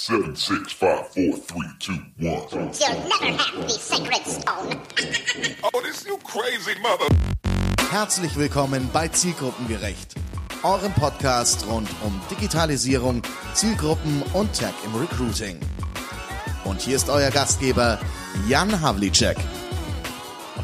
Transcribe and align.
Seven, 0.00 0.36
six, 0.36 0.72
five, 0.72 1.08
four, 1.08 1.36
three, 1.38 1.68
two, 1.80 1.98
one. 2.20 2.46
You'll 2.52 3.08
never 3.08 3.36
have 3.36 3.62
the 3.62 3.68
sacred 3.68 4.24
stone. 4.24 4.80
Oh, 5.74 5.80
this 5.82 6.06
you 6.06 6.16
crazy 6.18 6.78
mother. 6.80 7.08
Herzlich 7.90 8.36
willkommen 8.36 8.88
bei 8.92 9.08
Zielgruppengerecht, 9.08 10.14
eurem 10.62 10.92
Podcast 10.92 11.66
rund 11.66 11.88
um 12.04 12.20
Digitalisierung, 12.30 13.22
Zielgruppen 13.54 14.22
und 14.34 14.52
Tech 14.52 14.72
im 14.86 14.94
Recruiting. 14.94 15.58
Und 16.64 16.80
hier 16.80 16.94
ist 16.94 17.10
euer 17.10 17.32
Gastgeber 17.32 17.98
Jan 18.48 18.80
Havlicek. 18.80 19.36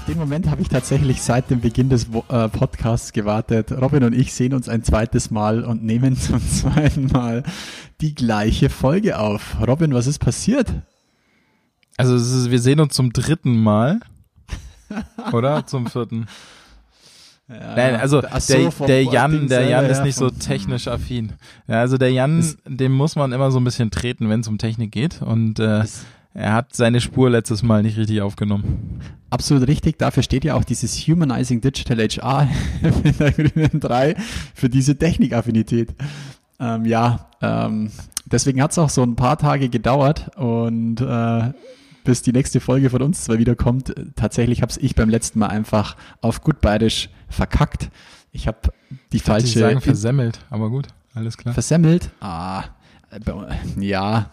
Auf 0.04 0.10
den 0.10 0.18
Moment 0.18 0.50
habe 0.50 0.60
ich 0.60 0.68
tatsächlich 0.68 1.22
seit 1.22 1.48
dem 1.48 1.62
Beginn 1.62 1.88
des 1.88 2.08
äh, 2.28 2.48
Podcasts 2.50 3.14
gewartet. 3.14 3.72
Robin 3.72 4.04
und 4.04 4.12
ich 4.12 4.34
sehen 4.34 4.52
uns 4.52 4.68
ein 4.68 4.82
zweites 4.84 5.30
Mal 5.30 5.64
und 5.64 5.82
nehmen 5.82 6.14
zum 6.18 6.46
zweiten 6.46 7.06
Mal 7.06 7.42
die 8.02 8.14
gleiche 8.14 8.68
Folge 8.68 9.18
auf. 9.18 9.56
Robin, 9.66 9.94
was 9.94 10.06
ist 10.06 10.18
passiert? 10.18 10.70
Also 11.96 12.16
ist, 12.16 12.50
wir 12.50 12.60
sehen 12.60 12.80
uns 12.80 12.92
zum 12.92 13.14
dritten 13.14 13.56
Mal. 13.62 14.00
Oder? 15.32 15.64
Zum 15.66 15.86
vierten. 15.86 16.26
Nein, 17.48 17.96
also 17.96 18.20
so, 18.20 18.54
der, 18.54 18.70
vom 18.72 18.86
der 18.86 19.04
Jan, 19.04 19.48
der 19.48 19.68
Jan 19.68 19.86
ist 19.86 19.98
ja, 19.98 20.04
nicht 20.04 20.16
so 20.16 20.28
technisch 20.28 20.86
affin. 20.86 21.32
Ja, 21.66 21.80
also 21.80 21.96
der 21.96 22.10
Jan, 22.12 22.44
dem 22.66 22.92
muss 22.92 23.16
man 23.16 23.32
immer 23.32 23.50
so 23.50 23.58
ein 23.58 23.64
bisschen 23.64 23.90
treten, 23.90 24.28
wenn 24.28 24.40
es 24.40 24.48
um 24.48 24.58
Technik 24.58 24.92
geht. 24.92 25.22
Und 25.22 25.60
äh, 25.60 25.82
Ist- 25.82 26.04
er 26.34 26.52
hat 26.52 26.74
seine 26.74 27.00
Spur 27.00 27.30
letztes 27.30 27.62
Mal 27.62 27.82
nicht 27.82 27.96
richtig 27.96 28.20
aufgenommen. 28.20 29.00
Absolut 29.30 29.68
richtig. 29.68 29.98
Dafür 29.98 30.24
steht 30.24 30.44
ja 30.44 30.54
auch 30.54 30.64
dieses 30.64 30.96
Humanizing 31.06 31.60
Digital 31.60 31.98
HR 31.98 32.48
in 32.82 33.18
der 33.18 33.32
Grünen 33.32 33.80
3 33.80 34.16
für 34.54 34.68
diese 34.68 34.98
Technikaffinität. 34.98 35.94
Ähm, 36.58 36.84
ja, 36.84 37.28
ähm, 37.40 37.90
deswegen 38.26 38.60
hat 38.60 38.72
es 38.72 38.78
auch 38.78 38.90
so 38.90 39.02
ein 39.02 39.14
paar 39.14 39.38
Tage 39.38 39.68
gedauert 39.68 40.36
und 40.36 41.00
äh, 41.00 41.52
bis 42.02 42.22
die 42.22 42.32
nächste 42.32 42.60
Folge 42.60 42.90
von 42.90 43.02
uns 43.02 43.24
zwei 43.24 43.38
wiederkommt. 43.38 43.94
Tatsächlich 44.16 44.60
habe 44.60 44.72
ich 44.78 44.94
beim 44.94 45.08
letzten 45.08 45.38
Mal 45.38 45.48
einfach 45.48 45.96
auf 46.20 46.42
gut 46.42 46.60
bayerisch 46.60 47.10
verkackt. 47.28 47.90
Ich 48.32 48.48
habe 48.48 48.58
die 49.12 49.18
Ich 49.18 49.22
falsche 49.22 49.58
sagen 49.58 49.80
versemmelt, 49.80 50.40
aber 50.50 50.68
gut, 50.68 50.88
alles 51.14 51.36
klar. 51.36 51.54
Versemmelt? 51.54 52.10
Ah, 52.20 52.64
äh, 53.10 53.20
ja, 53.80 54.30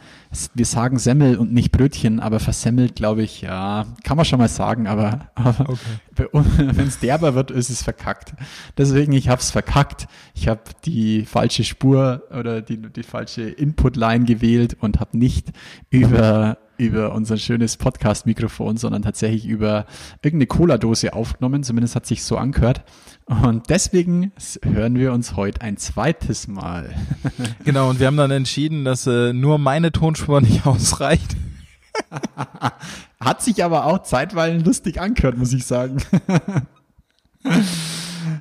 wir 0.53 0.65
sagen 0.65 0.97
Semmel 0.97 1.37
und 1.37 1.51
nicht 1.51 1.71
Brötchen, 1.71 2.19
aber 2.19 2.39
versemmelt, 2.39 2.95
glaube 2.95 3.23
ich, 3.23 3.41
ja, 3.41 3.85
kann 4.03 4.15
man 4.15 4.25
schon 4.25 4.39
mal 4.39 4.47
sagen, 4.47 4.87
aber, 4.87 5.29
aber 5.35 5.69
Okay. 5.69 6.27
wenn 6.33 6.87
es 6.87 6.99
derber 6.99 7.35
wird, 7.35 7.51
ist 7.51 7.69
es 7.69 7.83
verkackt. 7.83 8.33
Deswegen, 8.77 9.11
ich 9.13 9.27
habe 9.27 9.41
es 9.41 9.51
verkackt. 9.51 10.07
Ich 10.35 10.47
habe 10.47 10.61
die 10.85 11.25
falsche 11.25 11.63
Spur 11.63 12.23
oder 12.31 12.61
die, 12.61 12.77
die 12.77 13.03
falsche 13.03 13.43
Input-Line 13.43 14.25
gewählt 14.25 14.77
und 14.79 14.99
habe 14.99 15.17
nicht 15.17 15.51
über 15.89 16.57
über 16.81 17.13
unser 17.13 17.37
schönes 17.37 17.77
Podcast-Mikrofon, 17.77 18.77
sondern 18.77 19.03
tatsächlich 19.03 19.45
über 19.45 19.85
irgendeine 20.23 20.47
Cola-Dose 20.47 21.13
aufgenommen. 21.13 21.63
Zumindest 21.63 21.95
hat 21.95 22.07
sich 22.07 22.23
so 22.23 22.37
angehört. 22.37 22.83
Und 23.27 23.69
deswegen 23.69 24.31
hören 24.63 24.95
wir 24.95 25.13
uns 25.13 25.35
heute 25.35 25.61
ein 25.61 25.77
zweites 25.77 26.47
Mal. 26.47 26.93
Genau, 27.63 27.89
und 27.89 27.99
wir 27.99 28.07
haben 28.07 28.17
dann 28.17 28.31
entschieden, 28.31 28.83
dass 28.85 29.05
äh, 29.05 29.33
nur 29.33 29.59
meine 29.59 29.91
Tonspur 29.91 30.41
nicht 30.41 30.65
ausreicht. 30.65 31.35
Hat 33.19 33.41
sich 33.43 33.63
aber 33.63 33.85
auch 33.85 34.01
zeitweilig 34.01 34.65
lustig 34.65 34.99
angehört, 34.99 35.37
muss 35.37 35.53
ich 35.53 35.65
sagen. 35.65 35.97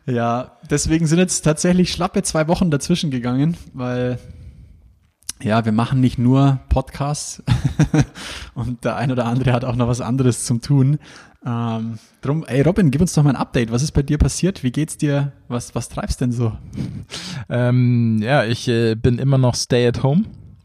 ja, 0.06 0.56
deswegen 0.70 1.06
sind 1.06 1.18
jetzt 1.18 1.42
tatsächlich 1.42 1.92
schlappe 1.92 2.22
zwei 2.22 2.48
Wochen 2.48 2.70
dazwischen 2.70 3.10
gegangen, 3.10 3.56
weil 3.74 4.18
ja, 5.42 5.64
wir 5.64 5.72
machen 5.72 6.00
nicht 6.00 6.18
nur 6.18 6.60
Podcasts 6.68 7.42
und 8.54 8.84
der 8.84 8.96
ein 8.96 9.10
oder 9.10 9.26
andere 9.26 9.52
hat 9.52 9.64
auch 9.64 9.76
noch 9.76 9.88
was 9.88 10.00
anderes 10.00 10.44
zum 10.44 10.60
tun. 10.60 10.98
Ähm, 11.44 11.98
drum, 12.20 12.44
ey 12.46 12.60
Robin, 12.60 12.90
gib 12.90 13.00
uns 13.00 13.14
doch 13.14 13.22
mal 13.22 13.30
ein 13.30 13.36
Update. 13.36 13.72
Was 13.72 13.82
ist 13.82 13.92
bei 13.92 14.02
dir 14.02 14.18
passiert? 14.18 14.62
Wie 14.62 14.70
geht's 14.70 14.98
dir? 14.98 15.32
Was, 15.48 15.74
was 15.74 15.88
treibst 15.88 16.20
denn 16.20 16.32
so? 16.32 16.52
Ähm, 17.48 18.20
ja, 18.22 18.44
ich 18.44 18.68
äh, 18.68 18.94
bin 18.94 19.18
immer 19.18 19.38
noch 19.38 19.54
stay 19.54 19.86
at 19.86 20.02
home. 20.02 20.24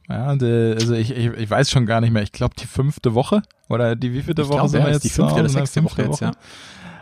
Ja, 0.09 0.35
de, 0.35 0.73
also 0.73 0.93
ich, 0.93 1.11
ich, 1.15 1.27
ich 1.27 1.49
weiß 1.49 1.71
schon 1.71 1.85
gar 1.85 2.01
nicht 2.01 2.11
mehr. 2.11 2.23
Ich 2.23 2.31
glaube 2.31 2.55
die 2.59 2.67
fünfte 2.67 3.13
Woche 3.15 3.41
oder 3.69 3.95
die 3.95 4.13
wievielte 4.13 4.43
Ich 4.43 4.49
Woche 4.49 4.57
glaub, 4.57 4.69
sind 4.69 4.81
ja, 4.81 4.87
wir 4.87 4.93
jetzt? 4.93 5.03
die 5.03 5.09
fünfte 5.09 5.39
oder 5.39 5.49
sechste 5.49 5.81
Fünfte 5.81 6.07
Woche 6.07 6.09
jetzt, 6.09 6.21
ja. 6.21 6.31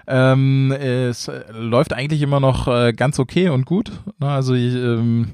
Ähm, 0.06 0.72
es 0.72 1.28
äh, 1.29 1.44
läuft 1.53 1.94
eigentlich 1.94 2.22
immer 2.22 2.39
noch 2.39 2.67
äh, 2.67 2.94
ganz 2.94 3.19
okay 3.19 3.50
und 3.50 3.66
gut. 3.66 3.91
Na, 4.19 4.35
also 4.35 4.53
ich, 4.53 4.75
ähm, 4.75 5.33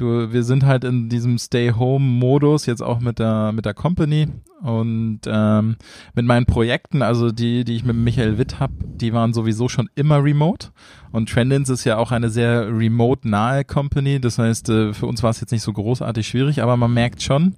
du, 0.00 0.32
wir 0.32 0.42
sind 0.42 0.64
halt 0.64 0.84
in 0.84 1.08
diesem 1.08 1.38
Stay-Home-Modus 1.38 2.66
jetzt 2.66 2.82
auch 2.82 3.00
mit 3.00 3.18
der 3.18 3.52
mit 3.52 3.66
der 3.66 3.74
Company 3.74 4.28
und 4.62 5.20
ähm, 5.26 5.76
mit 6.14 6.26
meinen 6.26 6.46
Projekten, 6.46 7.02
also 7.02 7.30
die, 7.30 7.64
die 7.64 7.76
ich 7.76 7.84
mit 7.84 7.96
Michael 7.96 8.38
Witt 8.38 8.60
hab, 8.60 8.70
die 8.80 9.12
waren 9.12 9.32
sowieso 9.32 9.68
schon 9.68 9.88
immer 9.94 10.22
remote. 10.22 10.68
Und 11.12 11.30
Trendins 11.30 11.68
ist 11.70 11.84
ja 11.84 11.96
auch 11.96 12.12
eine 12.12 12.28
sehr 12.28 12.68
remote-nahe 12.68 13.64
Company. 13.64 14.20
Das 14.20 14.38
heißt, 14.38 14.68
äh, 14.68 14.92
für 14.92 15.06
uns 15.06 15.22
war 15.22 15.30
es 15.30 15.40
jetzt 15.40 15.52
nicht 15.52 15.62
so 15.62 15.72
großartig 15.72 16.28
schwierig, 16.28 16.62
aber 16.62 16.76
man 16.76 16.92
merkt 16.92 17.22
schon, 17.22 17.56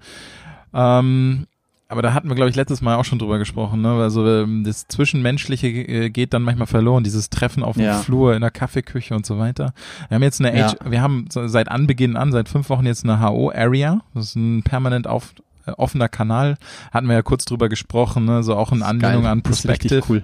ähm, 0.72 1.46
aber 1.92 2.00
da 2.00 2.14
hatten 2.14 2.28
wir, 2.28 2.34
glaube 2.34 2.48
ich, 2.48 2.56
letztes 2.56 2.80
Mal 2.80 2.96
auch 2.96 3.04
schon 3.04 3.18
drüber 3.18 3.38
gesprochen. 3.38 3.82
Ne? 3.82 3.92
Also 3.92 4.26
ähm, 4.26 4.64
das 4.64 4.88
Zwischenmenschliche 4.88 5.68
äh, 5.68 6.08
geht 6.10 6.32
dann 6.32 6.42
manchmal 6.42 6.66
verloren, 6.66 7.04
dieses 7.04 7.28
Treffen 7.28 7.62
auf 7.62 7.76
dem 7.76 7.84
Ja. 7.84 7.98
Flur, 7.98 8.34
in 8.34 8.40
der 8.40 8.50
Kaffeeküche 8.50 9.14
und 9.14 9.26
so 9.26 9.38
weiter. 9.38 9.74
Wir 10.08 10.14
haben 10.14 10.22
jetzt 10.22 10.40
eine 10.40 10.56
Ja. 10.58 10.68
H 10.68 10.76
wir 10.90 11.02
haben 11.02 11.26
seit 11.30 11.68
Anbeginn 11.68 12.16
an, 12.16 12.32
seit 12.32 12.48
fünf 12.48 12.70
Wochen 12.70 12.86
jetzt 12.86 13.04
eine 13.04 13.20
HO-Area. 13.20 14.00
Das 14.14 14.24
ist 14.30 14.36
ein 14.36 14.62
permanent 14.62 15.06
auf, 15.06 15.34
äh, 15.66 15.72
offener 15.72 16.08
Kanal. 16.08 16.56
Hatten 16.92 17.08
wir 17.08 17.14
ja 17.14 17.22
kurz 17.22 17.44
drüber 17.44 17.68
gesprochen, 17.68 18.24
ne? 18.24 18.42
so 18.42 18.56
auch 18.56 18.72
in 18.72 18.82
Anlehnung 18.82 19.26
an 19.26 19.42
Perspective. 19.42 20.02
cool. 20.08 20.22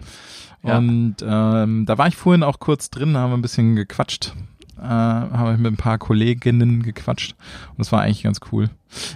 Ja. 0.62 0.78
Und 0.78 1.16
ähm, 1.22 1.84
da 1.84 1.98
war 1.98 2.08
ich 2.08 2.16
vorhin 2.16 2.42
auch 2.42 2.58
kurz 2.60 2.88
drin, 2.88 3.14
haben 3.16 3.30
wir 3.30 3.36
ein 3.36 3.42
bisschen 3.42 3.76
gequatscht. 3.76 4.32
Äh, 4.80 4.84
habe 4.84 5.54
ich 5.54 5.58
mit 5.58 5.72
ein 5.72 5.76
paar 5.76 5.98
Kolleginnen 5.98 6.82
gequatscht 6.82 7.34
und 7.70 7.78
das 7.78 7.92
war 7.92 8.02
eigentlich 8.02 8.22
ganz 8.22 8.40
cool. 8.52 8.70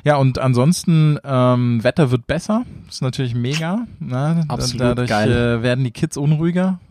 Ja, 0.05 0.17
und 0.17 0.39
ansonsten, 0.39 1.19
ähm, 1.25 1.83
Wetter 1.83 2.11
wird 2.11 2.27
besser, 2.27 2.65
ist 2.89 3.01
natürlich 3.01 3.35
mega. 3.35 3.87
Ne? 4.01 4.45
Absolut 4.49 4.81
Dadurch 4.81 5.09
geil. 5.09 5.31
Äh, 5.31 5.63
werden 5.63 5.85
die 5.85 5.91
Kids 5.91 6.17
unruhiger. 6.17 6.81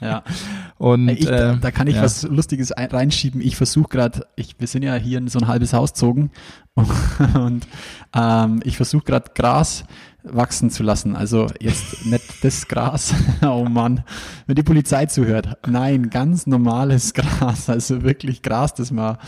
Ja. 0.00 0.22
und 0.78 1.08
Ich, 1.08 1.26
da, 1.26 1.52
äh, 1.52 1.58
da 1.58 1.70
kann 1.70 1.86
ich 1.86 1.96
ja. 1.96 2.02
was 2.02 2.22
Lustiges 2.22 2.72
ein, 2.72 2.90
reinschieben. 2.90 3.40
Ich 3.40 3.56
versuche 3.56 3.88
gerade, 3.88 4.26
wir 4.58 4.66
sind 4.66 4.82
ja 4.82 4.94
hier 4.94 5.18
in 5.18 5.28
so 5.28 5.38
ein 5.38 5.46
halbes 5.46 5.72
Haus 5.72 5.92
gezogen 5.92 6.30
und 7.34 7.66
ähm, 8.14 8.60
ich 8.64 8.76
versuche 8.76 9.04
gerade 9.04 9.30
Gras 9.34 9.84
wachsen 10.28 10.70
zu 10.70 10.82
lassen. 10.82 11.16
Also 11.16 11.46
jetzt 11.60 12.06
nicht 12.06 12.44
das 12.44 12.68
Gras, 12.68 13.14
oh 13.42 13.64
Mann, 13.64 14.04
wenn 14.46 14.54
die 14.54 14.62
Polizei 14.62 15.06
zuhört. 15.06 15.58
Nein, 15.66 16.10
ganz 16.10 16.46
normales 16.46 17.14
Gras, 17.14 17.68
also 17.68 18.02
wirklich 18.02 18.42
Gras, 18.42 18.74
das 18.74 18.90
man 18.90 19.18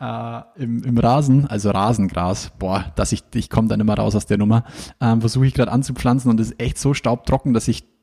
äh, 0.00 0.62
im, 0.62 0.82
im 0.82 0.98
Rasen, 0.98 1.46
also 1.46 1.70
Rasengras, 1.70 2.52
boah, 2.58 2.92
dass 2.96 3.12
ich, 3.12 3.24
ich 3.34 3.50
komme 3.50 3.68
dann 3.68 3.80
immer 3.80 3.94
raus 3.94 4.14
aus 4.14 4.26
der 4.26 4.38
Nummer, 4.38 4.64
ähm, 5.00 5.20
versuche 5.20 5.46
ich 5.46 5.54
gerade 5.54 5.72
anzupflanzen 5.72 6.30
und 6.30 6.38
das 6.38 6.48
ist 6.50 6.60
echt 6.60 6.78
so 6.78 6.94
staubtrocken, 6.94 7.54
dass 7.54 7.68
ich 7.68 7.93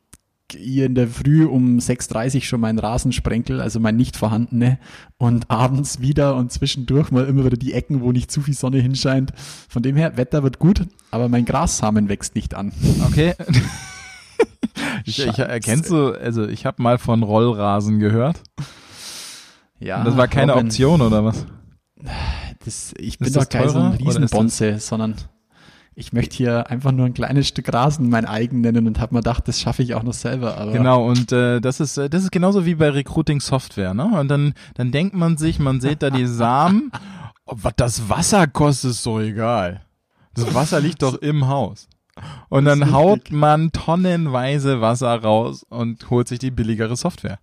hier 0.54 0.86
in 0.86 0.96
der 0.96 1.08
Früh 1.08 1.46
um 1.46 1.78
6.30 1.78 2.36
Uhr 2.36 2.42
schon 2.42 2.62
meinen 2.62 2.80
Rasen 2.80 3.12
sprenkel, 3.12 3.62
also 3.62 3.80
mein 3.80 3.96
nicht 3.96 4.18
vorhandene, 4.18 4.80
und 5.18 5.50
abends 5.50 6.02
wieder 6.02 6.36
und 6.36 6.52
zwischendurch 6.52 7.12
mal 7.12 7.26
immer 7.26 7.46
wieder 7.46 7.58
die 7.58 7.74
Ecken, 7.74 8.02
wo 8.02 8.12
nicht 8.12 8.32
zu 8.32 8.42
viel 8.42 8.54
Sonne 8.54 8.80
hinscheint. 8.80 9.34
Von 9.70 9.84
dem 9.84 9.96
her, 9.96 10.18
Wetter 10.18 10.44
wird 10.44 10.60
gut, 10.60 10.86
aber 11.12 11.30
mein 11.30 11.46
Grassamen 11.46 12.10
wächst 12.10 12.36
nicht 12.36 12.54
an. 12.54 12.72
Okay. 13.06 13.34
ich, 15.06 15.26
ich, 15.26 15.40
äh, 15.40 15.60
kennst 15.60 15.90
du, 15.90 16.12
also 16.12 16.48
ich 16.48 16.66
habe 16.66 16.82
mal 16.82 16.98
von 16.98 17.24
Rollrasen 17.24 18.00
gehört. 18.00 18.42
Ja, 19.80 20.00
Und 20.00 20.06
das 20.06 20.18
war 20.18 20.28
keine 20.28 20.54
Robin, 20.54 20.68
Option 20.68 21.02
oder 21.02 21.26
was? 21.26 21.46
Das, 22.64 22.94
ich 22.98 23.18
bin 23.18 23.34
doch 23.34 23.50
kein 23.50 23.70
so 23.70 23.80
ein 23.80 23.94
Riesenbonze, 23.94 24.80
sondern 24.80 25.16
ich 25.94 26.14
möchte 26.14 26.38
hier 26.38 26.70
einfach 26.70 26.92
nur 26.92 27.06
ein 27.06 27.14
kleines 27.14 27.48
Stück 27.48 27.72
Rasen 27.74 28.10
mein 28.10 28.26
eigen 28.26 28.62
nennen 28.62 28.88
und 28.88 29.00
habe 29.00 29.14
mir 29.14 29.20
gedacht, 29.20 29.48
das 29.48 29.60
schaffe 29.60 29.84
ich 29.84 29.94
auch 29.94 30.04
noch 30.04 30.14
selber. 30.14 30.58
Aber 30.58 30.72
Genau, 30.72 31.06
und 31.06 31.32
äh, 31.32 31.60
das 31.60 31.80
ist 31.80 31.98
äh, 31.98 32.10
das 32.10 32.24
ist 32.24 32.32
genauso 32.32 32.66
wie 32.66 32.76
bei 32.76 32.90
Recruiting 32.90 33.42
Software, 33.42 33.94
ne? 33.94 34.06
Und 34.06 34.30
dann 34.30 34.54
dann 34.76 34.92
denkt 34.92 35.16
man 35.16 35.38
sich, 35.38 35.60
man 35.60 35.82
sieht 35.82 36.02
da 36.02 36.10
die 36.10 36.28
Samen, 36.28 36.92
oh, 37.46 37.56
was 37.58 37.74
das 37.76 38.10
Wasser 38.10 38.48
kostet, 38.48 38.92
ist 38.92 39.06
doch 39.06 39.20
egal. 39.20 39.82
Das 40.34 40.54
Wasser 40.54 40.80
liegt 40.80 41.02
doch 41.02 41.16
im 41.16 41.48
Haus. 41.48 41.90
Und 42.50 42.66
dann 42.66 42.92
haut 42.92 43.32
man 43.32 43.72
tonnenweise 43.72 44.80
Wasser 44.82 45.14
raus 45.22 45.66
und 45.70 46.10
holt 46.10 46.28
sich 46.28 46.40
die 46.40 46.52
billigere 46.52 46.96
Software. 46.96 47.40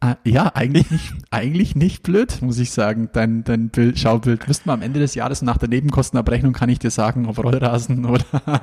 Ah, 0.00 0.14
ja, 0.24 0.52
eigentlich 0.54 0.92
nicht, 0.92 1.12
eigentlich 1.30 1.74
nicht 1.74 2.02
blöd, 2.04 2.40
muss 2.40 2.58
ich 2.60 2.70
sagen, 2.70 3.10
dein, 3.12 3.42
dein 3.42 3.68
Bild, 3.68 3.98
Schaubild. 3.98 4.46
Müssten 4.46 4.68
wir 4.68 4.72
am 4.72 4.82
Ende 4.82 5.00
des 5.00 5.16
Jahres 5.16 5.42
nach 5.42 5.58
der 5.58 5.68
Nebenkostenabrechnung 5.68 6.52
kann 6.52 6.68
ich 6.68 6.78
dir 6.78 6.92
sagen, 6.92 7.26
ob 7.26 7.42
Rollrasen 7.42 8.04
oder 8.04 8.24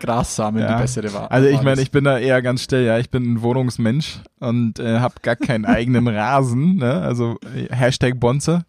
Grassamen 0.00 0.66
die 0.66 0.74
bessere 0.80 1.12
war. 1.12 1.30
Also 1.30 1.48
ich 1.48 1.60
meine, 1.60 1.82
ich 1.82 1.90
bin 1.90 2.04
da 2.04 2.18
eher 2.18 2.40
ganz 2.40 2.62
still, 2.62 2.84
ja. 2.84 2.98
Ich 2.98 3.10
bin 3.10 3.34
ein 3.34 3.42
Wohnungsmensch 3.42 4.20
und 4.40 4.78
äh, 4.78 4.98
habe 5.00 5.16
gar 5.20 5.36
keinen 5.36 5.64
eigenen 5.66 6.08
Rasen, 6.08 6.76
ne? 6.76 7.02
Also 7.02 7.36
Hashtag 7.68 8.18
Bonze. 8.18 8.64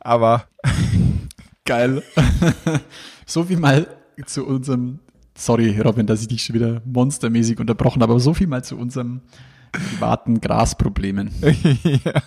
Aber 0.00 0.44
Geil. 1.64 2.02
so 3.24 3.48
wie 3.48 3.56
mal 3.56 3.86
zu 4.26 4.46
unserem, 4.46 4.98
sorry 5.34 5.80
Robin, 5.80 6.06
dass 6.06 6.20
ich 6.20 6.28
dich 6.28 6.44
schon 6.44 6.54
wieder 6.56 6.82
monstermäßig 6.84 7.58
unterbrochen 7.58 8.02
habe, 8.02 8.12
aber 8.12 8.20
so 8.20 8.34
viel 8.34 8.46
mal 8.46 8.62
zu 8.62 8.76
unserem 8.76 9.22
privaten 9.90 10.40
Grasproblemen. 10.40 11.30
ja. 11.40 12.22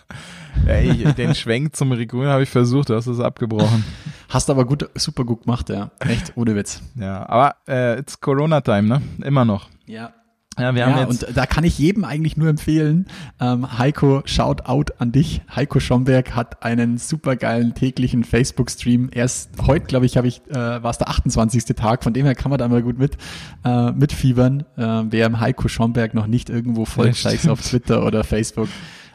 Ey, 0.66 1.14
den 1.14 1.36
Schwenk 1.36 1.76
zum 1.76 1.92
Regrün 1.92 2.28
habe 2.28 2.44
ich 2.44 2.50
versucht, 2.50 2.90
du 2.90 2.96
hast 2.96 3.08
es 3.08 3.20
abgebrochen. 3.20 3.84
Hast 4.30 4.50
aber 4.50 4.66
gut, 4.66 4.90
super 4.96 5.24
gut 5.24 5.44
gemacht, 5.44 5.70
ja. 5.70 5.92
Echt, 6.00 6.34
ohne 6.36 6.56
Witz. 6.56 6.82
Ja, 6.96 7.28
aber 7.28 7.56
äh, 7.68 8.00
it's 8.00 8.20
Corona-Time, 8.20 8.84
ne? 8.84 9.02
Immer 9.24 9.46
noch. 9.46 9.70
Ja. 9.86 10.14
Ja, 10.58 10.76
wir 10.76 10.86
haben 10.86 10.92
Ja, 10.98 11.08
jetzt. 11.10 11.24
und 11.26 11.38
da 11.38 11.46
kann 11.46 11.64
ich 11.64 11.78
jedem 11.80 12.04
eigentlich 12.04 12.36
nur 12.36 12.50
empfehlen, 12.50 13.06
ähm, 13.40 13.78
Heiko, 13.78 14.24
shout 14.26 14.64
out 14.66 15.00
an 15.00 15.12
dich. 15.14 15.42
Heiko 15.56 15.80
Schomberg 15.80 16.36
hat 16.36 16.64
einen 16.64 16.98
supergeilen 16.98 17.74
täglichen 17.76 18.24
Facebook-Stream. 18.26 19.10
Erst 19.14 19.52
heute, 19.66 19.86
glaube 19.86 20.06
ich, 20.06 20.18
habe 20.18 20.28
ich, 20.28 20.42
äh, 20.50 20.54
war 20.56 20.90
es 20.90 20.98
der 20.98 21.08
28. 21.10 21.64
Tag, 21.76 22.04
von 22.04 22.14
dem 22.14 22.26
her 22.26 22.36
kann 22.36 22.50
man 22.50 22.58
da 22.60 22.68
mal 22.68 22.82
gut 22.82 22.98
mit 22.98 23.16
äh, 23.64 23.92
mitfiebern. 23.92 24.66
Äh, 24.76 25.04
wer 25.12 25.28
im 25.28 25.40
Heiko 25.40 25.68
Schomberg 25.70 26.14
noch 26.14 26.28
nicht 26.28 26.50
irgendwo 26.50 26.84
folgt, 26.86 27.16
sei 27.16 27.36
es 27.36 27.48
auf 27.48 27.62
Twitter 27.62 28.06
oder 28.06 28.24
Facebook. 28.26 28.68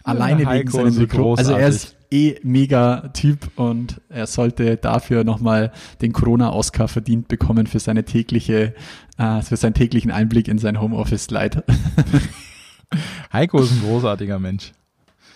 Alleine 0.03 0.41
wegen 0.41 0.49
Heiko 0.49 0.71
seinem 0.79 0.97
Mikro. 0.97 1.35
Also 1.35 1.53
er 1.55 1.69
ist 1.69 1.97
eh 2.15 2.39
mega 2.43 3.09
Typ 3.13 3.51
und 3.57 4.01
er 4.09 4.27
sollte 4.27 4.77
dafür 4.77 5.25
nochmal 5.25 5.73
den 6.01 6.13
Corona-Oscar 6.13 6.87
verdient 6.89 7.27
bekommen 7.29 7.67
für 7.67 7.81
seine 7.81 8.05
tägliche, 8.05 8.75
äh, 9.19 9.43
für 9.43 9.57
seinen 9.57 9.75
täglichen 9.75 10.11
Einblick 10.13 10.47
in 10.49 10.59
sein 10.59 10.81
Homeoffice-Leid. 10.81 11.65
Heiko 13.33 13.61
ist 13.61 13.73
ein 13.73 13.81
großartiger 13.81 14.39
Mensch. 14.39 14.73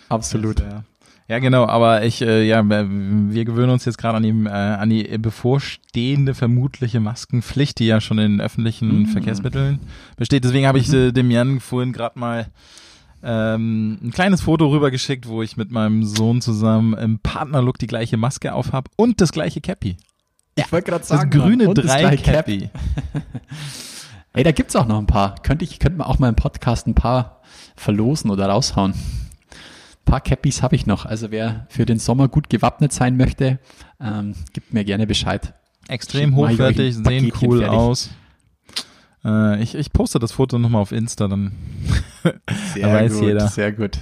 Absolut. 0.08 0.60
Ja. 0.60 0.84
Ja, 1.30 1.40
genau, 1.40 1.66
aber 1.66 2.04
ich, 2.04 2.22
äh, 2.22 2.42
ja, 2.46 2.64
wir 2.66 3.44
gewöhnen 3.44 3.68
uns 3.68 3.84
jetzt 3.84 3.98
gerade 3.98 4.16
an 4.16 4.22
die, 4.22 4.30
äh, 4.30 4.48
an 4.48 4.88
die 4.88 5.18
bevorstehende 5.18 6.32
vermutliche 6.34 7.00
Maskenpflicht, 7.00 7.78
die 7.80 7.86
ja 7.86 8.00
schon 8.00 8.18
in 8.18 8.40
öffentlichen 8.40 9.00
Mhm. 9.00 9.06
Verkehrsmitteln 9.08 9.78
besteht. 10.16 10.44
Deswegen 10.44 10.66
habe 10.66 10.78
ich 10.78 10.90
äh, 10.90 11.12
dem 11.12 11.30
Jan 11.30 11.60
vorhin 11.60 11.92
gerade 11.92 12.18
mal 12.18 12.46
ähm, 13.22 13.98
ein 14.02 14.10
kleines 14.10 14.42
Foto 14.42 14.68
rübergeschickt, 14.68 15.28
wo 15.28 15.42
ich 15.42 15.56
mit 15.56 15.70
meinem 15.70 16.04
Sohn 16.04 16.40
zusammen 16.40 16.94
im 16.94 17.18
Partnerlook 17.18 17.78
die 17.78 17.86
gleiche 17.86 18.16
Maske 18.16 18.52
aufhab 18.52 18.88
und 18.96 19.20
das 19.20 19.32
gleiche 19.32 19.60
Cappy. 19.60 19.96
Ich 20.54 20.72
wollte 20.72 20.90
gerade 20.90 21.04
sagen, 21.04 21.30
grüne 21.30 21.72
das 21.72 21.86
drei 21.86 22.00
gleiche 22.00 22.22
Cap. 22.24 22.34
Cappy. 22.46 22.70
Ey, 24.34 24.44
da 24.44 24.52
gibt's 24.52 24.76
auch 24.76 24.86
noch 24.86 24.98
ein 24.98 25.06
paar. 25.06 25.36
Könnte 25.42 25.64
ich, 25.64 25.78
könnte 25.78 25.98
man 25.98 26.06
auch 26.06 26.18
mal 26.18 26.28
im 26.28 26.36
Podcast 26.36 26.86
ein 26.86 26.94
paar 26.94 27.42
verlosen 27.76 28.30
oder 28.30 28.46
raushauen. 28.46 28.92
Ein 28.92 30.04
paar 30.04 30.20
Cappies 30.20 30.62
habe 30.62 30.76
ich 30.76 30.86
noch. 30.86 31.06
Also 31.06 31.30
wer 31.30 31.66
für 31.70 31.86
den 31.86 31.98
Sommer 31.98 32.28
gut 32.28 32.50
gewappnet 32.50 32.92
sein 32.92 33.16
möchte, 33.16 33.58
ähm, 34.00 34.34
gibt 34.52 34.72
mir 34.72 34.84
gerne 34.84 35.06
Bescheid. 35.06 35.54
Extrem 35.88 36.36
euch 36.38 36.52
hochwertig, 36.52 36.96
sehen 36.96 37.32
cool 37.42 37.60
fertig. 37.60 37.78
aus. 37.78 38.10
Äh, 39.24 39.62
ich, 39.62 39.74
ich 39.74 39.92
poste 39.92 40.18
das 40.18 40.32
Foto 40.32 40.58
nochmal 40.58 40.82
auf 40.82 40.92
Insta, 40.92 41.28
dann 41.28 41.52
Sehr 42.74 42.92
weiß 42.92 43.12
gut, 43.14 43.22
jeder. 43.22 43.48
sehr 43.48 43.72
gut. 43.72 43.98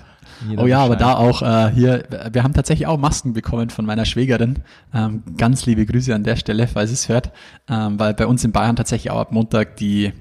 jeder 0.48 0.62
Oh 0.62 0.66
ja, 0.66 0.80
aber 0.84 0.96
da 0.96 1.14
auch 1.14 1.42
äh, 1.42 1.70
hier, 1.72 2.04
wir 2.32 2.42
haben 2.42 2.52
tatsächlich 2.52 2.86
auch 2.86 2.98
Masken 2.98 3.32
bekommen 3.32 3.70
von 3.70 3.86
meiner 3.86 4.04
Schwägerin. 4.04 4.60
Ähm, 4.94 5.22
ganz 5.36 5.66
liebe 5.66 5.86
Grüße 5.86 6.14
an 6.14 6.24
der 6.24 6.36
Stelle, 6.36 6.66
falls 6.68 6.90
es 6.90 7.08
hört, 7.08 7.32
ähm, 7.68 7.98
weil 7.98 8.14
bei 8.14 8.26
uns 8.26 8.44
in 8.44 8.52
Bayern 8.52 8.76
tatsächlich 8.76 9.10
auch 9.10 9.20
ab 9.20 9.32
Montag 9.32 9.76
die 9.76 10.12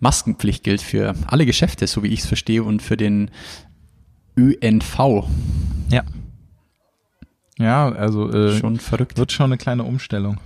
Maskenpflicht 0.00 0.64
gilt 0.64 0.80
für 0.82 1.14
alle 1.26 1.46
Geschäfte, 1.46 1.86
so 1.86 2.02
wie 2.02 2.08
ich 2.08 2.20
es 2.20 2.26
verstehe, 2.26 2.62
und 2.64 2.82
für 2.82 2.96
den 2.96 3.30
ÖNV. 4.36 5.26
Ja. 5.90 6.02
Ja, 7.58 7.88
also 7.92 8.30
äh, 8.32 8.58
Schon 8.58 8.78
verrückt. 8.78 9.18
wird 9.18 9.30
schon 9.30 9.46
eine 9.46 9.58
kleine 9.58 9.84
Umstellung. 9.84 10.38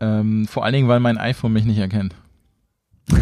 Ähm, 0.00 0.46
vor 0.46 0.64
allen 0.64 0.72
Dingen, 0.74 0.88
weil 0.88 1.00
mein 1.00 1.18
iPhone 1.18 1.52
mich 1.52 1.64
nicht 1.64 1.78
erkennt. 1.78 2.14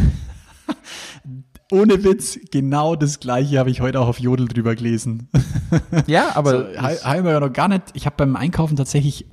Ohne 1.70 2.02
Witz, 2.02 2.38
genau 2.50 2.96
das 2.96 3.20
gleiche 3.20 3.58
habe 3.58 3.70
ich 3.70 3.80
heute 3.80 4.00
auch 4.00 4.08
auf 4.08 4.18
Jodel 4.20 4.48
drüber 4.48 4.74
gelesen. 4.74 5.28
Ja, 6.06 6.34
aber 6.34 6.50
so, 6.50 6.80
ha- 6.80 7.04
haben 7.04 7.24
wir 7.24 7.32
ja 7.32 7.40
noch 7.40 7.52
gar 7.52 7.68
nicht. 7.68 7.82
Ich 7.92 8.06
habe 8.06 8.16
beim 8.16 8.36
Einkaufen 8.36 8.76
tatsächlich, 8.76 9.26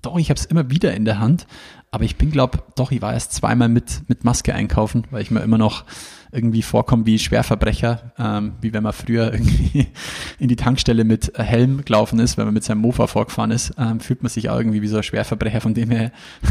doch, 0.00 0.16
ich 0.18 0.30
habe 0.30 0.38
es 0.40 0.46
immer 0.46 0.70
wieder 0.70 0.94
in 0.94 1.04
der 1.04 1.18
Hand, 1.18 1.46
aber 1.94 2.04
ich 2.04 2.16
bin, 2.16 2.30
glaube 2.30 2.58
doch, 2.76 2.90
ich 2.90 3.00
war 3.02 3.12
erst 3.12 3.32
zweimal 3.32 3.68
mit, 3.68 4.02
mit 4.08 4.24
Maske 4.24 4.54
einkaufen, 4.54 5.04
weil 5.10 5.22
ich 5.22 5.30
mir 5.30 5.40
immer 5.40 5.58
noch 5.58 5.84
irgendwie 6.32 6.62
vorkomme 6.62 7.06
wie 7.06 7.16
Schwerverbrecher, 7.20 8.12
ähm, 8.18 8.54
wie 8.60 8.72
wenn 8.72 8.82
man 8.82 8.92
früher 8.92 9.32
irgendwie 9.32 9.86
in 10.40 10.48
die 10.48 10.56
Tankstelle 10.56 11.04
mit 11.04 11.32
Helm 11.38 11.84
gelaufen 11.84 12.18
ist, 12.18 12.36
wenn 12.36 12.44
man 12.46 12.54
mit 12.54 12.64
seinem 12.64 12.78
Mofa 12.80 13.06
vorgefahren 13.06 13.52
ist, 13.52 13.72
ähm, 13.78 14.00
fühlt 14.00 14.24
man 14.24 14.30
sich 14.30 14.50
auch 14.50 14.58
irgendwie 14.58 14.82
wie 14.82 14.88
so 14.88 14.96
ein 14.96 15.04
Schwerverbrecher, 15.04 15.60
von 15.60 15.74
dem 15.74 15.90
her 15.92 16.10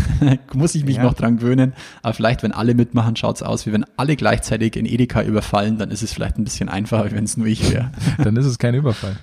muss 0.54 0.76
ich 0.76 0.86
mich 0.86 0.96
Ja. 0.96 1.04
noch 1.04 1.14
dran 1.16 1.36
gewöhnen. 1.38 1.74
Aber 2.02 2.14
vielleicht, 2.14 2.44
wenn 2.44 2.54
alle 2.54 2.76
mitmachen, 2.76 3.18
schaut's 3.18 3.44
aus, 3.44 3.66
wie 3.66 3.74
wenn 3.74 3.86
alle 3.98 4.16
gleichzeitig 4.16 4.78
in 4.78 4.86
Edeka 4.86 5.22
überfallen, 5.22 5.78
dann 5.78 5.92
ist 5.92 6.02
es 6.02 6.14
vielleicht 6.14 6.38
ein 6.38 6.46
bisschen 6.46 6.70
einfacher, 6.70 7.12
wenn 7.12 7.26
es 7.26 7.36
nur 7.36 7.48
ich 7.48 7.70
wäre. 7.70 7.92
dann 8.24 8.38
ist 8.38 8.46
es 8.46 8.58
kein 8.60 8.76
Überfall. 8.76 9.18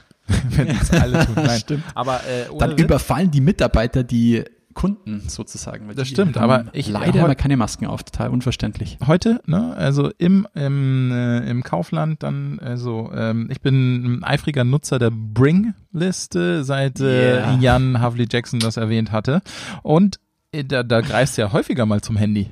Wenn 0.51 0.69
es 0.69 0.91
alle 0.93 1.25
tun. 1.25 1.35
Nein. 1.37 1.59
Stimmt. 1.59 1.85
Aber 1.95 2.17
äh, 2.25 2.45
Dann 2.59 2.73
Witz, 2.73 2.83
überfallen 2.83 3.31
die 3.31 3.41
Mitarbeiter 3.41 4.05
die 4.05 4.45
Kunden 4.81 5.23
sozusagen. 5.29 5.89
Das 5.95 6.09
stimmt, 6.09 6.39
aber 6.39 6.65
ich- 6.73 6.89
leider 6.89 7.21
immer 7.25 7.35
keine 7.35 7.57
Masken 7.59 7.87
auf, 7.87 8.03
total 8.03 8.31
unverständlich. 8.31 8.97
heute, 9.07 9.41
ne, 9.47 9.75
also 9.77 10.11
im, 10.17 10.47
im, 10.55 11.13
äh, 11.13 11.51
im 11.51 11.63
Kaufland 11.63 12.23
dann, 12.23 12.59
also 12.61 13.11
ähm, 13.15 13.49
ich 13.51 13.61
bin 13.61 14.05
ein 14.21 14.25
eifriger 14.25 14.65
Nutzer 14.65 14.99
der 14.99 15.11
Bring-Liste, 15.11 16.65
seit 16.65 17.01
äh, 17.01 17.05
Yeah. 17.21 17.59
Jan 17.61 18.01
Havli 18.01 18.27
Jackson 18.31 18.61
das 18.61 18.77
erwähnt 18.77 19.13
hatte. 19.13 19.43
Und 19.83 20.19
äh, 20.53 20.65
da, 20.65 20.83
da 20.83 21.01
greifst 21.01 21.37
du 21.37 21.43
ja 21.43 21.53
häufiger 21.53 21.87
mal 21.87 22.01
zum 22.01 22.17
Handy. 22.17 22.49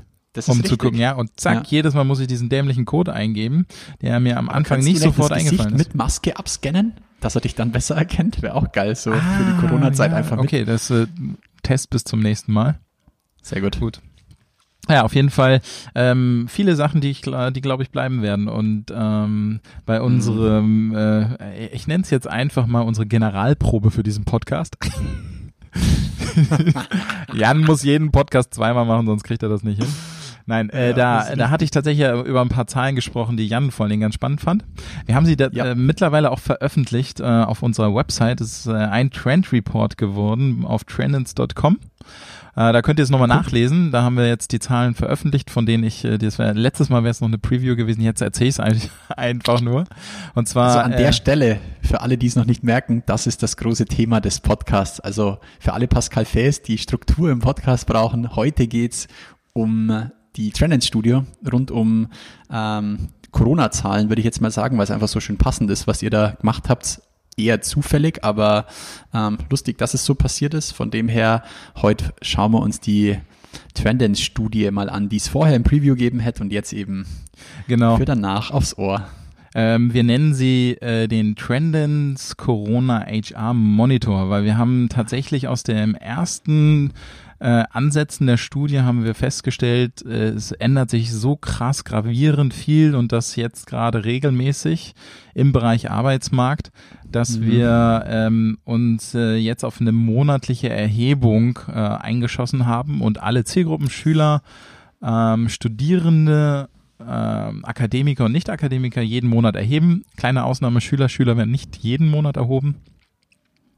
Um 0.46 0.62
zu 0.62 0.76
gucken, 0.76 0.98
ja. 1.00 1.14
Und 1.14 1.40
zack, 1.40 1.54
Ja. 1.54 1.62
jedes 1.66 1.94
Mal 1.94 2.04
muss 2.04 2.20
ich 2.20 2.28
diesen 2.28 2.48
dämlichen 2.48 2.84
Code 2.84 3.12
eingeben, 3.12 3.66
der 4.02 4.20
mir 4.20 4.36
am 4.38 4.48
Anfang 4.48 4.80
nicht 4.84 5.00
sofort 5.00 5.32
das 5.32 5.38
eingefallen 5.38 5.72
Gesicht 5.72 5.80
ist. 5.88 5.94
mit 5.94 5.94
Maske 5.96 6.36
abscannen, 6.36 6.92
dass 7.20 7.34
er 7.34 7.40
dich 7.40 7.56
dann 7.56 7.72
besser 7.72 7.96
erkennt, 7.96 8.40
wäre 8.42 8.54
auch 8.54 8.70
geil, 8.70 8.94
so 8.94 9.10
für 9.10 9.19
die 9.44 9.66
Corona-Zeit 9.66 10.10
Ah, 10.10 10.12
ja, 10.12 10.19
einfach 10.19 10.36
mit. 10.36 10.44
Okay, 10.44 10.64
das 10.64 10.90
äh, 10.90 11.06
Test 11.62 11.90
bis 11.90 12.05
zum 12.05 12.20
nächsten 12.20 12.52
Mal. 12.52 12.78
Sehr 13.43 13.60
gut. 13.60 13.78
Gut. 13.81 14.00
Ja, 14.88 15.02
auf 15.02 15.14
jeden 15.14 15.31
Fall 15.31 15.60
ähm, 15.94 16.46
viele 16.49 16.75
Sachen, 16.75 17.02
die 17.02 17.10
ich, 17.10 17.20
die 17.20 17.60
glaube 17.60 17.82
ich 17.82 17.90
bleiben 17.90 18.22
werden. 18.22 18.49
Und 18.49 18.87
ähm, 18.90 19.60
bei 19.84 20.00
unserem, 20.00 20.94
äh, 20.94 21.66
ich 21.69 21.87
nenne 21.87 22.05
es 22.05 22.10
jetzt 22.10 22.26
einfach 22.26 22.66
mal 22.66 22.81
unsere 22.81 23.06
Generalprobe 23.06 23.90
für 23.90 24.02
diesen 24.02 24.25
Podcast. 24.25 24.78
Jan 27.34 27.61
muss 27.61 27.82
jeden 27.82 28.11
Podcast 28.11 28.54
zweimal 28.54 28.84
machen, 28.84 29.06
sonst 29.06 29.25
kriegt 29.25 29.43
er 29.43 29.49
das 29.49 29.62
nicht 29.62 29.82
hin. 29.82 29.92
Nein, 30.49 30.71
äh, 30.71 30.88
Ja, 30.90 30.95
da, 30.95 31.37
da 31.37 31.50
hatte 31.50 31.62
ich 31.64 31.71
tatsächlich 31.71 32.09
über 32.26 32.40
ein 32.40 32.49
paar 32.49 32.67
Zahlen 32.67 32.97
gesprochen, 32.97 33.37
die 33.37 33.47
Jan 33.47 33.71
vor 33.71 33.85
allen 33.85 33.90
Dingen 33.90 34.00
ganz 34.00 34.14
spannend 34.14 34.40
fand. 34.40 34.64
Wir 35.05 35.14
haben 35.14 35.26
sie 35.26 35.37
da, 35.37 35.49
Ja. 35.52 35.67
äh, 35.67 35.75
mittlerweile 35.75 36.31
auch 36.31 36.38
veröffentlicht 36.38 37.21
äh, 37.21 37.25
auf 37.25 37.62
unserer 37.62 37.95
Website. 37.95 38.40
Es 38.40 38.61
ist 38.61 38.67
äh, 38.67 38.73
ein 38.73 39.11
Trend 39.11 39.52
Report 39.52 39.99
geworden 39.99 40.64
auf 40.64 40.85
trendins.com. 40.85 41.78
Äh, 42.57 42.73
da 42.73 42.81
könnt 42.81 42.99
ihr 42.99 43.02
es 43.02 43.11
nochmal 43.11 43.28
nachlesen. 43.28 43.93
Da 43.93 44.02
haben 44.02 44.17
wir 44.17 44.26
jetzt 44.26 44.50
die 44.52 44.59
Zahlen 44.59 44.95
veröffentlicht, 44.95 45.50
von 45.50 45.67
denen 45.67 45.85
ich, 45.85 46.02
äh, 46.07 46.17
das 46.17 46.38
wär, 46.38 46.55
letztes 46.55 46.88
Mal 46.88 47.02
wäre 47.05 47.11
es 47.11 47.21
noch 47.21 47.28
eine 47.28 47.37
Preview 47.38 47.76
gewesen, 47.76 48.00
jetzt 48.00 48.23
erzähle 48.23 48.49
ich 48.49 48.57
es 48.59 48.90
einfach 49.19 49.61
nur. 49.61 49.85
Und 50.35 50.49
zwar 50.49 50.69
Also 50.69 50.78
an 50.78 50.93
der 50.93 51.09
äh, 51.09 51.12
Stelle, 51.12 51.61
für 51.83 52.00
alle, 52.00 52.17
die 52.17 52.26
es 52.26 52.37
noch 52.37 52.47
nicht 52.47 52.64
merken, 52.64 53.02
das 53.05 53.26
ist 53.26 53.43
das 53.43 53.59
große 53.59 53.85
Thema 53.85 54.21
des 54.23 54.40
Podcasts. 54.40 54.99
Also 54.99 55.37
für 55.61 55.75
alle 55.75 55.88
Pascal-Fans, 55.88 56.62
die 56.62 56.78
Struktur 56.78 57.31
im 57.31 57.40
Podcast 57.40 57.87
brauchen, 57.87 58.35
heute 58.35 58.67
geht's 58.67 59.09
um 59.52 60.11
die 60.38 60.52
Trendens 60.52 60.87
Studio 60.87 61.25
rund 61.52 61.71
um 61.71 62.09
ähm, 62.50 63.09
Corona-Zahlen, 63.33 64.09
würde 64.09 64.21
ich 64.21 64.25
jetzt 64.25 64.40
mal 64.40 64.50
sagen, 64.50 64.78
weil 64.78 64.85
es 64.85 64.90
einfach 64.90 65.09
so 65.09 65.21
schön 65.21 65.37
passend 65.37 65.71
ist, 65.71 65.87
was 65.87 66.02
ihr 66.02 66.11
da 66.11 66.30
gemacht 66.40 66.68
habt. 66.68 67.02
Eher 67.37 67.61
zufällig, 67.61 68.25
aber 68.25 68.66
ähm, 69.12 69.38
lustig, 69.50 69.78
dass 69.78 69.95
es 69.95 70.04
so 70.04 70.14
passiert 70.14 70.54
ist. 70.54 70.73
Von 70.73 70.90
dem 70.90 71.09
her, 71.09 71.45
heute 71.76 72.12
schauen 72.23 72.52
wir 72.52 72.61
uns 72.61 72.80
die 72.80 73.18
Trendens-Studie 73.75 74.71
mal 74.71 74.88
an, 74.88 75.09
die 75.09 75.18
es 75.18 75.28
vorher 75.28 75.54
im 75.54 75.62
Preview 75.62 75.95
gegeben 75.95 76.21
hätte 76.21 76.42
und 76.42 76.52
jetzt 76.52 76.73
eben 76.73 77.07
genau. 77.68 77.97
für 77.97 78.04
danach 78.04 78.50
aufs 78.50 78.76
Ohr. 78.76 79.07
Ähm, 79.54 79.95
wir 79.95 80.04
nennen 80.04 80.35
sie 80.35 80.76
äh, 80.80 81.07
den 81.07 81.37
Trendens 81.37 82.37
Corona 82.37 83.07
HR 83.07 83.54
Monitor, 83.54 84.30
weil 84.30 84.45
wir 84.45 84.59
haben 84.59 84.88
tatsächlich 84.88 85.49
aus 85.49 85.62
dem 85.62 85.95
ersten 85.95 86.92
äh, 87.40 87.64
Ansätzen 87.71 88.26
der 88.26 88.37
Studie 88.37 88.80
haben 88.80 89.04
wir 89.04 89.14
festgestellt, 89.14 90.04
äh, 90.04 90.30
es 90.30 90.50
ändert 90.52 90.90
sich 90.90 91.12
so 91.12 91.37
krass 91.37 91.85
gravierend 91.85 92.52
viel 92.52 92.97
und 92.97 93.12
das 93.12 93.37
jetzt 93.37 93.66
gerade 93.66 94.04
regelmäßig 94.04 94.95
im 95.35 95.52
Bereich 95.52 95.90
Arbeitsmarkt, 95.90 96.73
dass 97.09 97.40
wir 97.40 98.04
ähm, 98.09 98.59
uns 98.64 99.14
äh, 99.14 99.37
jetzt 99.37 99.64
auf 99.64 99.80
eine 99.80 99.92
monatliche 99.92 100.68
Erhebung 100.68 101.61
äh, 101.68 101.73
eingeschossen 101.73 102.66
haben 102.66 103.00
und 103.00 103.23
alle 103.23 103.45
Zielgruppen 103.45 103.88
Schüler, 103.88 104.42
ähm, 105.00 105.49
Studierende, 105.49 106.68
ähm, 107.00 107.64
Akademiker 107.64 108.25
und 108.25 108.33
Nicht-Akademiker 108.33 109.00
jeden 109.00 109.30
Monat 109.30 109.54
erheben. 109.54 110.02
Kleine 110.16 110.42
Ausnahme, 110.42 110.80
Schüler, 110.80 111.09
Schüler 111.09 111.37
werden 111.37 111.52
nicht 111.52 111.76
jeden 111.76 112.09
Monat 112.09 112.37
erhoben. 112.37 112.76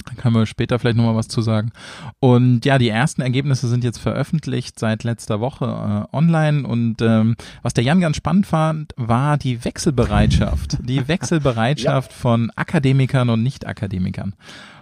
Da 0.05 0.15
können 0.15 0.35
wir 0.35 0.47
später 0.47 0.79
vielleicht 0.79 0.97
nochmal 0.97 1.17
was 1.17 1.29
zu 1.29 1.43
sagen. 1.43 1.73
Und 2.19 2.65
ja, 2.65 2.79
die 2.79 2.89
ersten 2.89 3.23
Ergebnisse 3.23 3.69
sind 3.69 3.85
jetzt 3.85 3.99
veröffentlicht 3.99 4.79
seit 4.79 5.05
letzter 5.05 5.41
Woche 5.41 5.65
äh, 6.13 6.17
online. 6.17 6.67
Und 6.67 7.03
ähm, 7.03 7.37
was 7.63 7.75
der 7.75 7.85
Jan 7.85 8.01
ganz 8.01 8.17
spannend 8.17 8.47
fand, 8.47 8.95
war 8.97 9.39
die 9.39 9.65
Wechselbereitschaft. 9.65 10.79
die 10.83 11.09
Wechselbereitschaft 11.09 12.11
ja. 12.11 12.17
von 12.17 12.51
Akademikern 12.57 13.31
und 13.31 13.43
Nicht-Akademikern. 13.43 14.35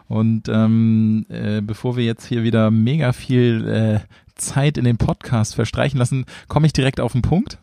Und 0.09 0.49
ähm, 0.49 1.27
äh, 1.29 1.61
bevor 1.61 1.97
wir 1.97 2.05
jetzt 2.05 2.27
hier 2.27 2.43
wieder 2.43 2.71
mega 2.71 3.13
viel 3.13 3.69
äh, 3.69 4.01
Zeit 4.37 4.79
in 4.79 4.85
den 4.85 4.97
Podcast 4.97 5.55
verstreichen 5.55 5.99
lassen, 5.99 6.25
komme 6.49 6.67
ich 6.67 6.73
direkt 6.73 7.01
auf 7.01 7.13
den 7.13 7.23
Punkt. 7.23 7.59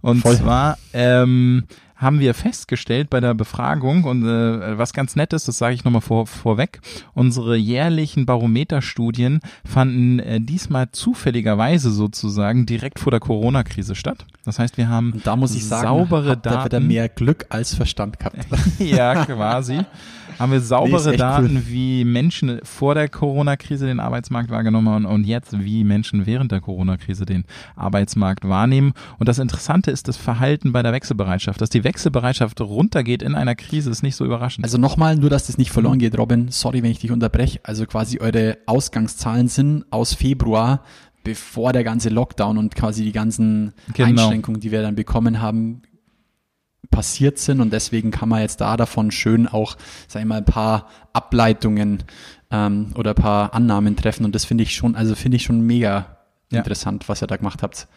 Und 0.00 0.20
Voll. 0.20 0.36
zwar 0.36 0.78
ähm, 0.92 1.64
haben 1.96 2.20
wir 2.20 2.34
festgestellt 2.34 3.10
bei 3.10 3.20
der 3.20 3.34
Befragung 3.34 4.04
und 4.04 4.24
äh, 4.26 4.78
was 4.78 4.92
ganz 4.92 5.16
nett 5.16 5.32
ist, 5.32 5.48
das 5.48 5.58
sage 5.58 5.74
ich 5.74 5.84
nochmal 5.84 6.00
vor, 6.00 6.26
vorweg, 6.26 6.80
unsere 7.14 7.56
jährlichen 7.56 8.26
Barometerstudien 8.26 9.40
fanden 9.64 10.18
äh, 10.18 10.40
diesmal 10.40 10.90
zufälligerweise 10.90 11.90
sozusagen 11.90 12.66
direkt 12.66 12.98
vor 12.98 13.10
der 13.10 13.20
Corona-Krise 13.20 13.94
statt. 13.94 14.26
Das 14.44 14.58
heißt, 14.58 14.76
wir 14.76 14.88
haben 14.88 15.12
und 15.12 15.26
da 15.26 15.36
muss 15.36 15.54
ich 15.54 15.66
sagen, 15.66 15.86
saubere 15.86 16.36
Daten. 16.36 16.68
Da 16.68 16.80
mehr 16.80 17.08
Glück 17.08 17.46
als 17.48 17.74
Verstand 17.74 18.18
gehabt. 18.18 18.46
ja, 18.78 19.24
quasi 19.24 19.80
haben 20.38 20.52
wir 20.52 20.60
saubere 20.60 21.10
nee, 21.10 21.16
Daten, 21.16 21.56
cool. 21.56 21.62
wie 21.66 22.04
Menschen 22.04 22.60
vor 22.62 22.94
der 22.94 23.08
Corona-Krise 23.08 23.86
den 23.86 24.00
Arbeitsmarkt 24.00 24.50
wahrgenommen 24.50 24.88
haben 24.88 25.04
und 25.04 25.24
jetzt, 25.24 25.58
wie 25.64 25.84
Menschen 25.84 26.26
während 26.26 26.52
der 26.52 26.60
Corona-Krise 26.60 27.24
den 27.26 27.44
Arbeitsmarkt 27.76 28.48
wahrnehmen. 28.48 28.92
Und 29.18 29.28
das 29.28 29.38
Interessante 29.38 29.90
ist 29.90 30.08
das 30.08 30.16
Verhalten 30.16 30.72
bei 30.72 30.82
der 30.82 30.92
Wechselbereitschaft. 30.92 31.60
Dass 31.60 31.70
die 31.70 31.84
Wechselbereitschaft 31.84 32.60
runtergeht 32.60 33.22
in 33.22 33.34
einer 33.34 33.54
Krise, 33.54 33.90
ist 33.90 34.02
nicht 34.02 34.16
so 34.16 34.24
überraschend. 34.24 34.64
Also 34.64 34.78
nochmal, 34.78 35.16
nur 35.16 35.30
dass 35.30 35.46
das 35.46 35.58
nicht 35.58 35.70
verloren 35.70 35.98
geht, 35.98 36.18
Robin, 36.18 36.48
sorry, 36.50 36.82
wenn 36.82 36.90
ich 36.90 36.98
dich 36.98 37.10
unterbreche. 37.10 37.60
Also 37.62 37.86
quasi 37.86 38.18
eure 38.18 38.58
Ausgangszahlen 38.66 39.48
sind 39.48 39.84
aus 39.90 40.14
Februar, 40.14 40.82
bevor 41.24 41.72
der 41.72 41.84
ganze 41.84 42.10
Lockdown 42.10 42.58
und 42.58 42.74
quasi 42.74 43.02
die 43.02 43.12
ganzen 43.12 43.72
genau. 43.94 44.08
Einschränkungen, 44.08 44.60
die 44.60 44.70
wir 44.70 44.82
dann 44.82 44.94
bekommen 44.94 45.40
haben, 45.40 45.82
passiert 46.94 47.38
sind 47.38 47.60
und 47.60 47.72
deswegen 47.72 48.12
kann 48.12 48.28
man 48.28 48.40
jetzt 48.40 48.60
da 48.60 48.76
davon 48.76 49.10
schön 49.10 49.48
auch, 49.48 49.76
sag 50.06 50.22
ich 50.22 50.28
mal, 50.28 50.38
ein 50.38 50.44
paar 50.44 50.88
Ableitungen 51.12 52.04
ähm, 52.50 52.92
oder 52.94 53.10
ein 53.10 53.22
paar 53.22 53.52
Annahmen 53.52 53.96
treffen 53.96 54.24
und 54.24 54.34
das 54.34 54.44
finde 54.44 54.62
ich 54.62 54.74
schon, 54.74 54.94
also 54.94 55.16
finde 55.16 55.36
ich 55.36 55.42
schon 55.42 55.60
mega 55.60 56.18
ja. 56.50 56.58
interessant, 56.58 57.08
was 57.08 57.20
ihr 57.20 57.26
da 57.26 57.36
gemacht 57.36 57.62
habt. 57.62 57.88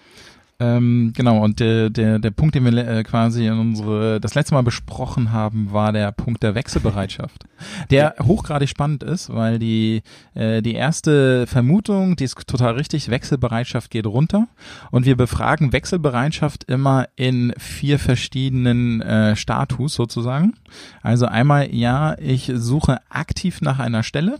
Ähm, 0.59 1.13
genau, 1.15 1.43
und 1.43 1.59
der, 1.59 1.91
der, 1.91 2.17
der 2.17 2.31
Punkt, 2.31 2.55
den 2.55 2.65
wir 2.65 2.75
äh, 2.75 3.03
quasi 3.03 3.45
in 3.45 3.59
unsere, 3.59 4.19
das 4.19 4.33
letzte 4.33 4.55
Mal 4.55 4.63
besprochen 4.63 5.31
haben, 5.31 5.71
war 5.71 5.93
der 5.93 6.11
Punkt 6.11 6.41
der 6.41 6.55
Wechselbereitschaft. 6.55 7.43
Der 7.89 8.15
ja. 8.17 8.25
hochgradig 8.25 8.69
spannend 8.69 9.01
ist, 9.01 9.33
weil 9.33 9.57
die, 9.57 10.03
äh, 10.35 10.61
die 10.61 10.75
erste 10.75 11.47
Vermutung, 11.47 12.15
die 12.15 12.23
ist 12.23 12.47
total 12.47 12.75
richtig, 12.75 13.09
Wechselbereitschaft 13.09 13.89
geht 13.89 14.05
runter. 14.05 14.47
Und 14.91 15.05
wir 15.05 15.15
befragen 15.15 15.73
Wechselbereitschaft 15.73 16.65
immer 16.65 17.07
in 17.15 17.53
vier 17.57 17.97
verschiedenen 17.97 19.01
äh, 19.01 19.35
Status 19.35 19.95
sozusagen. 19.95 20.53
Also 21.01 21.25
einmal, 21.25 21.73
ja, 21.73 22.15
ich 22.19 22.51
suche 22.53 22.99
aktiv 23.09 23.61
nach 23.61 23.79
einer 23.79 24.03
Stelle 24.03 24.37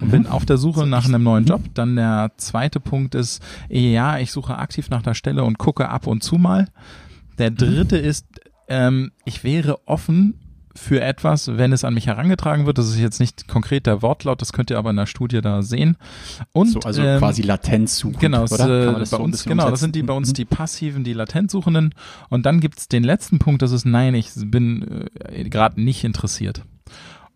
und 0.00 0.10
bin 0.10 0.26
auf 0.26 0.44
der 0.44 0.56
Suche 0.56 0.86
nach 0.86 1.06
einem 1.06 1.22
neuen 1.22 1.44
Job. 1.44 1.62
Dann 1.74 1.96
der 1.96 2.32
zweite 2.36 2.80
Punkt 2.80 3.14
ist, 3.14 3.42
ja, 3.68 4.18
ich 4.18 4.32
suche 4.32 4.56
aktiv 4.56 4.90
nach 4.90 5.02
der 5.02 5.14
Stelle 5.14 5.44
und 5.44 5.58
gucke 5.58 5.88
ab 5.88 6.06
und 6.06 6.22
zu 6.22 6.36
mal. 6.36 6.68
Der 7.38 7.50
mhm. 7.50 7.56
dritte 7.56 7.96
ist, 7.96 8.26
ähm, 8.68 9.12
ich 9.24 9.44
wäre 9.44 9.86
offen 9.86 10.34
für 10.76 11.00
etwas, 11.00 11.56
wenn 11.56 11.72
es 11.72 11.84
an 11.84 11.94
mich 11.94 12.08
herangetragen 12.08 12.66
wird. 12.66 12.78
Das 12.78 12.88
ist 12.88 12.98
jetzt 12.98 13.20
nicht 13.20 13.46
konkret 13.46 13.86
der 13.86 14.02
Wortlaut, 14.02 14.40
das 14.40 14.52
könnt 14.52 14.70
ihr 14.70 14.78
aber 14.78 14.90
in 14.90 14.96
der 14.96 15.06
Studie 15.06 15.40
da 15.40 15.62
sehen. 15.62 15.96
Und 16.52 16.72
so, 16.72 16.80
also 16.80 17.02
ähm, 17.02 17.18
quasi 17.18 17.42
Latenz 17.42 17.98
suchen. 17.98 18.18
Genau, 18.18 18.44
oder? 18.44 18.88
Äh, 18.88 18.92
bei 18.92 19.04
so 19.04 19.18
uns, 19.18 19.44
genau, 19.44 19.70
das 19.70 19.80
sind 19.80 19.94
die 19.94 20.02
bei 20.02 20.14
uns 20.14 20.30
mhm. 20.30 20.34
die 20.34 20.44
passiven, 20.44 21.04
die 21.04 21.12
Latenzsuchenden. 21.12 21.94
Und 22.28 22.44
dann 22.44 22.60
gibt's 22.60 22.88
den 22.88 23.04
letzten 23.04 23.38
Punkt, 23.38 23.62
das 23.62 23.72
ist 23.72 23.84
nein, 23.84 24.14
ich 24.14 24.30
bin 24.34 25.08
äh, 25.28 25.44
gerade 25.44 25.80
nicht 25.80 26.02
interessiert. 26.02 26.64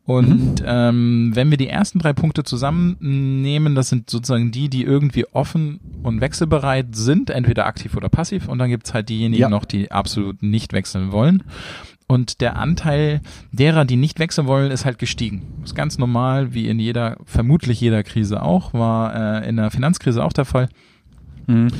Und 0.09 0.63
mhm. 0.63 0.67
ähm, 0.67 1.31
wenn 1.35 1.51
wir 1.51 1.59
die 1.59 1.69
ersten 1.69 1.99
drei 1.99 2.15
Punkte 2.15 2.43
zusammennehmen, 2.43 3.75
das 3.75 3.91
sind 3.91 4.09
sozusagen 4.09 4.51
die, 4.51 4.71
die 4.71 4.83
irgendwie 4.83 5.27
offen 5.27 5.81
und 6.03 6.23
wechselbereit 6.23 6.97
sind, 6.97 7.29
entweder 7.29 7.67
aktiv 7.67 7.95
oder 7.95 8.09
passiv. 8.09 8.49
Und 8.49 8.59
dann 8.59 8.71
gibt's 8.71 8.95
halt 8.95 9.11
diejenigen 9.11 9.43
ja. 9.43 9.49
noch, 9.51 9.67
die 9.67 9.93
absolut 9.93 10.43
nicht 10.43 10.73
wechseln 10.73 11.13
wollen. 11.13 11.43
Und 12.07 12.41
der 12.41 12.57
Anteil 12.57 13.21
derer, 13.53 13.85
die 13.85 13.97
nicht 13.97 14.19
wechseln 14.19 14.47
wollen, 14.47 14.71
ist 14.71 14.87
halt 14.87 14.99
gestiegen. 14.99 15.43
ist 15.63 15.75
ganz 15.75 15.99
normal, 15.99 16.55
wie 16.55 16.69
in 16.69 16.79
jeder, 16.79 17.19
vermutlich 17.27 17.79
jeder 17.79 18.03
Krise 18.03 18.41
auch, 18.43 18.73
war 18.73 19.43
äh, 19.43 19.47
in 19.47 19.57
der 19.57 19.71
Finanzkrise 19.71 20.25
auch 20.25 20.33
der 20.33 20.47
Fall. 20.47 20.71
Mhm. 21.49 21.71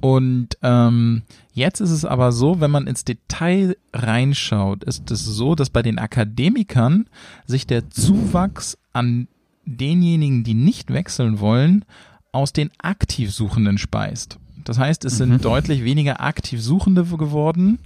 Und 0.00 0.48
ähm, 0.62 1.22
jetzt 1.52 1.80
ist 1.80 1.90
es 1.90 2.04
aber 2.04 2.32
so, 2.32 2.60
wenn 2.60 2.70
man 2.70 2.86
ins 2.86 3.04
Detail 3.04 3.76
reinschaut, 3.92 4.84
ist 4.84 5.10
es 5.10 5.24
so, 5.24 5.54
dass 5.54 5.70
bei 5.70 5.82
den 5.82 5.98
Akademikern 5.98 7.08
sich 7.46 7.66
der 7.66 7.90
Zuwachs 7.90 8.78
an 8.92 9.28
denjenigen, 9.64 10.44
die 10.44 10.54
nicht 10.54 10.92
wechseln 10.92 11.40
wollen, 11.40 11.84
aus 12.32 12.52
den 12.52 12.70
Aktivsuchenden 12.78 13.78
speist. 13.78 14.38
Das 14.64 14.78
heißt, 14.78 15.04
es 15.04 15.18
sind 15.18 15.30
mhm. 15.30 15.40
deutlich 15.40 15.84
weniger 15.84 16.20
aktiv 16.20 16.62
Suchende 16.62 17.04
geworden. 17.04 17.78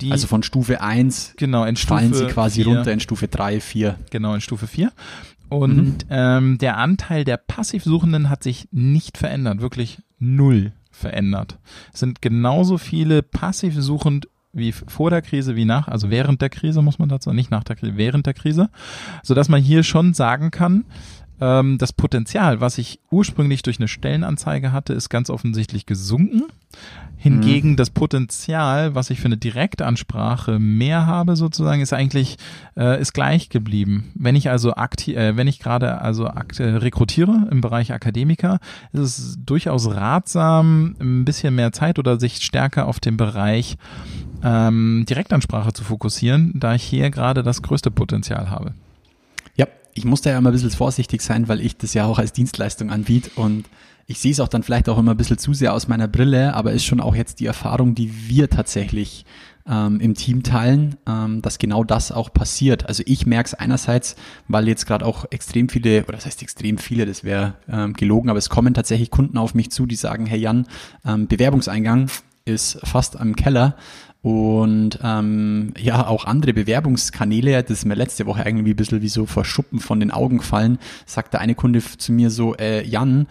Die, 0.00 0.12
also 0.12 0.26
von 0.26 0.42
Stufe 0.42 0.82
1 0.82 1.34
genau, 1.36 1.64
in 1.64 1.76
Stufe 1.76 1.94
fallen 1.94 2.14
sie 2.14 2.26
quasi 2.26 2.64
4. 2.64 2.74
runter 2.74 2.92
in 2.92 3.00
Stufe 3.00 3.28
3, 3.28 3.60
4. 3.60 3.98
Genau, 4.10 4.34
in 4.34 4.40
Stufe 4.40 4.66
4. 4.66 4.92
Und 5.48 5.76
mhm. 5.76 6.10
ähm, 6.10 6.58
der 6.58 6.76
Anteil 6.76 7.24
der 7.24 7.36
Passivsuchenden 7.36 8.28
hat 8.28 8.42
sich 8.42 8.68
nicht 8.72 9.16
verändert, 9.16 9.60
wirklich 9.60 9.98
null 10.18 10.72
verändert. 10.96 11.58
Es 11.92 12.00
sind 12.00 12.22
genauso 12.22 12.78
viele 12.78 13.22
passiv 13.22 13.74
suchend 13.78 14.28
wie 14.52 14.72
vor 14.72 15.10
der 15.10 15.20
Krise 15.20 15.54
wie 15.54 15.66
nach, 15.66 15.86
also 15.86 16.10
während 16.10 16.40
der 16.40 16.48
Krise 16.48 16.80
muss 16.80 16.98
man 16.98 17.10
dazu, 17.10 17.32
nicht 17.32 17.50
nach 17.50 17.62
der 17.62 17.76
Krise, 17.76 17.96
während 17.96 18.24
der 18.24 18.32
Krise, 18.32 18.70
so 19.22 19.34
dass 19.34 19.50
man 19.50 19.60
hier 19.60 19.82
schon 19.82 20.14
sagen 20.14 20.50
kann, 20.50 20.86
ähm, 21.40 21.78
das 21.78 21.92
Potenzial, 21.92 22.60
was 22.60 22.78
ich 22.78 23.00
ursprünglich 23.10 23.62
durch 23.62 23.78
eine 23.78 23.88
Stellenanzeige 23.88 24.72
hatte, 24.72 24.92
ist 24.92 25.08
ganz 25.08 25.30
offensichtlich 25.30 25.86
gesunken. 25.86 26.44
Hingegen 27.18 27.70
mhm. 27.70 27.76
das 27.76 27.90
Potenzial, 27.90 28.94
was 28.94 29.10
ich 29.10 29.20
für 29.20 29.26
eine 29.26 29.38
Direktansprache 29.38 30.58
mehr 30.58 31.06
habe, 31.06 31.34
sozusagen, 31.34 31.80
ist 31.80 31.92
eigentlich 31.92 32.36
äh, 32.76 33.00
ist 33.00 33.14
gleich 33.14 33.48
geblieben. 33.48 34.12
Wenn 34.14 34.36
ich 34.36 34.50
also 34.50 34.74
aktiv, 34.74 35.16
äh, 35.16 35.36
wenn 35.36 35.48
ich 35.48 35.58
gerade 35.58 36.00
also 36.00 36.26
akt 36.26 36.60
äh, 36.60 36.76
rekrutiere 36.76 37.48
im 37.50 37.62
Bereich 37.62 37.92
Akademiker, 37.92 38.58
ist 38.92 39.00
es 39.00 39.38
durchaus 39.44 39.90
ratsam, 39.94 40.94
ein 41.00 41.24
bisschen 41.24 41.54
mehr 41.54 41.72
Zeit 41.72 41.98
oder 41.98 42.20
sich 42.20 42.36
stärker 42.36 42.86
auf 42.86 43.00
den 43.00 43.16
Bereich 43.16 43.76
ähm, 44.44 45.04
Direktansprache 45.08 45.72
zu 45.72 45.84
fokussieren, 45.84 46.52
da 46.54 46.74
ich 46.74 46.82
hier 46.82 47.10
gerade 47.10 47.42
das 47.42 47.62
größte 47.62 47.90
Potenzial 47.90 48.50
habe. 48.50 48.74
Ich 49.96 50.04
muss 50.04 50.20
da 50.20 50.30
ja 50.30 50.38
immer 50.38 50.50
ein 50.50 50.52
bisschen 50.52 50.70
vorsichtig 50.70 51.22
sein, 51.22 51.48
weil 51.48 51.60
ich 51.60 51.78
das 51.78 51.94
ja 51.94 52.04
auch 52.04 52.18
als 52.18 52.32
Dienstleistung 52.32 52.90
anbiete 52.90 53.30
und 53.36 53.64
ich 54.06 54.20
sehe 54.20 54.30
es 54.30 54.40
auch 54.40 54.48
dann 54.48 54.62
vielleicht 54.62 54.88
auch 54.88 54.98
immer 54.98 55.12
ein 55.12 55.16
bisschen 55.16 55.38
zu 55.38 55.54
sehr 55.54 55.72
aus 55.72 55.88
meiner 55.88 56.06
Brille, 56.06 56.54
aber 56.54 56.72
ist 56.72 56.84
schon 56.84 57.00
auch 57.00 57.16
jetzt 57.16 57.40
die 57.40 57.46
Erfahrung, 57.46 57.94
die 57.94 58.28
wir 58.28 58.50
tatsächlich 58.50 59.24
ähm, 59.66 59.98
im 60.00 60.14
Team 60.14 60.42
teilen, 60.42 60.96
ähm, 61.08 61.40
dass 61.40 61.58
genau 61.58 61.82
das 61.82 62.12
auch 62.12 62.32
passiert. 62.32 62.86
Also 62.86 63.02
ich 63.06 63.26
merke 63.26 63.48
es 63.48 63.54
einerseits, 63.54 64.14
weil 64.48 64.68
jetzt 64.68 64.86
gerade 64.86 65.04
auch 65.04 65.24
extrem 65.30 65.70
viele, 65.70 66.02
oder 66.04 66.12
das 66.12 66.26
heißt 66.26 66.42
extrem 66.42 66.78
viele, 66.78 67.06
das 67.06 67.24
wäre 67.24 67.54
ähm, 67.68 67.94
gelogen, 67.94 68.28
aber 68.28 68.38
es 68.38 68.50
kommen 68.50 68.74
tatsächlich 68.74 69.10
Kunden 69.10 69.38
auf 69.38 69.54
mich 69.54 69.70
zu, 69.70 69.86
die 69.86 69.96
sagen, 69.96 70.26
hey 70.26 70.38
Jan, 70.38 70.66
ähm, 71.04 71.26
Bewerbungseingang 71.26 72.08
ist 72.44 72.78
fast 72.84 73.18
am 73.18 73.34
Keller 73.34 73.76
und 74.26 74.98
ähm, 75.04 75.72
ja, 75.78 76.04
auch 76.08 76.24
andere 76.24 76.52
Bewerbungskanäle, 76.52 77.62
das 77.62 77.70
ist 77.70 77.84
mir 77.84 77.94
letzte 77.94 78.26
Woche 78.26 78.42
irgendwie 78.44 78.72
ein 78.72 78.76
bisschen 78.76 79.00
wie 79.00 79.08
so 79.08 79.24
vor 79.24 79.44
Schuppen 79.44 79.78
von 79.78 80.00
den 80.00 80.10
Augen 80.10 80.38
gefallen, 80.38 80.80
sagt 81.04 81.32
der 81.32 81.40
eine 81.42 81.54
Kunde 81.54 81.80
zu 81.80 82.10
mir 82.10 82.30
so, 82.30 82.56
äh, 82.56 82.84
Jan, 82.84 83.28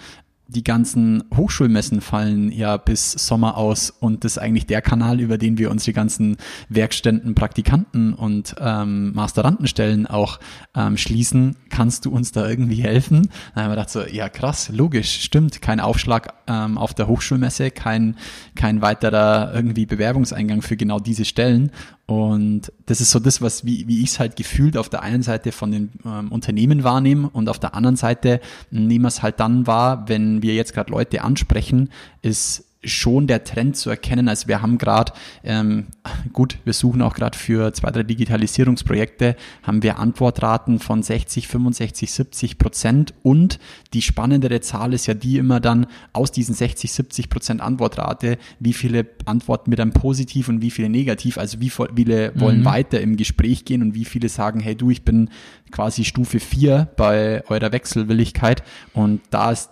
die 0.47 0.63
ganzen 0.63 1.23
Hochschulmessen 1.35 2.01
fallen 2.01 2.51
ja 2.51 2.77
bis 2.77 3.11
Sommer 3.11 3.57
aus 3.57 3.89
und 3.89 4.23
das 4.23 4.33
ist 4.33 4.37
eigentlich 4.37 4.67
der 4.67 4.81
Kanal, 4.81 5.19
über 5.19 5.37
den 5.37 5.57
wir 5.57 5.71
unsere 5.71 5.93
ganzen 5.93 6.37
Werkständen, 6.69 7.33
Praktikanten 7.33 8.13
und 8.13 8.55
ähm, 8.59 9.13
Masterandenstellen 9.13 10.05
auch 10.05 10.39
ähm, 10.75 10.97
schließen. 10.97 11.55
Kannst 11.69 12.05
du 12.05 12.11
uns 12.11 12.31
da 12.31 12.47
irgendwie 12.47 12.83
helfen? 12.83 13.29
Dann 13.53 13.63
haben 13.63 13.71
wir 13.71 13.75
gedacht 13.75 13.89
so, 13.89 14.03
ja 14.03 14.29
krass, 14.29 14.69
logisch, 14.71 15.21
stimmt, 15.21 15.61
kein 15.61 15.79
Aufschlag 15.79 16.33
ähm, 16.47 16.77
auf 16.77 16.93
der 16.93 17.07
Hochschulmesse, 17.07 17.71
kein, 17.71 18.15
kein 18.55 18.81
weiterer 18.81 19.51
irgendwie 19.53 19.85
Bewerbungseingang 19.87 20.61
für 20.61 20.77
genau 20.77 20.99
diese 20.99 21.25
Stellen 21.25 21.71
und 22.07 22.71
das 22.85 23.01
ist 23.01 23.09
so 23.09 23.19
das, 23.19 23.41
was 23.41 23.65
wie, 23.65 23.87
wie 23.87 24.03
ich 24.03 24.11
es 24.11 24.19
halt 24.19 24.35
gefühlt 24.35 24.77
auf 24.77 24.89
der 24.89 25.01
einen 25.01 25.23
Seite 25.23 25.51
von 25.51 25.71
den 25.71 25.91
ähm, 26.05 26.31
Unternehmen 26.31 26.83
wahrnehme 26.83 27.29
und 27.29 27.49
auf 27.49 27.57
der 27.57 27.73
anderen 27.73 27.95
Seite 27.95 28.41
nehmen 28.69 29.03
wir 29.03 29.07
es 29.07 29.23
halt 29.23 29.39
dann 29.39 29.65
wahr, 29.65 30.07
wenn 30.07 30.43
wir 30.43 30.53
jetzt 30.53 30.73
gerade 30.73 30.91
Leute 30.91 31.23
ansprechen, 31.23 31.89
ist 32.21 32.64
schon 32.85 33.27
der 33.27 33.43
Trend 33.43 33.77
zu 33.77 33.89
erkennen. 33.89 34.27
Also 34.27 34.47
wir 34.47 34.61
haben 34.61 34.77
gerade, 34.77 35.13
ähm, 35.43 35.87
gut, 36.33 36.57
wir 36.63 36.73
suchen 36.73 37.01
auch 37.01 37.13
gerade 37.13 37.37
für 37.37 37.73
zwei, 37.73 37.91
drei 37.91 38.03
Digitalisierungsprojekte, 38.03 39.35
haben 39.63 39.83
wir 39.83 39.99
Antwortraten 39.99 40.79
von 40.79 41.03
60, 41.03 41.47
65, 41.47 42.11
70 42.11 42.57
Prozent 42.57 43.13
und 43.23 43.59
die 43.93 44.01
spannendere 44.01 44.61
Zahl 44.61 44.93
ist 44.93 45.07
ja 45.07 45.13
die 45.13 45.37
immer 45.37 45.59
dann 45.59 45.87
aus 46.13 46.31
diesen 46.31 46.55
60, 46.55 46.91
70 46.91 47.29
Prozent 47.29 47.61
Antwortrate, 47.61 48.37
wie 48.59 48.73
viele 48.73 49.05
antworten 49.25 49.69
mit 49.69 49.79
einem 49.79 49.91
positiv 49.91 50.49
und 50.49 50.61
wie 50.61 50.71
viele 50.71 50.89
negativ, 50.89 51.37
also 51.37 51.59
wie 51.59 51.69
viele 51.69 52.31
wollen 52.35 52.61
mhm. 52.61 52.65
weiter 52.65 53.01
im 53.01 53.17
Gespräch 53.17 53.65
gehen 53.65 53.81
und 53.81 53.95
wie 53.95 54.05
viele 54.05 54.29
sagen, 54.29 54.59
hey 54.59 54.75
du, 54.75 54.89
ich 54.89 55.03
bin 55.03 55.29
quasi 55.71 56.05
Stufe 56.05 56.39
4 56.39 56.89
bei 56.95 57.43
eurer 57.49 57.71
Wechselwilligkeit 57.71 58.63
und 58.93 59.21
da 59.29 59.51
ist 59.51 59.69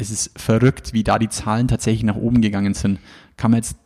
es 0.00 0.10
ist 0.10 0.38
verrückt, 0.38 0.92
wie 0.92 1.04
da 1.04 1.18
die 1.18 1.28
Zahlen 1.28 1.68
tatsächlich 1.68 2.04
nach 2.04 2.16
oben 2.16 2.40
gegangen 2.40 2.74
sind. 2.74 2.98
Kann 3.36 3.50
man 3.50 3.58
jetzt 3.58 3.76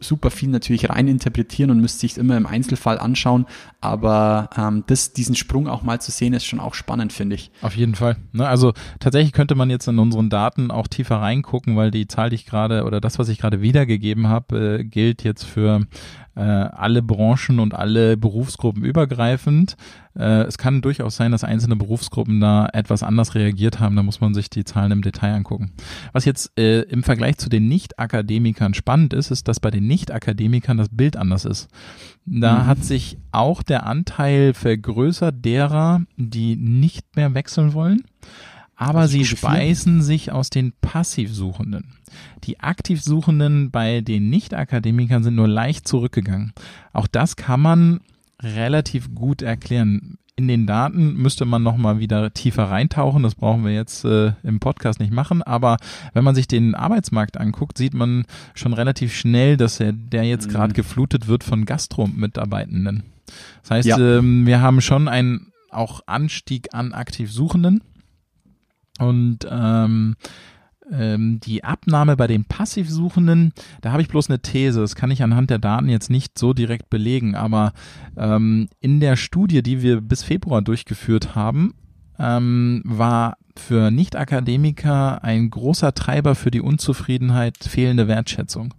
super 0.00 0.30
viel 0.30 0.48
natürlich 0.48 0.88
rein 0.88 1.08
interpretieren 1.08 1.70
und 1.70 1.80
müsste 1.80 2.00
sich 2.00 2.16
immer 2.16 2.36
im 2.36 2.46
Einzelfall 2.46 2.98
anschauen, 2.98 3.46
aber 3.80 4.48
ähm, 4.56 4.84
das, 4.86 5.12
diesen 5.12 5.34
Sprung 5.34 5.68
auch 5.68 5.82
mal 5.82 6.00
zu 6.00 6.10
sehen, 6.10 6.32
ist 6.32 6.46
schon 6.46 6.60
auch 6.60 6.74
spannend, 6.74 7.12
finde 7.12 7.36
ich. 7.36 7.50
Auf 7.60 7.76
jeden 7.76 7.94
Fall. 7.94 8.16
Ne, 8.32 8.48
also 8.48 8.72
tatsächlich 8.98 9.32
könnte 9.32 9.54
man 9.54 9.70
jetzt 9.70 9.86
in 9.86 9.98
unseren 9.98 10.30
Daten 10.30 10.70
auch 10.70 10.88
tiefer 10.88 11.16
reingucken, 11.16 11.76
weil 11.76 11.90
die 11.90 12.08
Zahl, 12.08 12.30
die 12.30 12.36
ich 12.36 12.46
gerade 12.46 12.84
oder 12.84 13.00
das, 13.00 13.18
was 13.18 13.28
ich 13.28 13.38
gerade 13.38 13.60
wiedergegeben 13.60 14.28
habe, 14.28 14.78
äh, 14.80 14.84
gilt 14.84 15.22
jetzt 15.22 15.44
für 15.44 15.86
äh, 16.38 16.40
alle 16.40 17.02
Branchen 17.02 17.58
und 17.58 17.74
alle 17.74 18.16
Berufsgruppen 18.16 18.84
übergreifend. 18.84 19.76
Äh, 20.16 20.42
es 20.42 20.56
kann 20.56 20.82
durchaus 20.82 21.16
sein, 21.16 21.32
dass 21.32 21.42
einzelne 21.42 21.74
Berufsgruppen 21.74 22.40
da 22.40 22.68
etwas 22.72 23.02
anders 23.02 23.34
reagiert 23.34 23.80
haben. 23.80 23.96
Da 23.96 24.04
muss 24.04 24.20
man 24.20 24.34
sich 24.34 24.48
die 24.48 24.64
Zahlen 24.64 24.92
im 24.92 25.02
Detail 25.02 25.34
angucken. 25.34 25.72
Was 26.12 26.24
jetzt 26.24 26.56
äh, 26.56 26.82
im 26.82 27.02
Vergleich 27.02 27.38
zu 27.38 27.48
den 27.48 27.66
Nicht-Akademikern 27.66 28.74
spannend 28.74 29.14
ist, 29.14 29.32
ist, 29.32 29.48
dass 29.48 29.58
bei 29.58 29.72
den 29.72 29.88
Nicht-Akademikern 29.88 30.76
das 30.76 30.90
Bild 30.90 31.16
anders 31.16 31.44
ist. 31.44 31.68
Da 32.24 32.60
mhm. 32.60 32.66
hat 32.66 32.84
sich 32.84 33.18
auch 33.32 33.64
der 33.64 33.86
Anteil 33.86 34.54
vergrößert 34.54 35.44
derer, 35.44 36.02
die 36.16 36.54
nicht 36.54 37.16
mehr 37.16 37.34
wechseln 37.34 37.72
wollen 37.72 38.04
aber 38.78 39.08
sie 39.08 39.24
speisen 39.24 40.02
sich 40.02 40.30
aus 40.30 40.50
den 40.50 40.72
Passivsuchenden. 40.80 41.96
Die 42.44 42.60
Aktivsuchenden 42.60 43.72
bei 43.72 44.00
den 44.02 44.30
Nicht-Akademikern 44.30 45.24
sind 45.24 45.34
nur 45.34 45.48
leicht 45.48 45.86
zurückgegangen. 45.88 46.52
Auch 46.92 47.08
das 47.08 47.34
kann 47.34 47.60
man 47.60 48.00
relativ 48.40 49.12
gut 49.16 49.42
erklären. 49.42 50.18
In 50.36 50.46
den 50.46 50.68
Daten 50.68 51.14
müsste 51.14 51.44
man 51.44 51.64
nochmal 51.64 51.98
wieder 51.98 52.32
tiefer 52.32 52.70
reintauchen. 52.70 53.24
Das 53.24 53.34
brauchen 53.34 53.64
wir 53.64 53.74
jetzt 53.74 54.04
äh, 54.04 54.34
im 54.44 54.60
Podcast 54.60 55.00
nicht 55.00 55.12
machen. 55.12 55.42
Aber 55.42 55.78
wenn 56.12 56.22
man 56.22 56.36
sich 56.36 56.46
den 56.46 56.76
Arbeitsmarkt 56.76 57.36
anguckt, 57.36 57.76
sieht 57.76 57.94
man 57.94 58.26
schon 58.54 58.74
relativ 58.74 59.12
schnell, 59.12 59.56
dass 59.56 59.80
er, 59.80 59.92
der 59.92 60.22
jetzt 60.22 60.46
mhm. 60.46 60.52
gerade 60.52 60.74
geflutet 60.74 61.26
wird 61.26 61.42
von 61.42 61.64
Gastro-Mitarbeitenden. 61.64 63.02
Das 63.62 63.70
heißt, 63.72 63.88
ja. 63.88 63.98
ähm, 63.98 64.46
wir 64.46 64.60
haben 64.60 64.80
schon 64.80 65.08
einen 65.08 65.52
auch 65.70 66.02
Anstieg 66.06 66.72
an 66.72 66.92
Aktivsuchenden. 66.92 67.82
Und 68.98 69.46
ähm, 69.50 70.16
ähm, 70.90 71.40
die 71.40 71.64
Abnahme 71.64 72.16
bei 72.16 72.26
den 72.26 72.44
Passivsuchenden, 72.44 73.52
da 73.80 73.92
habe 73.92 74.02
ich 74.02 74.08
bloß 74.08 74.28
eine 74.28 74.40
These. 74.40 74.80
Das 74.80 74.94
kann 74.94 75.10
ich 75.10 75.22
anhand 75.22 75.50
der 75.50 75.58
Daten 75.58 75.88
jetzt 75.88 76.10
nicht 76.10 76.38
so 76.38 76.52
direkt 76.52 76.90
belegen, 76.90 77.34
aber 77.34 77.72
ähm, 78.16 78.68
in 78.80 79.00
der 79.00 79.16
Studie, 79.16 79.62
die 79.62 79.82
wir 79.82 80.00
bis 80.00 80.22
Februar 80.22 80.62
durchgeführt 80.62 81.34
haben, 81.34 81.74
ähm, 82.18 82.82
war 82.84 83.36
für 83.56 83.90
Nicht-Akademiker 83.90 85.22
ein 85.22 85.50
großer 85.50 85.94
Treiber 85.94 86.34
für 86.34 86.50
die 86.50 86.60
Unzufriedenheit 86.60 87.56
fehlende 87.58 88.08
Wertschätzung. 88.08 88.74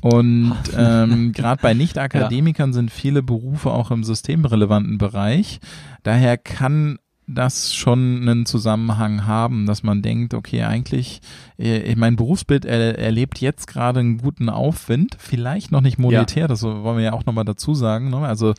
Und 0.00 0.54
ähm, 0.76 1.32
gerade 1.32 1.62
bei 1.62 1.74
Nicht-Akademikern 1.74 2.70
ja. 2.70 2.74
sind 2.74 2.90
viele 2.90 3.22
Berufe 3.22 3.70
auch 3.70 3.90
im 3.90 4.04
systemrelevanten 4.04 4.98
Bereich. 4.98 5.60
Daher 6.02 6.36
kann 6.36 6.98
das 7.26 7.74
schon 7.74 8.22
einen 8.22 8.46
Zusammenhang 8.46 9.26
haben, 9.26 9.66
dass 9.66 9.82
man 9.82 10.02
denkt, 10.02 10.34
okay, 10.34 10.62
eigentlich, 10.62 11.20
äh, 11.58 11.94
mein 11.96 12.16
Berufsbild 12.16 12.64
er, 12.64 12.98
erlebt 12.98 13.40
jetzt 13.40 13.66
gerade 13.66 14.00
einen 14.00 14.18
guten 14.18 14.48
Aufwind, 14.48 15.16
vielleicht 15.18 15.72
noch 15.72 15.80
nicht 15.80 15.98
monetär, 15.98 16.42
ja. 16.42 16.48
das 16.48 16.62
wollen 16.62 16.98
wir 16.98 17.04
ja 17.04 17.12
auch 17.12 17.24
nochmal 17.24 17.44
dazu 17.44 17.74
sagen. 17.74 18.10
Ne? 18.10 18.18
Also 18.18 18.54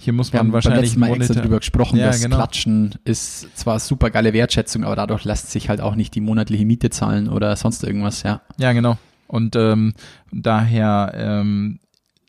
hier 0.00 0.12
muss 0.12 0.32
man 0.32 0.52
wahrscheinlich 0.52 0.92
beim 0.92 1.10
Mal 1.10 1.16
extra 1.16 1.34
darüber 1.34 1.58
gesprochen, 1.58 1.98
ja, 1.98 2.06
dass 2.06 2.22
genau. 2.22 2.36
Klatschen 2.36 2.94
ist 3.04 3.56
zwar 3.56 3.78
super 3.80 4.10
geile 4.10 4.32
Wertschätzung, 4.32 4.84
aber 4.84 4.96
dadurch 4.96 5.24
lässt 5.24 5.50
sich 5.50 5.68
halt 5.68 5.80
auch 5.80 5.96
nicht 5.96 6.14
die 6.14 6.20
monatliche 6.20 6.64
Miete 6.66 6.90
zahlen 6.90 7.28
oder 7.28 7.54
sonst 7.56 7.82
irgendwas, 7.84 8.22
ja. 8.22 8.42
Ja, 8.58 8.72
genau. 8.72 8.98
Und 9.26 9.56
ähm, 9.56 9.94
daher 10.30 11.12
ähm, 11.16 11.78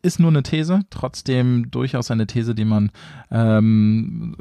ist 0.02 0.19
nur 0.19 0.30
eine 0.30 0.43
These, 0.43 0.82
trotzdem 0.89 1.69
durchaus 1.71 2.12
eine 2.12 2.28
These, 2.28 2.56
die 2.56 2.65
man 2.65 2.91
ähm, 3.32 4.36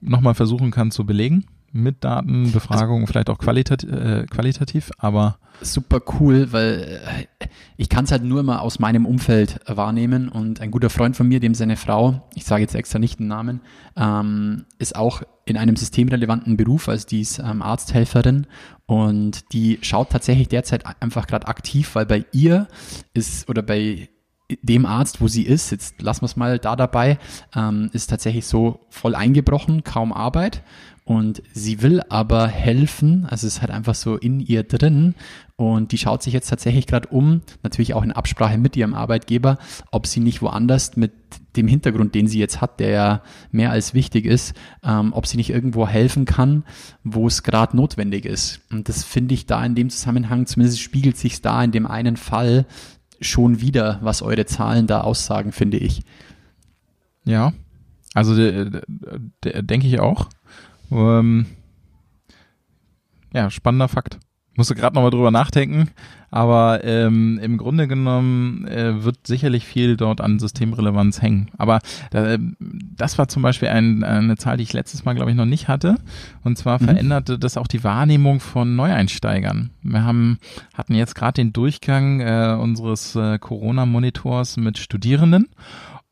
nochmal 0.00 0.34
versuchen 0.34 0.70
kann 0.70 0.90
zu 0.90 1.04
belegen 1.04 1.44
mit 1.72 2.02
Daten, 2.02 2.50
Befragungen, 2.52 3.02
also, 3.02 3.12
vielleicht 3.12 3.30
auch 3.30 3.38
qualitat, 3.38 3.84
äh, 3.84 4.26
qualitativ, 4.28 4.90
aber 4.98 5.38
super 5.60 6.00
cool, 6.18 6.52
weil 6.52 7.00
äh, 7.38 7.46
ich 7.76 7.88
kann 7.88 8.04
es 8.04 8.12
halt 8.12 8.24
nur 8.24 8.42
mal 8.42 8.58
aus 8.58 8.78
meinem 8.78 9.06
Umfeld 9.06 9.60
wahrnehmen 9.66 10.28
und 10.28 10.60
ein 10.60 10.70
guter 10.70 10.90
Freund 10.90 11.16
von 11.16 11.28
mir, 11.28 11.38
dem 11.38 11.54
seine 11.54 11.76
Frau, 11.76 12.28
ich 12.34 12.44
sage 12.44 12.62
jetzt 12.62 12.74
extra 12.74 12.98
nicht 12.98 13.20
den 13.20 13.28
Namen, 13.28 13.60
ähm, 13.96 14.64
ist 14.78 14.96
auch 14.96 15.22
in 15.44 15.56
einem 15.56 15.76
systemrelevanten 15.76 16.56
Beruf, 16.56 16.88
also 16.88 17.06
die 17.06 17.20
ist 17.20 17.38
ähm, 17.38 17.62
Arzthelferin 17.62 18.46
und 18.86 19.52
die 19.52 19.78
schaut 19.82 20.10
tatsächlich 20.10 20.48
derzeit 20.48 20.84
einfach 21.00 21.26
gerade 21.26 21.46
aktiv, 21.46 21.94
weil 21.94 22.06
bei 22.06 22.24
ihr 22.32 22.66
ist 23.14 23.48
oder 23.48 23.62
bei 23.62 24.08
dem 24.62 24.86
Arzt, 24.86 25.20
wo 25.20 25.28
sie 25.28 25.42
ist, 25.42 25.70
jetzt 25.70 26.00
lassen 26.02 26.22
wir 26.22 26.26
es 26.26 26.36
mal 26.36 26.58
da 26.58 26.76
dabei, 26.76 27.18
ähm, 27.54 27.90
ist 27.92 28.08
tatsächlich 28.08 28.46
so 28.46 28.80
voll 28.88 29.14
eingebrochen, 29.14 29.84
kaum 29.84 30.12
Arbeit. 30.12 30.62
Und 31.10 31.42
sie 31.52 31.82
will 31.82 32.02
aber 32.08 32.46
helfen, 32.46 33.26
also 33.28 33.46
es 33.48 33.54
ist 33.54 33.60
halt 33.62 33.72
einfach 33.72 33.96
so 33.96 34.16
in 34.16 34.38
ihr 34.38 34.62
drin. 34.62 35.16
Und 35.56 35.90
die 35.90 35.98
schaut 35.98 36.22
sich 36.22 36.32
jetzt 36.32 36.48
tatsächlich 36.48 36.86
gerade 36.86 37.08
um, 37.08 37.42
natürlich 37.64 37.94
auch 37.94 38.04
in 38.04 38.12
Absprache 38.12 38.58
mit 38.58 38.76
ihrem 38.76 38.94
Arbeitgeber, 38.94 39.58
ob 39.90 40.06
sie 40.06 40.20
nicht 40.20 40.40
woanders 40.40 40.96
mit 40.96 41.12
dem 41.56 41.66
Hintergrund, 41.66 42.14
den 42.14 42.28
sie 42.28 42.38
jetzt 42.38 42.60
hat, 42.60 42.78
der 42.78 42.90
ja 42.90 43.22
mehr 43.50 43.72
als 43.72 43.92
wichtig 43.92 44.24
ist, 44.24 44.54
ähm, 44.84 45.12
ob 45.12 45.26
sie 45.26 45.36
nicht 45.36 45.50
irgendwo 45.50 45.88
helfen 45.88 46.26
kann, 46.26 46.64
wo 47.02 47.26
es 47.26 47.42
gerade 47.42 47.76
notwendig 47.76 48.24
ist. 48.24 48.60
Und 48.70 48.88
das 48.88 49.02
finde 49.02 49.34
ich 49.34 49.46
da 49.46 49.64
in 49.64 49.74
dem 49.74 49.90
Zusammenhang, 49.90 50.46
zumindest 50.46 50.80
spiegelt 50.80 51.16
sich 51.16 51.42
da 51.42 51.62
in 51.64 51.72
dem 51.72 51.86
einen 51.86 52.16
Fall 52.16 52.66
schon 53.20 53.60
wieder, 53.60 53.98
was 54.02 54.22
eure 54.22 54.46
Zahlen 54.46 54.86
da 54.86 55.02
aussagen, 55.02 55.52
finde 55.52 55.78
ich. 55.78 56.02
Ja, 57.24 57.52
also 58.14 58.34
denke 58.34 59.86
ich 59.86 60.00
auch. 60.00 60.28
Ähm, 60.90 61.46
ja, 63.32 63.50
spannender 63.50 63.88
Fakt 63.88 64.18
musste 64.60 64.74
gerade 64.74 64.94
nochmal 64.94 65.10
drüber 65.10 65.30
nachdenken, 65.30 65.88
aber 66.30 66.84
ähm, 66.84 67.40
im 67.42 67.56
Grunde 67.56 67.88
genommen 67.88 68.68
äh, 68.68 69.02
wird 69.02 69.26
sicherlich 69.26 69.64
viel 69.64 69.96
dort 69.96 70.20
an 70.20 70.38
Systemrelevanz 70.38 71.22
hängen. 71.22 71.48
Aber 71.56 71.78
äh, 72.12 72.38
das 72.58 73.16
war 73.16 73.28
zum 73.28 73.40
Beispiel 73.40 73.68
ein, 73.68 74.04
eine 74.04 74.36
Zahl, 74.36 74.58
die 74.58 74.64
ich 74.64 74.74
letztes 74.74 75.06
Mal, 75.06 75.14
glaube 75.14 75.30
ich, 75.30 75.36
noch 75.36 75.46
nicht 75.46 75.68
hatte. 75.68 75.96
Und 76.44 76.58
zwar 76.58 76.78
mhm. 76.78 76.88
veränderte 76.88 77.38
das 77.38 77.56
auch 77.56 77.66
die 77.66 77.82
Wahrnehmung 77.82 78.38
von 78.38 78.76
Neueinsteigern. 78.76 79.70
Wir 79.82 80.04
haben, 80.04 80.38
hatten 80.74 80.94
jetzt 80.94 81.14
gerade 81.14 81.40
den 81.40 81.54
Durchgang 81.54 82.20
äh, 82.20 82.54
unseres 82.60 83.16
äh, 83.16 83.38
Corona-Monitors 83.38 84.58
mit 84.58 84.76
Studierenden. 84.76 85.48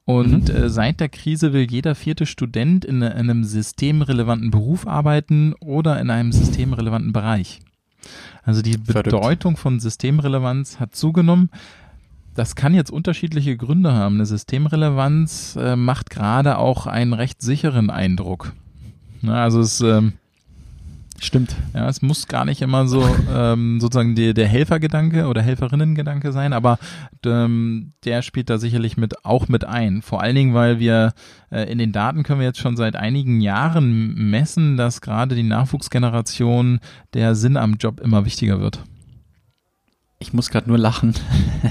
Und 0.07 0.49
mhm. 0.49 0.57
äh, 0.57 0.71
seit 0.71 1.01
der 1.01 1.11
Krise 1.11 1.53
will 1.53 1.71
jeder 1.71 1.95
vierte 1.95 2.25
Student 2.25 2.87
in, 2.87 3.03
in 3.03 3.03
einem 3.03 3.45
systemrelevanten 3.45 4.51
Beruf 4.51 4.87
arbeiten 4.87 5.53
oder 5.61 6.01
in 6.01 6.09
einem 6.09 6.33
systemrelevanten 6.33 7.13
Bereich. 7.13 7.61
Also 8.43 8.63
die 8.63 8.79
Bedeutung 8.79 9.57
von 9.57 9.81
Systemrelevanz 9.81 10.81
hat 10.81 10.95
zugenommen. 10.95 11.51
Das 12.35 12.55
kann 12.55 12.73
jetzt 12.73 12.91
unterschiedliche 12.91 13.57
Gründe 13.57 13.93
haben. 13.93 14.17
Eine 14.17 14.27
Systemrelevanz 14.27 15.57
äh, 15.57 15.77
macht 15.77 16.11
gerade 16.11 16.59
auch 16.59 16.87
einen 16.87 17.13
recht 17.13 17.43
sicheren 17.43 17.91
Eindruck. 17.91 18.53
Na, 19.23 19.43
also 19.43 19.61
es 19.61 19.81
ähm, 19.81 20.13
Stimmt. 21.21 21.57
Ja, 21.75 21.89
es 21.89 22.01
muss 22.01 22.29
gar 22.29 22.45
nicht 22.45 22.63
immer 22.63 22.87
so 22.87 23.05
ähm, 23.35 23.81
sozusagen 23.81 24.15
die, 24.15 24.35
der 24.35 24.47
Helfergedanke 24.47 25.27
oder 25.27 25.43
Helferinnengedanke 25.43 26.31
sein, 26.31 26.53
aber 26.53 26.79
ähm, 27.27 27.93
der 28.05 28.23
spielt 28.23 28.51
da 28.51 28.59
sicherlich 28.59 28.97
mit 28.97 29.25
auch 29.25 29.49
mit 29.49 29.65
ein. 29.65 30.03
Vor 30.03 30.23
allen 30.23 30.37
Dingen, 30.37 30.55
weil 30.55 30.79
wir 30.79 31.15
äh, 31.51 31.71
in 31.71 31.79
den 31.79 31.91
Daten 31.91 32.23
können 32.23 32.39
wir 32.39 32.47
jetzt 32.47 32.61
schon 32.61 32.77
seit 32.77 32.95
einigen 32.95 33.41
Jahren 33.41 34.15
messen, 34.15 34.77
dass 34.77 35.01
gerade 35.01 35.35
die 35.35 35.43
Nachwuchsgeneration 35.43 36.79
der 37.15 37.35
Sinn 37.35 37.57
am 37.57 37.75
Job 37.75 38.01
immer 38.01 38.25
wichtiger 38.25 38.61
wird. 38.61 38.85
Ich 40.21 40.33
muss 40.33 40.51
gerade 40.51 40.67
nur 40.69 40.79
lachen, 40.79 41.15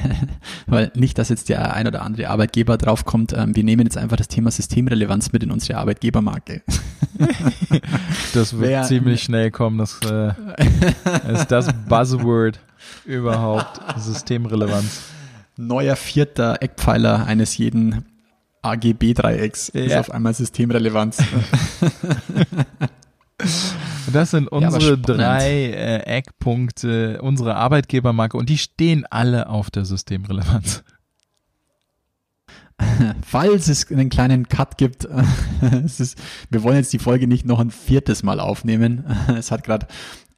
weil 0.68 0.90
nicht, 0.96 1.18
dass 1.18 1.28
jetzt 1.28 1.50
der 1.50 1.74
ein 1.74 1.86
oder 1.86 2.02
andere 2.02 2.30
Arbeitgeber 2.30 2.78
draufkommt, 2.78 3.34
ähm, 3.34 3.54
wir 3.58 3.64
nehmen 3.66 3.86
jetzt 3.86 3.98
einfach 3.98 4.16
das 4.16 4.30
Thema 4.30 4.52
Systemrelevanz 4.52 5.34
mit 5.34 5.44
in 5.44 5.52
unsere 5.52 5.78
Arbeitgebermarke. 5.80 6.62
das 8.34 8.54
wird 8.54 8.62
Wer, 8.70 8.84
ziemlich 8.84 9.22
schnell 9.24 9.52
kommen, 9.52 9.78
das 9.80 10.00
äh, 10.10 10.32
ist 11.34 11.48
das 11.52 11.68
Buzzword. 11.90 12.60
überhaupt 13.04 13.82
Systemrelevanz. 14.00 15.02
Neuer 15.58 15.98
vierter 15.98 16.62
Eckpfeiler 16.62 17.26
eines 17.26 17.58
jeden 17.58 18.06
AGB-Dreiecks 18.62 19.68
ist 19.70 19.92
Ja. 19.92 20.00
auf 20.00 20.10
einmal 20.12 20.34
Systemrelevanz. 20.34 21.18
Das 24.12 24.32
sind 24.32 24.46
Ja, 24.52 24.58
unsere 24.58 24.82
spannend. 24.82 25.10
drei 25.10 25.50
äh, 25.72 26.00
Eckpunkte, 26.18 27.22
unsere 27.22 27.56
Arbeitgebermarke 27.56 28.38
und 28.38 28.50
die 28.50 28.58
stehen 28.58 29.06
alle 29.10 29.50
auf 29.50 29.70
der 29.70 29.86
Systemrelevanz. 29.86 30.84
Falls 33.26 33.68
es 33.68 33.92
einen 33.92 34.10
kleinen 34.10 34.48
Cut 34.48 34.78
gibt, 34.78 35.08
es 35.86 36.00
ist, 36.00 36.18
wir 36.50 36.64
wollen 36.64 36.78
jetzt 36.78 36.94
die 36.94 37.00
Folge 37.00 37.28
nicht 37.28 37.46
noch 37.46 37.60
ein 37.60 37.72
viertes 37.72 38.24
Mal 38.24 38.40
aufnehmen. 38.40 39.04
Es 39.38 39.52
hat 39.52 39.64
gerade 39.64 39.88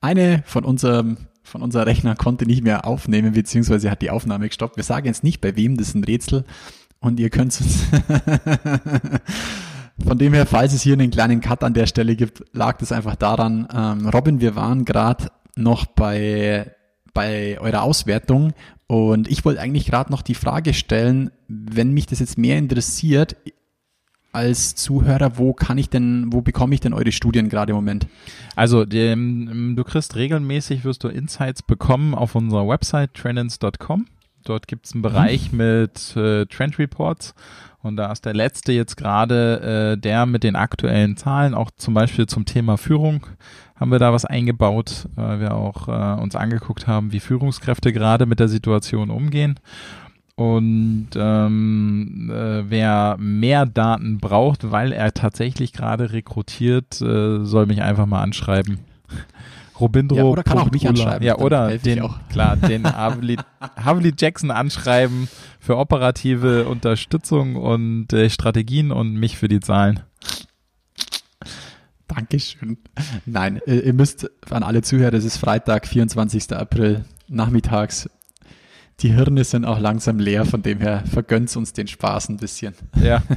eine 0.01 0.43
von 0.45 0.63
unserem 0.63 1.17
von 1.43 1.63
unser 1.63 1.87
Rechner 1.87 2.15
konnte 2.15 2.45
nicht 2.45 2.63
mehr 2.63 2.85
aufnehmen, 2.85 3.33
beziehungsweise 3.33 3.89
hat 3.89 4.03
die 4.03 4.11
Aufnahme 4.11 4.47
gestoppt. 4.47 4.77
Wir 4.77 4.83
sagen 4.83 5.07
jetzt 5.07 5.23
nicht 5.23 5.41
bei 5.41 5.55
wem, 5.55 5.77
das 5.77 5.87
ist 5.89 5.95
ein 5.95 6.03
Rätsel. 6.03 6.45
Und 6.99 7.19
ihr 7.19 7.31
könnt 7.31 7.59
uns 7.59 7.85
von 10.05 10.17
dem 10.17 10.33
her, 10.33 10.45
falls 10.45 10.73
es 10.73 10.81
hier 10.81 10.93
einen 10.93 11.11
kleinen 11.11 11.41
Cut 11.41 11.63
an 11.63 11.73
der 11.73 11.85
Stelle 11.85 12.15
gibt, 12.15 12.43
lag 12.53 12.77
das 12.77 12.91
einfach 12.91 13.15
daran. 13.15 13.67
Ähm, 13.73 14.07
Robin, 14.09 14.41
wir 14.41 14.55
waren 14.55 14.85
gerade 14.85 15.31
noch 15.55 15.85
bei 15.85 16.73
bei 17.13 17.59
eurer 17.59 17.81
Auswertung 17.81 18.53
und 18.87 19.29
ich 19.29 19.43
wollte 19.43 19.61
eigentlich 19.61 19.85
gerade 19.85 20.11
noch 20.11 20.21
die 20.21 20.35
Frage 20.35 20.73
stellen, 20.73 21.31
wenn 21.47 21.91
mich 21.91 22.05
das 22.05 22.19
jetzt 22.19 22.37
mehr 22.37 22.57
interessiert 22.57 23.35
als 24.31 24.75
Zuhörer, 24.75 25.37
wo 25.37 25.53
kann 25.53 25.77
ich 25.77 25.89
denn, 25.89 26.31
wo 26.31 26.41
bekomme 26.41 26.75
ich 26.75 26.81
denn 26.81 26.93
eure 26.93 27.11
Studien 27.11 27.49
gerade 27.49 27.71
im 27.71 27.75
Moment? 27.75 28.07
Also 28.55 28.85
dem, 28.85 29.75
du 29.75 29.83
kriegst 29.83 30.15
regelmäßig, 30.15 30.85
wirst 30.85 31.03
du 31.03 31.07
Insights 31.07 31.63
bekommen 31.63 32.13
auf 32.13 32.35
unserer 32.35 32.67
Website 32.67 33.13
trendins.com. 33.15 34.05
Dort 34.45 34.67
gibt's 34.67 34.93
einen 34.93 35.01
Bereich 35.01 35.51
mit 35.51 36.15
äh, 36.15 36.45
Trend 36.45 36.79
Reports 36.79 37.33
und 37.81 37.95
da 37.95 38.11
ist 38.11 38.25
der 38.25 38.33
letzte 38.33 38.71
jetzt 38.73 38.97
gerade 38.97 39.93
äh, 39.93 39.97
der 39.97 40.25
mit 40.25 40.43
den 40.43 40.55
aktuellen 40.55 41.17
Zahlen, 41.17 41.53
auch 41.53 41.71
zum 41.71 41.93
Beispiel 41.93 42.27
zum 42.27 42.45
Thema 42.45 42.77
Führung 42.77 43.25
haben 43.79 43.91
wir 43.91 43.99
da 43.99 44.11
was 44.11 44.25
eingebaut, 44.25 45.07
weil 45.15 45.39
wir 45.39 45.55
auch 45.55 45.87
äh, 45.87 46.21
uns 46.21 46.35
angeguckt 46.35 46.85
haben, 46.85 47.13
wie 47.13 47.21
Führungskräfte 47.21 47.93
gerade 47.93 48.25
mit 48.25 48.39
der 48.39 48.49
Situation 48.49 49.09
umgehen. 49.09 49.59
Und 50.35 51.09
ähm, 51.15 52.31
äh, 52.33 52.69
wer 52.69 53.17
mehr 53.19 53.65
Daten 53.65 54.19
braucht, 54.19 54.71
weil 54.71 54.91
er 54.93 55.13
tatsächlich 55.13 55.73
gerade 55.73 56.11
rekrutiert, 56.11 57.01
äh, 57.01 57.43
soll 57.43 57.65
mich 57.65 57.81
einfach 57.81 58.05
mal 58.05 58.21
anschreiben. 58.21 58.79
Robindro. 59.79 60.17
Ja, 60.17 60.23
oder 60.23 60.43
kann 60.43 60.57
auch 60.57 60.71
mich 60.71 60.87
anschreiben, 60.87 61.25
Ja, 61.25 61.37
oder 61.37 61.77
den, 61.77 62.01
auch. 62.01 62.19
klar, 62.29 62.55
den 62.57 62.85
Havli, 62.85 63.37
Havli 63.75 64.13
Jackson 64.17 64.51
anschreiben 64.51 65.27
für 65.59 65.77
operative 65.77 66.67
Unterstützung 66.67 67.55
und 67.55 68.11
äh, 68.13 68.29
Strategien 68.29 68.91
und 68.91 69.13
mich 69.13 69.37
für 69.37 69.47
die 69.47 69.59
Zahlen. 69.59 70.01
Dankeschön. 72.07 72.77
Nein, 73.25 73.61
äh, 73.67 73.79
ihr 73.79 73.93
müsst 73.93 74.29
an 74.49 74.63
alle 74.63 74.81
Zuhörer, 74.81 75.13
es 75.13 75.25
ist 75.25 75.37
Freitag, 75.37 75.87
24. 75.87 76.53
April, 76.53 77.05
nachmittags. 77.27 78.09
Die 79.01 79.13
Hirne 79.13 79.43
sind 79.43 79.63
auch 79.63 79.79
langsam 79.79 80.19
leer, 80.19 80.45
von 80.45 80.61
dem 80.61 80.79
her 80.79 81.03
vergönnt's 81.05 81.55
uns 81.55 81.71
den 81.71 81.87
Spaß 81.87 82.29
ein 82.29 82.37
bisschen. 82.37 82.73
Ja. 83.01 83.21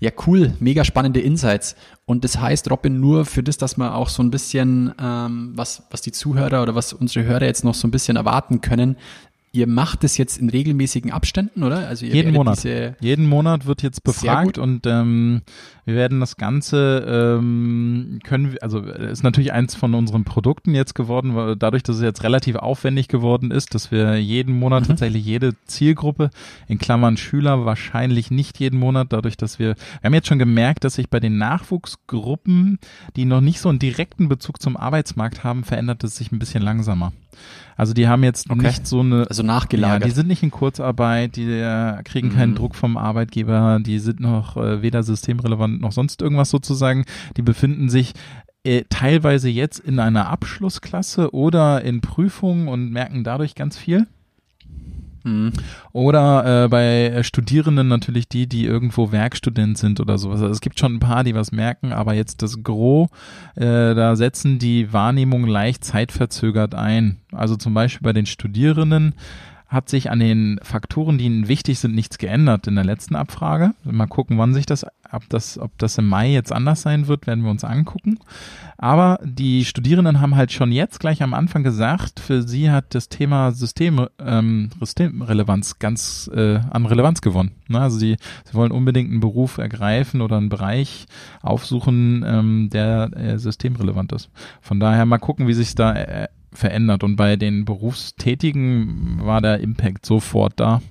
Ja, 0.00 0.10
cool, 0.26 0.54
mega 0.60 0.84
spannende 0.84 1.20
Insights. 1.20 1.76
Und 2.04 2.24
das 2.24 2.38
heißt, 2.38 2.70
Robin, 2.70 3.00
nur 3.00 3.24
für 3.24 3.42
das, 3.42 3.56
dass 3.56 3.76
man 3.76 3.92
auch 3.92 4.08
so 4.08 4.22
ein 4.22 4.30
bisschen, 4.30 4.92
ähm, 5.00 5.52
was, 5.54 5.82
was 5.90 6.02
die 6.02 6.12
Zuhörer 6.12 6.62
oder 6.62 6.74
was 6.74 6.92
unsere 6.92 7.24
Hörer 7.24 7.44
jetzt 7.44 7.64
noch 7.64 7.74
so 7.74 7.88
ein 7.88 7.90
bisschen 7.90 8.16
erwarten 8.16 8.60
können, 8.60 8.96
ihr 9.52 9.66
macht 9.66 10.04
es 10.04 10.18
jetzt 10.18 10.38
in 10.38 10.50
regelmäßigen 10.50 11.10
Abständen, 11.10 11.62
oder? 11.62 11.88
Also 11.88 12.04
ihr 12.04 12.14
Jeden 12.14 12.34
Monat. 12.34 12.58
Diese, 12.58 12.96
Jeden 13.00 13.26
Monat 13.26 13.66
wird 13.66 13.82
jetzt 13.82 14.04
befragt 14.04 14.58
und 14.58 14.86
ähm, 14.86 15.42
wir 15.86 15.94
werden 15.94 16.20
das 16.20 16.36
Ganze 16.36 17.38
ähm, 17.38 18.18
können 18.24 18.52
wir, 18.52 18.62
also 18.62 18.84
äh, 18.84 19.10
ist 19.10 19.22
natürlich 19.22 19.52
eins 19.52 19.74
von 19.74 19.94
unseren 19.94 20.24
Produkten 20.24 20.74
jetzt 20.74 20.94
geworden, 20.94 21.34
weil 21.34 21.56
dadurch, 21.56 21.82
dass 21.84 21.96
es 21.96 22.02
jetzt 22.02 22.22
relativ 22.24 22.56
aufwendig 22.56 23.08
geworden 23.08 23.50
ist, 23.50 23.74
dass 23.74 23.90
wir 23.90 24.16
jeden 24.20 24.58
Monat 24.58 24.82
Mhm. 24.82 24.88
tatsächlich 24.88 25.24
jede 25.24 25.54
Zielgruppe, 25.66 26.30
in 26.68 26.78
Klammern 26.78 27.16
Schüler, 27.16 27.64
wahrscheinlich 27.64 28.30
nicht 28.30 28.58
jeden 28.60 28.78
Monat, 28.78 29.12
dadurch, 29.12 29.36
dass 29.38 29.58
wir, 29.58 29.76
wir 30.00 30.04
haben 30.04 30.14
jetzt 30.14 30.28
schon 30.28 30.38
gemerkt, 30.38 30.84
dass 30.84 30.94
sich 30.94 31.08
bei 31.08 31.20
den 31.20 31.38
Nachwuchsgruppen, 31.38 32.78
die 33.16 33.24
noch 33.24 33.40
nicht 33.40 33.60
so 33.60 33.68
einen 33.68 33.78
direkten 33.78 34.28
Bezug 34.28 34.60
zum 34.60 34.76
Arbeitsmarkt 34.76 35.44
haben, 35.44 35.64
verändert 35.64 36.04
es 36.04 36.16
sich 36.16 36.32
ein 36.32 36.38
bisschen 36.38 36.62
langsamer. 36.62 37.12
Also 37.76 37.92
die 37.92 38.08
haben 38.08 38.24
jetzt 38.24 38.48
Okay. 38.50 38.62
nicht 38.68 38.86
so 38.86 39.00
eine 39.00 39.26
also 39.28 39.42
ja, 39.42 39.46
nachgelagert. 39.46 40.08
die 40.08 40.14
sind 40.14 40.28
nicht 40.28 40.42
in 40.42 40.50
Kurzarbeit, 40.50 41.36
die 41.36 41.44
äh, 41.50 42.02
kriegen 42.04 42.30
keinen 42.30 42.52
Mhm. 42.52 42.56
Druck 42.56 42.74
vom 42.74 42.96
Arbeitgeber, 42.96 43.78
die 43.84 43.98
sind 43.98 44.20
noch 44.20 44.56
äh, 44.56 44.80
weder 44.80 45.02
systemrelevant 45.02 45.75
noch 45.80 45.92
sonst 45.92 46.22
irgendwas 46.22 46.50
sozusagen. 46.50 47.04
Die 47.36 47.42
befinden 47.42 47.88
sich 47.88 48.12
äh, 48.64 48.84
teilweise 48.88 49.48
jetzt 49.48 49.78
in 49.78 49.98
einer 49.98 50.28
Abschlussklasse 50.28 51.32
oder 51.32 51.82
in 51.82 52.00
Prüfungen 52.00 52.68
und 52.68 52.90
merken 52.90 53.22
dadurch 53.22 53.54
ganz 53.54 53.76
viel. 53.76 54.06
Mhm. 55.26 55.52
Oder 55.92 56.64
äh, 56.64 56.68
bei 56.68 57.22
Studierenden 57.24 57.88
natürlich 57.88 58.28
die, 58.28 58.48
die 58.48 58.64
irgendwo 58.64 59.10
Werkstudent 59.10 59.76
sind 59.76 59.98
oder 59.98 60.18
sowas. 60.18 60.40
Also 60.40 60.52
es 60.52 60.60
gibt 60.60 60.78
schon 60.78 60.94
ein 60.94 61.00
paar, 61.00 61.24
die 61.24 61.34
was 61.34 61.50
merken, 61.50 61.92
aber 61.92 62.14
jetzt 62.14 62.42
das 62.42 62.62
Gros, 62.62 63.08
äh, 63.56 63.94
da 63.94 64.14
setzen 64.14 64.60
die 64.60 64.92
Wahrnehmung 64.92 65.46
leicht 65.46 65.84
zeitverzögert 65.84 66.76
ein. 66.76 67.18
Also 67.32 67.56
zum 67.56 67.74
Beispiel 67.74 68.04
bei 68.04 68.12
den 68.12 68.26
Studierenden 68.26 69.14
hat 69.68 69.88
sich 69.88 70.10
an 70.10 70.20
den 70.20 70.60
Faktoren, 70.62 71.18
die 71.18 71.24
ihnen 71.24 71.48
wichtig 71.48 71.80
sind, 71.80 71.94
nichts 71.94 72.18
geändert 72.18 72.68
in 72.68 72.76
der 72.76 72.84
letzten 72.84 73.16
Abfrage. 73.16 73.72
Mal 73.82 74.06
gucken, 74.06 74.38
wann 74.38 74.54
sich 74.54 74.64
das, 74.64 74.86
ob 75.10 75.28
das, 75.28 75.58
ob 75.58 75.76
das 75.78 75.98
im 75.98 76.06
Mai 76.06 76.30
jetzt 76.30 76.52
anders 76.52 76.82
sein 76.82 77.08
wird, 77.08 77.26
werden 77.26 77.42
wir 77.42 77.50
uns 77.50 77.64
angucken. 77.64 78.18
Aber 78.78 79.18
die 79.24 79.64
Studierenden 79.64 80.20
haben 80.20 80.36
halt 80.36 80.52
schon 80.52 80.70
jetzt 80.70 81.00
gleich 81.00 81.22
am 81.22 81.34
Anfang 81.34 81.64
gesagt, 81.64 82.20
für 82.20 82.42
sie 82.42 82.70
hat 82.70 82.94
das 82.94 83.08
Thema 83.08 83.50
System, 83.50 84.06
ähm, 84.20 84.70
Systemrelevanz 84.78 85.78
ganz 85.80 86.30
äh, 86.32 86.60
an 86.70 86.86
Relevanz 86.86 87.20
gewonnen. 87.20 87.52
Ne? 87.68 87.80
Also 87.80 87.98
sie, 87.98 88.16
sie 88.44 88.54
wollen 88.54 88.70
unbedingt 88.70 89.10
einen 89.10 89.20
Beruf 89.20 89.58
ergreifen 89.58 90.20
oder 90.20 90.36
einen 90.36 90.48
Bereich 90.48 91.06
aufsuchen, 91.42 92.24
ähm, 92.24 92.70
der 92.70 93.10
äh, 93.16 93.38
systemrelevant 93.38 94.12
ist. 94.12 94.30
Von 94.60 94.78
daher 94.78 95.06
mal 95.06 95.18
gucken, 95.18 95.48
wie 95.48 95.54
sich 95.54 95.74
da 95.74 95.92
äh, 95.94 96.28
verändert. 96.56 97.04
Und 97.04 97.16
bei 97.16 97.36
den 97.36 97.64
Berufstätigen 97.64 99.20
war 99.22 99.40
der 99.40 99.60
Impact 99.60 100.06
sofort 100.06 100.54
da. 100.56 100.82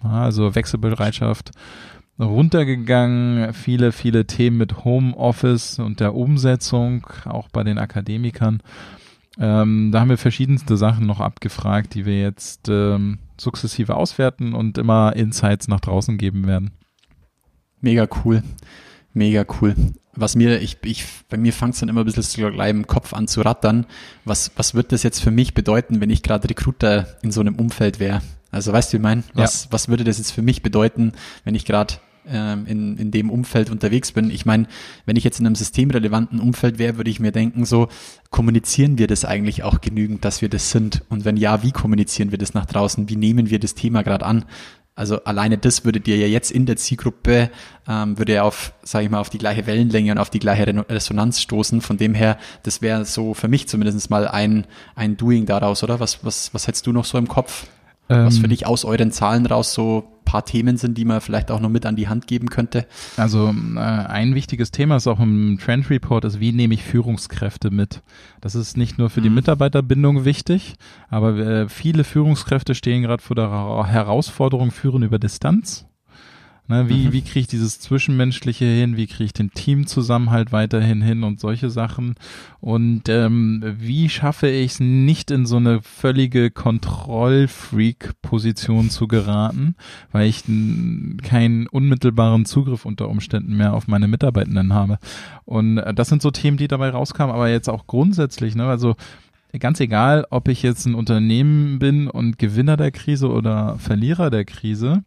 Also 0.00 0.54
Wechselbereitschaft 0.54 1.52
runtergegangen, 2.18 3.52
viele, 3.52 3.92
viele 3.92 4.26
Themen 4.26 4.58
mit 4.58 4.84
Homeoffice 4.84 5.78
und 5.78 6.00
der 6.00 6.14
Umsetzung, 6.14 7.06
auch 7.24 7.48
bei 7.48 7.64
den 7.64 7.78
Akademikern. 7.78 8.62
Ähm, 9.38 9.90
da 9.90 10.00
haben 10.00 10.10
wir 10.10 10.18
verschiedenste 10.18 10.76
Sachen 10.76 11.06
noch 11.06 11.20
abgefragt, 11.20 11.94
die 11.94 12.06
wir 12.06 12.20
jetzt 12.20 12.68
ähm, 12.68 13.18
sukzessive 13.36 13.96
auswerten 13.96 14.54
und 14.54 14.78
immer 14.78 15.16
Insights 15.16 15.66
nach 15.66 15.80
draußen 15.80 16.18
geben 16.18 16.46
werden. 16.46 16.70
Mega 17.80 18.06
cool. 18.24 18.44
Mega 19.12 19.44
cool. 19.60 19.74
Was 20.16 20.36
mir, 20.36 20.60
ich, 20.60 20.78
ich, 20.84 21.04
bei 21.28 21.36
mir 21.36 21.52
fängt 21.52 21.74
es 21.74 21.80
dann 21.80 21.88
immer 21.88 22.02
ein 22.02 22.06
bisschen 22.06 22.22
so 22.22 22.50
gleich 22.50 22.70
im 22.70 22.86
Kopf 22.86 23.12
an 23.12 23.28
zu 23.28 23.42
rattern. 23.42 23.86
Was, 24.24 24.52
was 24.56 24.74
wird 24.74 24.92
das 24.92 25.02
jetzt 25.02 25.20
für 25.20 25.30
mich 25.30 25.54
bedeuten, 25.54 26.00
wenn 26.00 26.10
ich 26.10 26.22
gerade 26.22 26.48
Recruiter 26.48 27.06
in 27.22 27.32
so 27.32 27.40
einem 27.40 27.56
Umfeld 27.56 27.98
wäre? 28.00 28.22
Also 28.50 28.72
weißt 28.72 28.92
du, 28.92 28.94
wie 28.94 28.98
ich 28.98 29.02
mein? 29.02 29.24
Was, 29.34 29.68
was 29.72 29.88
würde 29.88 30.04
das 30.04 30.18
jetzt 30.18 30.30
für 30.30 30.42
mich 30.42 30.62
bedeuten, 30.62 31.12
wenn 31.42 31.56
ich 31.56 31.64
gerade 31.64 31.94
ähm, 32.26 32.66
in, 32.66 32.96
in 32.98 33.10
dem 33.10 33.28
Umfeld 33.30 33.68
unterwegs 33.68 34.12
bin? 34.12 34.30
Ich 34.30 34.46
meine, 34.46 34.68
wenn 35.06 35.16
ich 35.16 35.24
jetzt 35.24 35.40
in 35.40 35.46
einem 35.46 35.56
systemrelevanten 35.56 36.38
Umfeld 36.38 36.78
wäre, 36.78 36.96
würde 36.96 37.10
ich 37.10 37.18
mir 37.18 37.32
denken, 37.32 37.64
so, 37.64 37.88
kommunizieren 38.30 38.96
wir 38.96 39.08
das 39.08 39.24
eigentlich 39.24 39.64
auch 39.64 39.80
genügend, 39.80 40.24
dass 40.24 40.40
wir 40.40 40.48
das 40.48 40.70
sind? 40.70 41.02
Und 41.08 41.24
wenn 41.24 41.36
ja, 41.36 41.64
wie 41.64 41.72
kommunizieren 41.72 42.30
wir 42.30 42.38
das 42.38 42.54
nach 42.54 42.66
draußen? 42.66 43.08
Wie 43.08 43.16
nehmen 43.16 43.50
wir 43.50 43.58
das 43.58 43.74
Thema 43.74 44.02
gerade 44.02 44.24
an? 44.24 44.44
Also 44.96 45.24
alleine 45.24 45.58
das 45.58 45.84
würde 45.84 46.00
dir 46.00 46.16
ja 46.16 46.28
jetzt 46.28 46.52
in 46.52 46.66
der 46.66 46.76
Zielgruppe, 46.76 47.50
ähm, 47.88 48.16
würde 48.16 48.34
ja 48.34 48.42
auf, 48.44 48.72
sage 48.84 49.04
ich 49.04 49.10
mal, 49.10 49.18
auf 49.18 49.28
die 49.28 49.38
gleiche 49.38 49.66
Wellenlänge 49.66 50.12
und 50.12 50.18
auf 50.18 50.30
die 50.30 50.38
gleiche 50.38 50.66
Resonanz 50.88 51.40
stoßen. 51.40 51.80
Von 51.80 51.96
dem 51.96 52.14
her, 52.14 52.38
das 52.62 52.80
wäre 52.80 53.04
so 53.04 53.34
für 53.34 53.48
mich 53.48 53.66
zumindest 53.66 54.08
mal 54.08 54.28
ein, 54.28 54.66
ein 54.94 55.16
Doing 55.16 55.46
daraus, 55.46 55.82
oder? 55.82 55.98
Was, 55.98 56.24
was, 56.24 56.54
was 56.54 56.68
hättest 56.68 56.86
du 56.86 56.92
noch 56.92 57.04
so 57.04 57.18
im 57.18 57.26
Kopf? 57.26 57.66
Was 58.08 58.38
für 58.38 58.44
Ähm, 58.44 58.50
dich 58.50 58.66
aus 58.66 58.84
euren 58.84 59.10
Zahlen 59.12 59.46
raus 59.46 59.72
so 59.74 60.04
paar 60.24 60.44
Themen 60.44 60.76
sind, 60.78 60.96
die 60.98 61.04
man 61.04 61.20
vielleicht 61.20 61.50
auch 61.50 61.60
noch 61.60 61.68
mit 61.68 61.86
an 61.86 61.96
die 61.96 62.08
Hand 62.08 62.26
geben 62.26 62.48
könnte? 62.50 62.86
Also 63.16 63.54
äh, 63.76 63.78
ein 63.78 64.34
wichtiges 64.34 64.70
Thema 64.70 64.96
ist 64.96 65.06
auch 65.06 65.20
im 65.20 65.58
Trend 65.62 65.90
Report, 65.90 66.24
ist, 66.24 66.40
wie 66.40 66.52
nehme 66.52 66.74
ich 66.74 66.82
Führungskräfte 66.82 67.70
mit? 67.70 68.02
Das 68.40 68.54
ist 68.54 68.76
nicht 68.76 68.98
nur 68.98 69.10
für 69.10 69.20
die 69.20 69.28
Mhm. 69.28 69.36
Mitarbeiterbindung 69.36 70.24
wichtig, 70.24 70.74
aber 71.08 71.36
äh, 71.38 71.68
viele 71.68 72.04
Führungskräfte 72.04 72.74
stehen 72.74 73.02
gerade 73.02 73.22
vor 73.22 73.36
der 73.36 73.46
Ra- 73.46 73.86
Herausforderung 73.86 74.70
Führen 74.70 75.02
über 75.02 75.18
Distanz. 75.18 75.86
Ne, 76.66 76.88
wie, 76.88 77.08
mhm. 77.08 77.12
wie 77.12 77.20
kriege 77.20 77.40
ich 77.40 77.46
dieses 77.46 77.78
Zwischenmenschliche 77.78 78.64
hin? 78.64 78.96
Wie 78.96 79.06
kriege 79.06 79.24
ich 79.24 79.34
den 79.34 79.50
Teamzusammenhalt 79.50 80.50
weiterhin 80.50 81.02
hin 81.02 81.22
und 81.22 81.38
solche 81.38 81.68
Sachen? 81.68 82.14
Und 82.60 83.10
ähm, 83.10 83.62
wie 83.78 84.08
schaffe 84.08 84.48
ich 84.48 84.72
es 84.72 84.80
nicht 84.80 85.30
in 85.30 85.44
so 85.44 85.56
eine 85.56 85.82
völlige 85.82 86.50
Kontrollfreak-Position 86.50 88.88
zu 88.88 89.08
geraten, 89.08 89.74
weil 90.10 90.26
ich 90.26 90.44
keinen 91.22 91.66
unmittelbaren 91.66 92.46
Zugriff 92.46 92.86
unter 92.86 93.10
Umständen 93.10 93.58
mehr 93.58 93.74
auf 93.74 93.86
meine 93.86 94.08
Mitarbeitenden 94.08 94.72
habe? 94.72 94.98
Und 95.44 95.76
äh, 95.76 95.92
das 95.92 96.08
sind 96.08 96.22
so 96.22 96.30
Themen, 96.30 96.56
die 96.56 96.68
dabei 96.68 96.88
rauskamen, 96.88 97.34
aber 97.34 97.50
jetzt 97.50 97.68
auch 97.68 97.86
grundsätzlich, 97.86 98.54
ne? 98.54 98.64
Also 98.64 98.96
ganz 99.60 99.80
egal, 99.80 100.26
ob 100.30 100.48
ich 100.48 100.62
jetzt 100.62 100.86
ein 100.86 100.94
Unternehmen 100.94 101.78
bin 101.78 102.08
und 102.08 102.38
Gewinner 102.38 102.78
der 102.78 102.90
Krise 102.90 103.28
oder 103.28 103.78
Verlierer 103.78 104.30
der 104.30 104.46
Krise, 104.46 105.04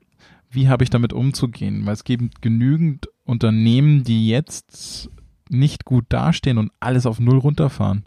wie 0.49 0.69
habe 0.69 0.83
ich 0.83 0.89
damit 0.89 1.13
umzugehen? 1.13 1.85
Weil 1.85 1.93
es 1.93 2.03
gibt 2.03 2.41
genügend 2.41 3.09
Unternehmen, 3.25 4.03
die 4.03 4.27
jetzt 4.27 5.09
nicht 5.49 5.85
gut 5.85 6.05
dastehen 6.09 6.57
und 6.57 6.71
alles 6.79 7.05
auf 7.05 7.19
Null 7.19 7.37
runterfahren. 7.37 8.05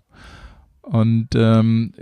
Und 0.83 1.29
ähm, 1.35 1.93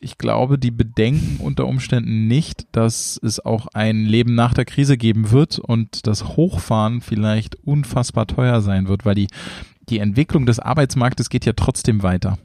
ich 0.00 0.18
glaube, 0.18 0.58
die 0.58 0.70
bedenken 0.70 1.38
unter 1.42 1.66
Umständen 1.66 2.26
nicht, 2.26 2.66
dass 2.72 3.18
es 3.22 3.40
auch 3.40 3.68
ein 3.72 4.04
Leben 4.04 4.34
nach 4.34 4.52
der 4.52 4.66
Krise 4.66 4.98
geben 4.98 5.30
wird 5.30 5.58
und 5.58 6.06
das 6.06 6.36
Hochfahren 6.36 7.00
vielleicht 7.00 7.56
unfassbar 7.64 8.26
teuer 8.26 8.60
sein 8.60 8.86
wird, 8.86 9.06
weil 9.06 9.14
die, 9.14 9.28
die 9.88 10.00
Entwicklung 10.00 10.44
des 10.44 10.58
Arbeitsmarktes 10.58 11.30
geht 11.30 11.46
ja 11.46 11.54
trotzdem 11.54 12.02
weiter. 12.02 12.38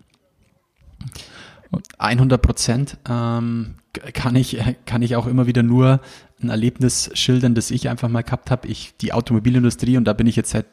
100 1.98 2.42
Prozent 2.42 2.98
ähm, 3.08 3.76
kann 4.14 4.36
ich 4.36 4.58
kann 4.86 5.02
ich 5.02 5.16
auch 5.16 5.28
immer 5.28 5.46
wieder 5.46 5.64
nur 5.64 6.02
ein 6.42 6.50
Erlebnis 6.50 7.10
schildern, 7.14 7.56
das 7.56 7.72
ich 7.72 7.90
einfach 7.90 8.10
mal 8.10 8.22
gehabt 8.22 8.52
habe. 8.52 8.68
Ich 8.68 8.94
die 9.02 9.14
Automobilindustrie 9.14 9.98
und 9.98 10.06
da 10.06 10.14
bin 10.14 10.28
ich 10.28 10.36
jetzt 10.36 10.52
seit 10.52 10.66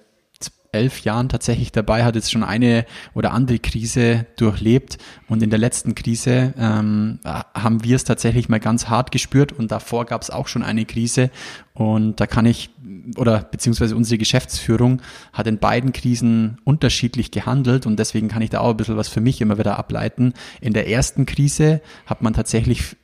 elf 0.77 1.01
Jahren 1.01 1.29
tatsächlich 1.29 1.73
dabei, 1.73 2.05
hat 2.05 2.15
jetzt 2.15 2.31
schon 2.31 2.45
eine 2.45 2.85
oder 3.15 3.33
andere 3.33 3.59
Krise 3.59 4.27
durchlebt 4.37 4.99
und 5.29 5.43
in 5.43 5.51
der 5.51 5.59
letzten 5.59 5.95
Krise 5.95 6.55
ähm, 6.59 7.19
haben 7.25 7.83
wir 7.85 7.97
es 7.97 8.05
tatsächlich 8.05 8.49
mal 8.49 8.61
ganz 8.61 8.89
hart 8.89 9.11
gespürt 9.11 9.53
und 9.53 9.71
davor 9.71 10.05
gab 10.05 10.23
es 10.23 10.31
auch 10.31 10.49
schon 10.49 10.63
eine 10.63 10.85
Krise 10.85 11.31
und 11.75 12.21
da 12.21 12.27
kann 12.27 12.47
ich 12.47 12.71
oder 13.17 13.41
beziehungsweise 13.41 13.97
unsere 13.97 14.19
Geschäftsführung 14.19 15.01
hat 15.33 15.47
in 15.47 15.59
beiden 15.59 15.93
Krisen 15.93 16.59
unterschiedlich 16.65 17.31
gehandelt 17.31 17.87
und 17.87 17.99
deswegen 17.99 18.29
kann 18.29 18.43
ich 18.43 18.51
da 18.51 18.61
auch 18.61 18.71
ein 18.71 18.77
bisschen 18.77 18.97
was 18.97 19.09
für 19.09 19.21
mich 19.21 19.41
immer 19.41 19.59
wieder 19.59 19.79
ableiten. 19.79 20.35
In 20.61 20.73
der 20.73 20.89
ersten 20.89 21.27
Krise 21.27 21.81
hat 22.07 22.23
man 22.23 22.35
tatsächlich 22.35 22.97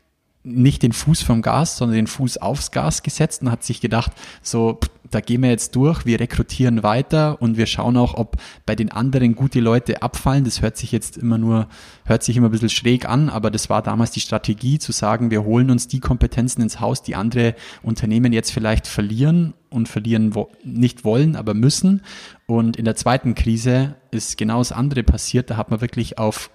nicht 0.44 0.82
den 0.82 0.92
Fuß 0.92 1.22
vom 1.22 1.40
Gas, 1.40 1.76
sondern 1.76 1.96
den 1.96 2.06
Fuß 2.06 2.38
aufs 2.38 2.72
Gas 2.72 3.02
gesetzt 3.02 3.42
und 3.42 3.50
hat 3.50 3.62
sich 3.62 3.80
gedacht, 3.80 4.12
so, 4.42 4.80
da 5.10 5.20
gehen 5.20 5.42
wir 5.42 5.50
jetzt 5.50 5.76
durch, 5.76 6.04
wir 6.06 6.18
rekrutieren 6.18 6.82
weiter 6.82 7.40
und 7.40 7.56
wir 7.56 7.66
schauen 7.66 7.96
auch, 7.96 8.14
ob 8.14 8.36
bei 8.66 8.74
den 8.74 8.90
anderen 8.90 9.36
gute 9.36 9.60
Leute 9.60 10.02
abfallen. 10.02 10.44
Das 10.44 10.62
hört 10.62 10.76
sich 10.76 10.90
jetzt 10.90 11.16
immer 11.16 11.38
nur, 11.38 11.68
hört 12.04 12.22
sich 12.22 12.36
immer 12.36 12.48
ein 12.48 12.52
bisschen 12.52 12.70
schräg 12.70 13.08
an, 13.08 13.28
aber 13.28 13.50
das 13.50 13.70
war 13.70 13.82
damals 13.82 14.10
die 14.10 14.20
Strategie 14.20 14.78
zu 14.78 14.90
sagen, 14.90 15.30
wir 15.30 15.44
holen 15.44 15.70
uns 15.70 15.86
die 15.86 16.00
Kompetenzen 16.00 16.62
ins 16.62 16.80
Haus, 16.80 17.02
die 17.02 17.14
andere 17.14 17.54
Unternehmen 17.82 18.32
jetzt 18.32 18.52
vielleicht 18.52 18.86
verlieren 18.86 19.54
und 19.70 19.88
verlieren 19.88 20.34
wo 20.34 20.50
nicht 20.64 21.04
wollen, 21.04 21.36
aber 21.36 21.54
müssen. 21.54 22.02
Und 22.46 22.76
in 22.76 22.84
der 22.84 22.96
zweiten 22.96 23.34
Krise 23.34 23.96
ist 24.10 24.38
genau 24.38 24.58
das 24.58 24.72
andere 24.72 25.02
passiert. 25.02 25.50
Da 25.50 25.56
hat 25.56 25.70
man 25.70 25.80
wirklich 25.80 26.18
auf 26.18 26.50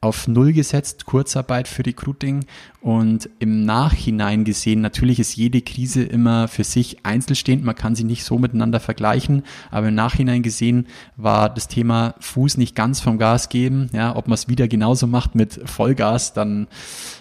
auf 0.00 0.28
Null 0.28 0.52
gesetzt, 0.52 1.06
Kurzarbeit 1.06 1.66
für 1.66 1.84
Recruiting 1.84 2.44
und 2.80 3.28
im 3.40 3.64
Nachhinein 3.64 4.44
gesehen, 4.44 4.80
natürlich 4.80 5.18
ist 5.18 5.34
jede 5.36 5.60
Krise 5.60 6.04
immer 6.04 6.46
für 6.46 6.62
sich 6.62 7.04
einzelstehend, 7.04 7.64
man 7.64 7.74
kann 7.74 7.96
sie 7.96 8.04
nicht 8.04 8.24
so 8.24 8.38
miteinander 8.38 8.78
vergleichen, 8.78 9.42
aber 9.70 9.88
im 9.88 9.94
Nachhinein 9.94 10.42
gesehen 10.42 10.86
war 11.16 11.52
das 11.52 11.66
Thema 11.66 12.14
Fuß 12.20 12.58
nicht 12.58 12.76
ganz 12.76 13.00
vom 13.00 13.18
Gas 13.18 13.48
geben, 13.48 13.90
ja, 13.92 14.14
ob 14.14 14.28
man 14.28 14.34
es 14.34 14.48
wieder 14.48 14.68
genauso 14.68 15.08
macht 15.08 15.34
mit 15.34 15.60
Vollgas, 15.64 16.32
dann 16.32 16.68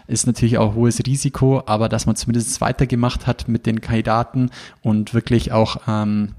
ist 0.07 0.27
natürlich 0.27 0.59
auch 0.59 0.75
hohes 0.75 0.99
Risiko, 1.05 1.63
aber 1.65 1.89
dass 1.89 2.05
man 2.05 2.15
zumindest 2.15 2.61
weitergemacht 2.61 3.25
hat 3.25 3.47
mit 3.47 3.65
den 3.65 3.81
Kandidaten 3.81 4.51
und 4.81 5.13
wirklich 5.15 5.51
auch 5.51 5.81
ähm, 5.87 6.35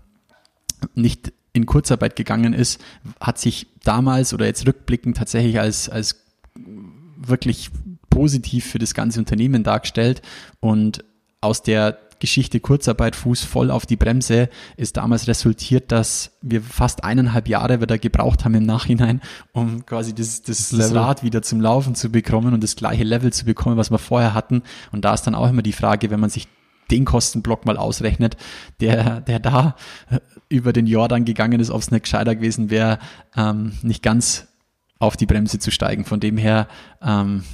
nicht 0.94 1.32
in 1.58 1.66
Kurzarbeit 1.66 2.16
gegangen 2.16 2.54
ist, 2.54 2.80
hat 3.20 3.38
sich 3.38 3.66
damals 3.84 4.32
oder 4.32 4.46
jetzt 4.46 4.66
rückblickend 4.66 5.16
tatsächlich 5.16 5.60
als, 5.60 5.88
als 5.88 6.24
wirklich 7.16 7.70
positiv 8.08 8.64
für 8.66 8.78
das 8.78 8.94
ganze 8.94 9.18
Unternehmen 9.18 9.62
dargestellt 9.62 10.22
und 10.60 11.04
aus 11.40 11.62
der 11.62 11.98
Geschichte 12.20 12.58
Kurzarbeit, 12.58 13.14
Fuß 13.14 13.44
voll 13.44 13.70
auf 13.70 13.86
die 13.86 13.96
Bremse, 13.96 14.48
ist 14.76 14.96
damals 14.96 15.28
resultiert, 15.28 15.92
dass 15.92 16.32
wir 16.42 16.62
fast 16.62 17.04
eineinhalb 17.04 17.48
Jahre 17.48 17.80
wieder 17.80 17.96
gebraucht 17.98 18.44
haben 18.44 18.54
im 18.54 18.64
Nachhinein, 18.64 19.20
um 19.52 19.86
quasi 19.86 20.14
das, 20.14 20.42
das, 20.42 20.70
das 20.70 20.94
Rad 20.94 21.22
wieder 21.22 21.42
zum 21.42 21.60
Laufen 21.60 21.94
zu 21.94 22.10
bekommen 22.10 22.54
und 22.54 22.64
das 22.64 22.74
gleiche 22.74 23.04
Level 23.04 23.32
zu 23.32 23.44
bekommen, 23.44 23.76
was 23.76 23.90
wir 23.90 23.98
vorher 23.98 24.34
hatten. 24.34 24.62
Und 24.90 25.04
da 25.04 25.14
ist 25.14 25.22
dann 25.22 25.36
auch 25.36 25.48
immer 25.48 25.62
die 25.62 25.72
Frage, 25.72 26.10
wenn 26.10 26.20
man 26.20 26.30
sich 26.30 26.48
den 26.90 27.04
Kostenblock 27.04 27.66
mal 27.66 27.76
ausrechnet, 27.76 28.36
der, 28.80 29.20
der 29.20 29.38
da 29.38 29.76
über 30.48 30.72
den 30.72 30.86
Jordan 30.86 31.24
gegangen 31.24 31.60
ist, 31.60 31.70
ob 31.70 31.80
es 31.80 31.90
nicht 31.90 32.04
gescheiter 32.04 32.34
gewesen 32.34 32.70
wäre, 32.70 32.98
ähm, 33.36 33.72
nicht 33.82 34.02
ganz 34.02 34.48
auf 34.98 35.16
die 35.16 35.26
Bremse 35.26 35.58
zu 35.58 35.70
steigen. 35.70 36.04
Von 36.04 36.20
dem 36.20 36.36
her, 36.36 36.68
ähm, 37.02 37.44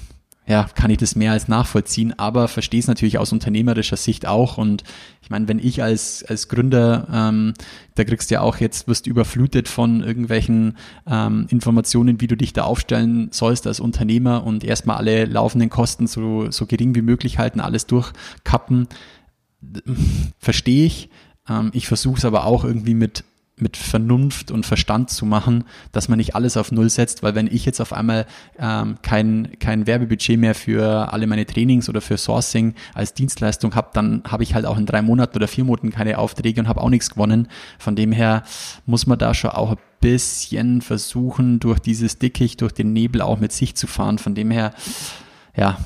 ja, 0.46 0.66
kann 0.74 0.90
ich 0.90 0.98
das 0.98 1.16
mehr 1.16 1.32
als 1.32 1.48
nachvollziehen, 1.48 2.18
aber 2.18 2.48
verstehe 2.48 2.78
es 2.78 2.86
natürlich 2.86 3.18
aus 3.18 3.32
unternehmerischer 3.32 3.96
Sicht 3.96 4.26
auch. 4.26 4.58
Und 4.58 4.84
ich 5.22 5.30
meine, 5.30 5.48
wenn 5.48 5.58
ich 5.58 5.82
als, 5.82 6.22
als 6.22 6.48
Gründer, 6.48 7.08
ähm, 7.10 7.54
da 7.94 8.04
kriegst 8.04 8.30
du 8.30 8.34
ja 8.34 8.40
auch 8.42 8.58
jetzt, 8.58 8.86
wirst 8.86 9.06
überflutet 9.06 9.68
von 9.68 10.02
irgendwelchen 10.02 10.76
ähm, 11.06 11.46
Informationen, 11.48 12.20
wie 12.20 12.26
du 12.26 12.36
dich 12.36 12.52
da 12.52 12.64
aufstellen 12.64 13.28
sollst 13.32 13.66
als 13.66 13.80
Unternehmer 13.80 14.44
und 14.44 14.64
erstmal 14.64 14.98
alle 14.98 15.24
laufenden 15.24 15.70
Kosten 15.70 16.06
so, 16.06 16.50
so 16.50 16.66
gering 16.66 16.94
wie 16.94 17.02
möglich 17.02 17.38
halten, 17.38 17.60
alles 17.60 17.86
durchkappen 17.86 18.88
verstehe 20.38 20.86
ich. 20.86 21.10
Ähm, 21.48 21.70
ich 21.72 21.86
versuche 21.86 22.18
es 22.18 22.24
aber 22.24 22.44
auch 22.44 22.64
irgendwie 22.64 22.94
mit 22.94 23.24
mit 23.56 23.76
Vernunft 23.76 24.50
und 24.50 24.66
Verstand 24.66 25.10
zu 25.10 25.24
machen, 25.24 25.64
dass 25.92 26.08
man 26.08 26.16
nicht 26.16 26.34
alles 26.34 26.56
auf 26.56 26.72
Null 26.72 26.90
setzt, 26.90 27.22
weil 27.22 27.36
wenn 27.36 27.46
ich 27.46 27.64
jetzt 27.64 27.80
auf 27.80 27.92
einmal 27.92 28.26
ähm, 28.58 28.98
kein, 29.02 29.52
kein 29.60 29.86
Werbebudget 29.86 30.38
mehr 30.38 30.56
für 30.56 31.12
alle 31.12 31.28
meine 31.28 31.46
Trainings 31.46 31.88
oder 31.88 32.00
für 32.00 32.16
Sourcing 32.16 32.74
als 32.94 33.14
Dienstleistung 33.14 33.76
habe, 33.76 33.90
dann 33.92 34.22
habe 34.26 34.42
ich 34.42 34.54
halt 34.54 34.66
auch 34.66 34.76
in 34.76 34.86
drei 34.86 35.02
Monaten 35.02 35.36
oder 35.36 35.46
vier 35.46 35.64
Monaten 35.64 35.90
keine 35.90 36.18
Aufträge 36.18 36.60
und 36.60 36.68
habe 36.68 36.80
auch 36.80 36.90
nichts 36.90 37.10
gewonnen. 37.10 37.48
Von 37.78 37.94
dem 37.94 38.10
her 38.10 38.42
muss 38.86 39.06
man 39.06 39.20
da 39.20 39.34
schon 39.34 39.50
auch 39.50 39.72
ein 39.72 39.78
bisschen 40.00 40.82
versuchen, 40.82 41.60
durch 41.60 41.78
dieses 41.78 42.18
Dickicht, 42.18 42.60
durch 42.60 42.72
den 42.72 42.92
Nebel 42.92 43.22
auch 43.22 43.38
mit 43.38 43.52
sich 43.52 43.76
zu 43.76 43.86
fahren. 43.86 44.18
Von 44.18 44.34
dem 44.34 44.50
her, 44.50 44.74
ja, 45.56 45.78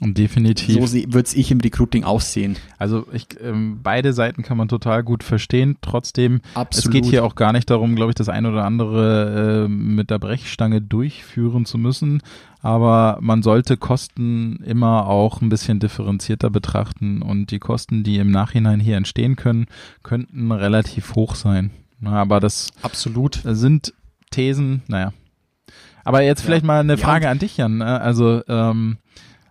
definitiv. 0.00 0.88
So 0.88 0.92
würde 1.12 1.26
es 1.26 1.34
ich 1.34 1.50
im 1.50 1.60
Recruiting 1.60 2.04
aussehen. 2.04 2.56
Also 2.78 3.06
ich, 3.12 3.26
ähm, 3.42 3.80
beide 3.82 4.12
Seiten 4.12 4.42
kann 4.42 4.56
man 4.56 4.68
total 4.68 5.02
gut 5.02 5.22
verstehen. 5.22 5.76
Trotzdem, 5.82 6.40
Absolut. 6.54 6.86
es 6.86 6.90
geht 6.90 7.10
hier 7.10 7.24
auch 7.24 7.34
gar 7.34 7.52
nicht 7.52 7.68
darum, 7.68 7.96
glaube 7.96 8.10
ich, 8.10 8.14
das 8.14 8.28
ein 8.28 8.46
oder 8.46 8.64
andere 8.64 9.64
äh, 9.64 9.68
mit 9.68 10.10
der 10.10 10.18
Brechstange 10.18 10.80
durchführen 10.80 11.66
zu 11.66 11.76
müssen. 11.76 12.22
Aber 12.62 13.18
man 13.20 13.42
sollte 13.42 13.76
Kosten 13.76 14.56
immer 14.64 15.06
auch 15.06 15.40
ein 15.40 15.48
bisschen 15.48 15.80
differenzierter 15.80 16.50
betrachten. 16.50 17.22
Und 17.22 17.50
die 17.50 17.58
Kosten, 17.58 18.02
die 18.02 18.16
im 18.16 18.30
Nachhinein 18.30 18.80
hier 18.80 18.96
entstehen 18.96 19.36
können, 19.36 19.66
könnten 20.02 20.52
relativ 20.52 21.14
hoch 21.14 21.34
sein. 21.34 21.70
Aber 22.04 22.40
das 22.40 22.70
Absolut. 22.82 23.40
sind 23.44 23.92
Thesen, 24.30 24.82
naja. 24.88 25.12
Aber 26.04 26.22
jetzt 26.22 26.42
vielleicht 26.42 26.64
mal 26.64 26.80
eine 26.80 26.96
Frage 26.96 27.26
ja. 27.26 27.30
an 27.30 27.38
dich, 27.38 27.56
Jan. 27.56 27.78
Ne? 27.78 28.00
Also 28.00 28.42
ähm, 28.48 28.96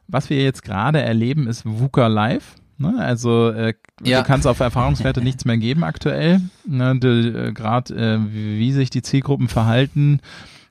was 0.09 0.29
wir 0.29 0.41
jetzt 0.41 0.63
gerade 0.63 1.01
erleben, 1.01 1.47
ist 1.47 1.65
VUCA 1.65 2.07
Live. 2.07 2.55
Ne? 2.77 2.95
Also 2.97 3.49
äh, 3.49 3.73
ja. 4.03 4.21
du 4.21 4.27
kannst 4.27 4.47
auf 4.47 4.59
Erfahrungswerte 4.59 5.21
nichts 5.21 5.45
mehr 5.45 5.57
geben 5.57 5.83
aktuell. 5.83 6.41
Ne? 6.65 6.91
Äh, 6.91 7.51
Gerade 7.51 7.93
äh, 7.93 8.19
wie 8.31 8.71
sich 8.71 8.89
die 8.89 9.01
Zielgruppen 9.01 9.47
verhalten, 9.47 10.21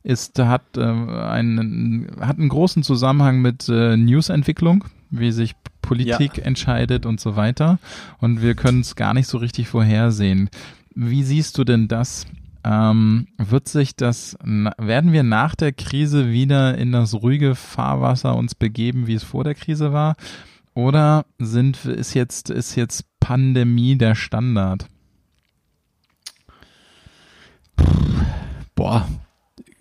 ist 0.03 0.39
hat 0.39 0.63
äh, 0.77 0.83
einen 0.83 2.11
hat 2.21 2.39
einen 2.39 2.49
großen 2.49 2.83
Zusammenhang 2.83 3.41
mit 3.41 3.69
äh, 3.69 3.97
Newsentwicklung, 3.97 4.85
wie 5.11 5.33
sich 5.33 5.55
Politik 5.83 6.39
ja. 6.39 6.45
entscheidet 6.45 7.07
und 7.07 7.21
so 7.21 7.37
weiter. 7.37 7.79
Und 8.19 8.43
wir 8.43 8.55
können 8.55 8.81
es 8.81 8.97
gar 8.97 9.15
nicht 9.15 9.27
so 9.27 9.39
richtig 9.39 9.69
vorhersehen. 9.69 10.51
Wie 10.95 11.23
siehst 11.23 11.59
du 11.59 11.65
denn 11.65 11.89
das? 11.89 12.27
Ähm, 12.71 13.29
wird 13.39 13.67
sich 13.67 13.97
das, 13.97 14.37
werden 14.43 15.13
wir 15.13 15.23
nach 15.23 15.55
der 15.55 15.73
Krise 15.73 16.31
wieder 16.31 16.77
in 16.77 16.93
das 16.93 17.15
ruhige 17.15 17.55
Fahrwasser 17.55 18.37
uns 18.37 18.55
begeben, 18.55 19.07
wie 19.07 19.15
es 19.15 19.23
vor 19.23 19.43
der 19.43 19.55
Krise 19.55 19.95
war? 19.95 20.17
Oder 20.75 21.25
sind, 21.39 21.87
ist 21.87 22.13
jetzt, 22.13 22.51
ist 22.51 22.75
jetzt 22.75 23.07
Pandemie 23.21 23.97
der 23.97 24.15
Standard? 24.15 24.87
Boah, 28.75 29.09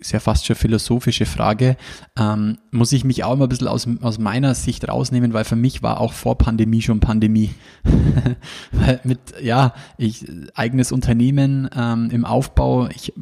sehr 0.00 0.20
fast 0.20 0.46
schon 0.46 0.56
philosophische 0.56 1.26
Frage, 1.26 1.76
ähm, 2.18 2.58
muss 2.70 2.92
ich 2.92 3.04
mich 3.04 3.24
auch 3.24 3.34
immer 3.34 3.46
ein 3.46 3.48
bisschen 3.48 3.68
aus, 3.68 3.86
aus 4.00 4.18
meiner 4.18 4.54
Sicht 4.54 4.88
rausnehmen, 4.88 5.32
weil 5.32 5.44
für 5.44 5.56
mich 5.56 5.82
war 5.82 6.00
auch 6.00 6.12
vor 6.12 6.38
Pandemie 6.38 6.82
schon 6.82 7.00
Pandemie. 7.00 7.50
weil 8.72 9.00
mit, 9.04 9.18
ja, 9.42 9.74
ich, 9.96 10.26
eigenes 10.54 10.92
Unternehmen 10.92 11.68
ähm, 11.74 12.10
im 12.10 12.24
Aufbau, 12.24 12.88
ich 12.88 13.12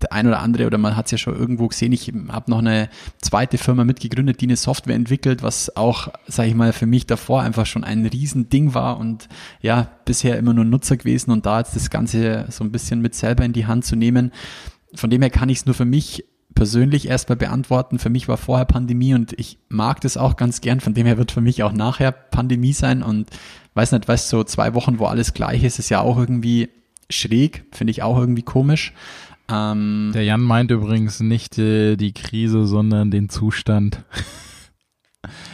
der 0.00 0.12
ein 0.12 0.26
oder 0.26 0.40
andere 0.40 0.66
oder 0.66 0.78
man 0.78 0.96
hat 0.96 1.06
es 1.06 1.12
ja 1.12 1.18
schon 1.18 1.36
irgendwo 1.36 1.66
gesehen, 1.66 1.92
ich 1.92 2.12
habe 2.28 2.50
noch 2.50 2.58
eine 2.58 2.88
zweite 3.20 3.58
Firma 3.58 3.84
mitgegründet, 3.84 4.40
die 4.40 4.46
eine 4.46 4.56
Software 4.56 4.94
entwickelt, 4.94 5.42
was 5.42 5.76
auch, 5.76 6.08
sage 6.26 6.50
ich 6.50 6.54
mal, 6.54 6.72
für 6.72 6.86
mich 6.86 7.06
davor 7.06 7.42
einfach 7.42 7.66
schon 7.66 7.84
ein 7.84 8.06
Riesending 8.06 8.74
war 8.74 8.98
und 8.98 9.28
ja, 9.60 9.88
bisher 10.04 10.38
immer 10.38 10.54
nur 10.54 10.64
Nutzer 10.64 10.96
gewesen 10.96 11.32
und 11.32 11.46
da 11.46 11.58
jetzt 11.58 11.74
das 11.74 11.90
Ganze 11.90 12.46
so 12.50 12.62
ein 12.62 12.70
bisschen 12.70 13.00
mit 13.00 13.14
selber 13.14 13.44
in 13.44 13.52
die 13.52 13.66
Hand 13.66 13.84
zu 13.84 13.96
nehmen. 13.96 14.32
Von 14.94 15.10
dem 15.10 15.22
her 15.22 15.30
kann 15.30 15.48
ich 15.48 15.58
es 15.58 15.66
nur 15.66 15.74
für 15.74 15.84
mich 15.84 16.24
persönlich 16.54 17.08
erstmal 17.08 17.36
beantworten. 17.36 17.98
Für 17.98 18.10
mich 18.10 18.26
war 18.26 18.36
vorher 18.36 18.64
Pandemie 18.64 19.14
und 19.14 19.32
ich 19.38 19.58
mag 19.68 20.00
das 20.00 20.16
auch 20.16 20.36
ganz 20.36 20.60
gern. 20.60 20.80
Von 20.80 20.94
dem 20.94 21.06
her 21.06 21.18
wird 21.18 21.30
für 21.30 21.40
mich 21.40 21.62
auch 21.62 21.72
nachher 21.72 22.10
Pandemie 22.10 22.72
sein 22.72 23.02
und 23.02 23.28
weiß 23.74 23.92
nicht, 23.92 24.08
weißt 24.08 24.28
so 24.28 24.42
zwei 24.44 24.74
Wochen, 24.74 24.98
wo 24.98 25.06
alles 25.06 25.34
gleich 25.34 25.62
ist, 25.62 25.78
ist 25.78 25.88
ja 25.88 26.00
auch 26.00 26.18
irgendwie 26.18 26.68
schräg, 27.10 27.64
finde 27.72 27.92
ich 27.92 28.02
auch 28.02 28.18
irgendwie 28.18 28.42
komisch. 28.42 28.92
Ähm, 29.50 30.10
Der 30.12 30.24
Jan 30.24 30.40
meint 30.40 30.70
übrigens 30.70 31.20
nicht 31.20 31.58
äh, 31.58 31.96
die 31.96 32.12
Krise, 32.12 32.66
sondern 32.66 33.10
den 33.10 33.28
Zustand. 33.28 34.02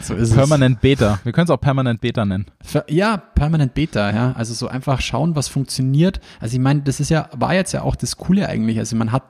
So 0.07 0.13
ist 0.13 0.33
Permanent 0.33 0.77
es. 0.77 0.81
Beta. 0.81 1.19
Wir 1.23 1.31
können 1.31 1.45
es 1.45 1.49
auch 1.49 1.59
Permanent 1.59 1.99
Beta 2.01 2.25
nennen. 2.25 2.45
Ja, 2.87 3.17
Permanent 3.17 3.73
Beta, 3.73 4.11
ja. 4.11 4.33
Also 4.33 4.53
so 4.53 4.67
einfach 4.67 5.01
schauen, 5.01 5.35
was 5.35 5.47
funktioniert. 5.47 6.19
Also 6.39 6.55
ich 6.55 6.61
meine, 6.61 6.81
das 6.81 6.99
ist 6.99 7.09
ja, 7.09 7.29
war 7.35 7.53
jetzt 7.53 7.71
ja 7.71 7.81
auch 7.81 7.95
das 7.95 8.17
Coole 8.17 8.47
eigentlich. 8.47 8.77
Also 8.77 8.95
man 8.95 9.11
hat, 9.11 9.23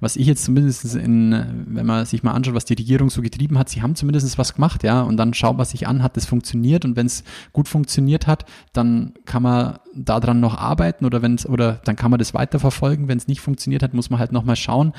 was 0.00 0.16
ich 0.16 0.26
jetzt 0.26 0.44
zumindest 0.44 0.94
in, 0.94 1.64
wenn 1.66 1.86
man 1.86 2.06
sich 2.06 2.22
mal 2.22 2.32
anschaut, 2.32 2.54
was 2.54 2.64
die 2.64 2.74
Regierung 2.74 3.10
so 3.10 3.20
getrieben 3.20 3.58
hat, 3.58 3.68
sie 3.68 3.82
haben 3.82 3.94
zumindest 3.94 4.38
was 4.38 4.54
gemacht, 4.54 4.82
ja. 4.84 5.02
Und 5.02 5.16
dann 5.16 5.34
schaut 5.34 5.56
man 5.56 5.66
sich 5.66 5.86
an, 5.86 6.02
hat 6.02 6.16
das 6.16 6.26
funktioniert 6.26 6.84
und 6.84 6.96
wenn 6.96 7.06
es 7.06 7.24
gut 7.52 7.68
funktioniert 7.68 8.26
hat, 8.26 8.44
dann 8.72 9.12
kann 9.26 9.42
man 9.42 9.78
daran 9.94 10.40
noch 10.40 10.56
arbeiten 10.56 11.04
oder 11.04 11.20
wenn 11.22 11.34
es, 11.34 11.46
oder 11.46 11.80
dann 11.84 11.96
kann 11.96 12.10
man 12.10 12.18
das 12.18 12.32
weiterverfolgen. 12.34 13.08
Wenn 13.08 13.18
es 13.18 13.28
nicht 13.28 13.40
funktioniert 13.40 13.82
hat, 13.82 13.92
muss 13.92 14.10
man 14.10 14.18
halt 14.18 14.32
nochmal 14.32 14.56
schauen. 14.56 14.92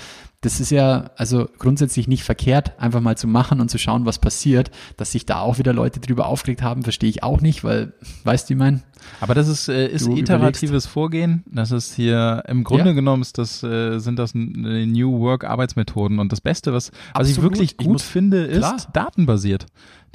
Das 0.44 0.60
ist 0.60 0.72
ja 0.72 1.10
also 1.16 1.48
grundsätzlich 1.58 2.10
nicht 2.10 2.24
verkehrt, 2.24 2.78
einfach 2.78 3.00
mal 3.00 3.18
zu 3.18 3.28
machen 3.28 3.62
und 3.62 3.70
zu 3.70 3.78
schauen, 3.78 4.06
was 4.06 4.20
passiert. 4.20 4.72
Dass 4.98 5.14
sich 5.14 5.26
da 5.26 5.40
auch 5.40 5.58
wieder 5.58 5.72
Leute 5.72 6.02
drüber 6.02 6.28
aufgeregt 6.28 6.62
haben, 6.62 6.84
verstehe 6.84 7.10
ich 7.10 7.24
auch 7.24 7.40
nicht, 7.40 7.64
weil, 7.64 7.94
weißt 8.26 8.50
du, 8.50 8.54
ich 8.54 8.60
mein? 8.60 8.84
Aber 9.22 9.36
das 9.36 9.48
ist, 9.48 9.70
äh, 9.70 9.88
ist 9.88 10.08
iteratives 10.08 10.64
überlegst. 10.64 10.88
Vorgehen. 10.88 11.44
Das 11.50 11.72
ist 11.72 11.96
hier, 11.96 12.44
im 12.48 12.66
Grunde 12.66 12.88
ja. 12.88 12.92
genommen 12.94 13.22
ist 13.22 13.38
das, 13.38 13.64
äh, 13.64 14.00
sind 14.00 14.20
das 14.20 14.34
New 14.36 15.20
Work 15.20 15.46
Arbeitsmethoden. 15.46 16.20
Und 16.20 16.32
das 16.32 16.42
Beste, 16.42 16.74
was, 16.74 16.92
was 17.14 17.30
ich 17.30 17.42
wirklich 17.42 17.78
gut 17.78 17.86
ich 17.86 17.92
muss, 17.94 18.04
finde, 18.04 18.44
ist 18.44 18.60
klar. 18.60 18.78
datenbasiert. 18.92 19.66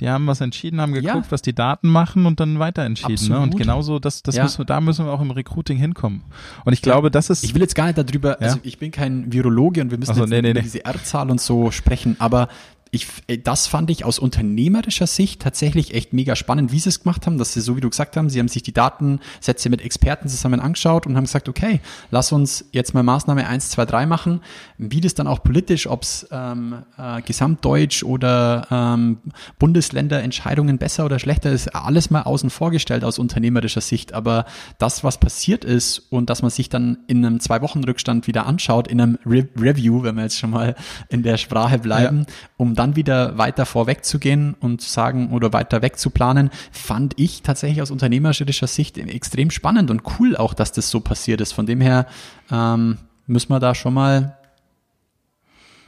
Die 0.00 0.08
haben 0.08 0.26
was 0.26 0.40
entschieden, 0.40 0.80
haben 0.80 0.92
geguckt, 0.92 1.26
ja. 1.26 1.30
was 1.30 1.42
die 1.42 1.54
Daten 1.54 1.88
machen 1.88 2.26
und 2.26 2.38
dann 2.38 2.58
weiter 2.58 2.84
entschieden. 2.84 3.28
Ne? 3.28 3.40
Und 3.40 3.56
genauso, 3.56 3.98
das, 3.98 4.22
das 4.22 4.36
ja. 4.36 4.44
müssen 4.44 4.58
wir, 4.58 4.64
da 4.64 4.80
müssen 4.80 5.06
wir 5.06 5.12
auch 5.12 5.20
im 5.20 5.32
Recruiting 5.32 5.76
hinkommen. 5.76 6.22
Und 6.64 6.72
ich 6.72 6.82
glaube, 6.82 7.10
das 7.10 7.30
ist. 7.30 7.42
Ich 7.42 7.54
will 7.54 7.62
jetzt 7.62 7.74
gar 7.74 7.86
nicht 7.86 7.98
darüber, 7.98 8.40
also 8.40 8.58
ich 8.62 8.78
bin 8.78 8.92
kein 8.92 9.32
Virologe 9.32 9.80
und 9.80 9.90
wir 9.90 9.98
müssen 9.98 10.14
so, 10.14 10.20
jetzt 10.20 10.30
nee, 10.30 10.42
nee, 10.42 10.50
über 10.50 10.60
nee. 10.60 10.64
diese 10.64 10.84
R-Zahl 10.84 11.30
und 11.30 11.40
so 11.40 11.70
sprechen, 11.70 12.16
aber 12.18 12.48
ich, 12.90 13.06
äh, 13.26 13.38
das 13.38 13.66
fand 13.66 13.90
ich 13.90 14.04
aus 14.04 14.18
unternehmerischer 14.18 15.06
Sicht 15.06 15.42
tatsächlich 15.42 15.94
echt 15.94 16.12
mega 16.12 16.36
spannend, 16.36 16.72
wie 16.72 16.78
sie 16.78 16.88
es 16.88 17.02
gemacht 17.02 17.26
haben, 17.26 17.38
dass 17.38 17.52
sie, 17.52 17.60
so 17.60 17.76
wie 17.76 17.80
du 17.80 17.90
gesagt 17.90 18.16
haben, 18.16 18.30
sie 18.30 18.38
haben 18.38 18.48
sich 18.48 18.62
die 18.62 18.72
Datensätze 18.72 19.68
mit 19.70 19.82
Experten 19.82 20.28
zusammen 20.28 20.60
angeschaut 20.60 21.06
und 21.06 21.16
haben 21.16 21.24
gesagt, 21.24 21.48
okay, 21.48 21.80
lass 22.10 22.32
uns 22.32 22.64
jetzt 22.72 22.94
mal 22.94 23.02
Maßnahme 23.02 23.46
1, 23.46 23.70
2, 23.70 23.84
3 23.84 24.06
machen, 24.06 24.40
wie 24.78 25.00
das 25.00 25.14
dann 25.14 25.26
auch 25.26 25.42
politisch, 25.42 25.86
ob 25.86 26.02
es 26.02 26.26
ähm, 26.30 26.82
äh, 26.96 27.20
gesamtdeutsch 27.22 28.02
oder 28.02 28.66
ähm, 28.70 29.18
Bundesländerentscheidungen 29.58 30.78
besser 30.78 31.04
oder 31.04 31.18
schlechter 31.18 31.50
ist, 31.50 31.74
alles 31.74 32.10
mal 32.10 32.22
außen 32.22 32.50
vorgestellt 32.50 33.04
aus 33.04 33.18
unternehmerischer 33.18 33.80
Sicht, 33.80 34.14
aber 34.14 34.46
das, 34.78 35.04
was 35.04 35.18
passiert 35.18 35.64
ist 35.64 35.98
und 36.10 36.30
dass 36.30 36.42
man 36.42 36.50
sich 36.50 36.68
dann 36.68 36.98
in 37.06 37.24
einem 37.24 37.40
Zwei-Wochen-Rückstand 37.40 38.26
wieder 38.26 38.46
anschaut, 38.46 38.88
in 38.88 39.00
einem 39.00 39.18
Re 39.26 39.48
Review, 39.58 40.02
wenn 40.02 40.16
wir 40.16 40.22
jetzt 40.22 40.38
schon 40.38 40.50
mal 40.50 40.74
in 41.08 41.22
der 41.22 41.36
Sprache 41.36 41.78
bleiben, 41.78 42.20
ja. 42.20 42.34
um 42.56 42.74
dann 42.78 42.96
wieder 42.96 43.36
weiter 43.38 43.66
vorweg 43.66 44.04
zu 44.04 44.18
gehen 44.18 44.54
und 44.60 44.80
zu 44.80 44.88
sagen 44.88 45.30
oder 45.32 45.52
weiter 45.52 45.82
weg 45.82 45.98
zu 45.98 46.10
planen, 46.10 46.50
fand 46.70 47.18
ich 47.18 47.42
tatsächlich 47.42 47.82
aus 47.82 47.90
unternehmerischer 47.90 48.66
Sicht 48.66 48.98
extrem 48.98 49.50
spannend 49.50 49.90
und 49.90 50.02
cool 50.18 50.36
auch, 50.36 50.54
dass 50.54 50.72
das 50.72 50.90
so 50.90 51.00
passiert 51.00 51.40
ist. 51.40 51.52
Von 51.52 51.66
dem 51.66 51.80
her 51.80 52.06
ähm, 52.50 52.98
müssen 53.26 53.50
wir 53.50 53.60
da 53.60 53.74
schon 53.74 53.94
mal 53.94 54.36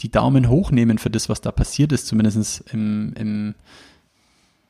die 0.01 0.11
Daumen 0.11 0.49
hochnehmen 0.49 0.99
für 0.99 1.11
das, 1.11 1.29
was 1.29 1.41
da 1.41 1.53
passiert 1.53 1.93
ist, 1.93 2.07
zumindest 2.07 2.65
im, 2.73 3.13
im, 3.15 3.55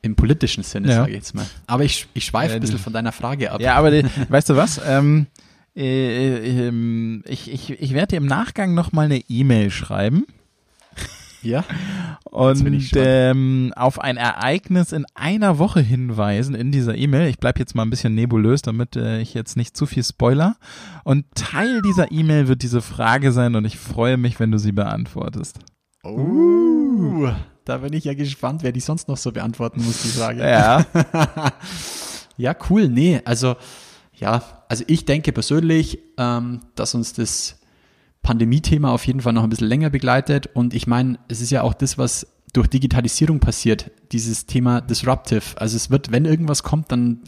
im 0.01 0.15
politischen 0.15 0.63
Sinne, 0.63 0.89
ja. 0.89 0.95
sage 0.95 1.11
ich 1.11 1.17
jetzt 1.17 1.33
mal. 1.33 1.45
Aber 1.67 1.83
ich, 1.83 2.07
ich 2.13 2.25
schweife 2.25 2.55
ein 2.55 2.61
bisschen 2.61 2.79
von 2.79 2.93
deiner 2.93 3.11
Frage 3.11 3.51
ab. 3.51 3.61
Ja, 3.61 3.75
aber 3.75 3.91
die, 3.91 4.05
weißt 4.29 4.49
du 4.49 4.55
was? 4.55 4.81
Ähm, 4.85 5.27
äh, 5.75 6.35
äh, 6.35 6.67
ähm, 6.67 7.23
ich, 7.25 7.51
ich, 7.51 7.69
ich 7.69 7.93
werde 7.93 8.07
dir 8.07 8.17
im 8.17 8.25
Nachgang 8.25 8.73
nochmal 8.73 9.05
eine 9.05 9.19
E-Mail 9.29 9.71
schreiben 9.71 10.25
ja. 11.43 11.63
Und 12.23 12.91
ähm, 12.95 13.73
auf 13.75 13.99
ein 13.99 14.17
Ereignis 14.17 14.91
in 14.91 15.05
einer 15.15 15.57
Woche 15.57 15.81
hinweisen 15.81 16.55
in 16.55 16.71
dieser 16.71 16.95
E-Mail. 16.95 17.27
Ich 17.29 17.39
bleibe 17.39 17.59
jetzt 17.59 17.75
mal 17.75 17.83
ein 17.83 17.89
bisschen 17.89 18.15
nebulös, 18.15 18.61
damit 18.61 18.95
äh, 18.95 19.19
ich 19.19 19.33
jetzt 19.33 19.57
nicht 19.57 19.75
zu 19.75 19.85
viel 19.85 20.03
spoiler. 20.03 20.55
Und 21.03 21.25
Teil 21.35 21.81
dieser 21.81 22.11
E-Mail 22.11 22.47
wird 22.47 22.63
diese 22.63 22.81
Frage 22.81 23.31
sein 23.31 23.55
und 23.55 23.65
ich 23.65 23.77
freue 23.77 24.17
mich, 24.17 24.39
wenn 24.39 24.51
du 24.51 24.57
sie 24.57 24.71
beantwortest. 24.71 25.59
Oh, 26.03 27.29
da 27.65 27.77
bin 27.77 27.93
ich 27.93 28.05
ja 28.05 28.13
gespannt, 28.13 28.63
wer 28.63 28.71
die 28.71 28.79
sonst 28.79 29.07
noch 29.07 29.17
so 29.17 29.31
beantworten 29.31 29.83
muss, 29.83 30.01
die 30.01 30.09
Frage. 30.09 30.41
Ja. 30.41 30.85
ja, 32.37 32.55
cool. 32.69 32.87
Nee, 32.87 33.21
also 33.25 33.55
ja, 34.13 34.43
also 34.69 34.83
ich 34.87 35.05
denke 35.05 35.31
persönlich, 35.31 35.99
ähm, 36.17 36.61
dass 36.75 36.95
uns 36.95 37.13
das 37.13 37.60
Pandemie-Thema 38.23 38.91
auf 38.91 39.05
jeden 39.07 39.21
Fall 39.21 39.33
noch 39.33 39.43
ein 39.43 39.49
bisschen 39.49 39.67
länger 39.67 39.89
begleitet. 39.89 40.49
Und 40.53 40.73
ich 40.73 40.87
meine, 40.87 41.19
es 41.27 41.41
ist 41.41 41.49
ja 41.49 41.63
auch 41.63 41.73
das, 41.73 41.97
was 41.97 42.27
durch 42.53 42.67
Digitalisierung 42.67 43.39
passiert, 43.39 43.91
dieses 44.11 44.45
Thema 44.45 44.81
Disruptive. 44.81 45.57
Also 45.59 45.77
es 45.77 45.89
wird, 45.89 46.11
wenn 46.11 46.25
irgendwas 46.25 46.63
kommt, 46.63 46.91
dann 46.91 47.21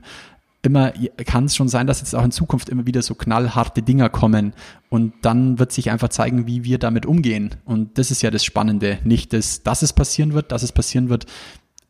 immer 0.61 0.93
kann 1.25 1.45
es 1.45 1.55
schon 1.55 1.67
sein, 1.67 1.87
dass 1.87 1.99
jetzt 1.99 2.15
auch 2.15 2.23
in 2.23 2.31
Zukunft 2.31 2.69
immer 2.69 2.85
wieder 2.85 3.01
so 3.01 3.15
knallharte 3.15 3.81
Dinger 3.81 4.09
kommen 4.09 4.53
und 4.89 5.13
dann 5.21 5.59
wird 5.59 5.73
sich 5.73 5.91
einfach 5.91 6.09
zeigen, 6.09 6.47
wie 6.47 6.63
wir 6.63 6.79
damit 6.79 7.05
umgehen. 7.05 7.55
Und 7.65 7.97
das 7.97 8.11
ist 8.11 8.21
ja 8.21 8.31
das 8.31 8.45
Spannende. 8.45 8.99
Nicht, 9.03 9.33
dass, 9.33 9.63
dass 9.63 9.81
es 9.81 9.93
passieren 9.93 10.33
wird, 10.33 10.51
dass 10.51 10.63
es 10.63 10.71
passieren 10.71 11.09
wird. 11.09 11.25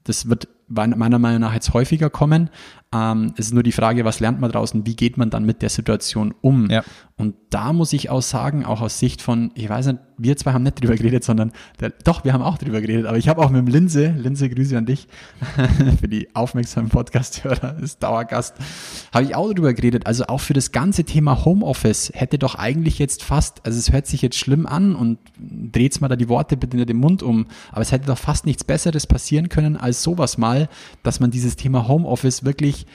Das 0.06 0.28
wird 0.28 0.48
meiner 0.68 1.20
Meinung 1.20 1.42
nach 1.42 1.54
jetzt 1.54 1.74
häufiger 1.74 2.10
kommen, 2.10 2.50
ähm, 2.94 3.34
es 3.38 3.48
ist 3.48 3.54
nur 3.54 3.64
die 3.64 3.72
Frage, 3.72 4.06
was 4.06 4.20
lernt 4.20 4.40
man 4.40 4.52
draußen, 4.52 4.86
wie 4.86 4.96
geht 4.96 5.18
man 5.18 5.30
dann 5.30 5.46
mit 5.46 5.62
der 5.62 5.70
Situation 5.70 6.34
um? 6.42 6.70
Ja. 6.70 6.84
Und 7.16 7.36
da 7.50 7.74
muss 7.74 7.94
ich 7.94 8.10
auch 8.10 8.22
sagen, 8.22 8.66
auch 8.66 8.82
aus 8.82 9.00
Sicht 9.00 9.22
von, 9.22 9.52
ich 9.56 9.70
weiß 9.70 9.88
nicht, 9.88 10.00
wir 10.18 10.36
zwei 10.36 10.54
haben 10.54 10.64
nicht 10.64 10.82
drüber 10.82 10.96
geredet, 10.96 11.24
sondern 11.24 11.52
der, 11.80 11.92
doch, 12.04 12.24
wir 12.24 12.34
haben 12.34 12.42
auch 12.42 12.58
drüber 12.58 12.82
geredet, 12.82 13.06
aber 13.06 13.18
ich 13.18 13.28
habe 13.30 13.42
auch 13.42 13.50
mit 13.50 13.60
dem 13.60 13.68
Linse, 13.68 14.10
Linse, 14.18 14.50
Grüße 14.50 14.78
an 14.78 14.86
dich, 14.86 15.08
für 16.00 16.08
die 16.08 16.36
aufmerksamen 16.36 16.90
Podcast-Hörer, 16.90 17.78
ist 17.82 18.02
Dauergast, 18.02 18.56
habe 19.14 19.26
ich 19.26 19.36
auch 19.36 19.52
drüber 19.54 19.74
geredet. 19.74 20.08
Also 20.08 20.26
auch 20.26 20.40
für 20.40 20.54
das 20.54 20.72
ganze 20.72 21.04
Thema 21.04 21.46
Homeoffice 21.46 22.12
hätte 22.14 22.38
doch 22.40 22.56
eigentlich 22.56 23.00
jetzt 23.00 23.24
fast, 23.24 23.66
also 23.66 23.78
es 23.78 23.92
hört 23.92 24.08
sich 24.08 24.22
jetzt 24.22 24.38
schlimm 24.38 24.66
an 24.66 24.96
und 24.96 25.20
dreht's 25.40 26.02
mal 26.02 26.08
da 26.08 26.16
die 26.16 26.30
Worte 26.30 26.58
bitte 26.58 26.78
in 26.78 26.86
den 26.86 26.98
Mund 26.98 27.22
um, 27.22 27.46
aber 27.72 27.82
es 27.82 27.92
hätte 27.92 28.08
doch 28.08 28.18
fast 28.18 28.46
nichts 28.46 28.64
Besseres 28.64 29.08
passieren 29.08 29.50
können 29.50 29.78
als 29.78 30.04
sowas 30.04 30.38
mal, 30.38 30.53
dass 31.04 31.20
man 31.20 31.32
dieses 31.32 31.56
Thema 31.56 31.88
Homeoffice 31.88 32.44
wirklich 32.44 32.86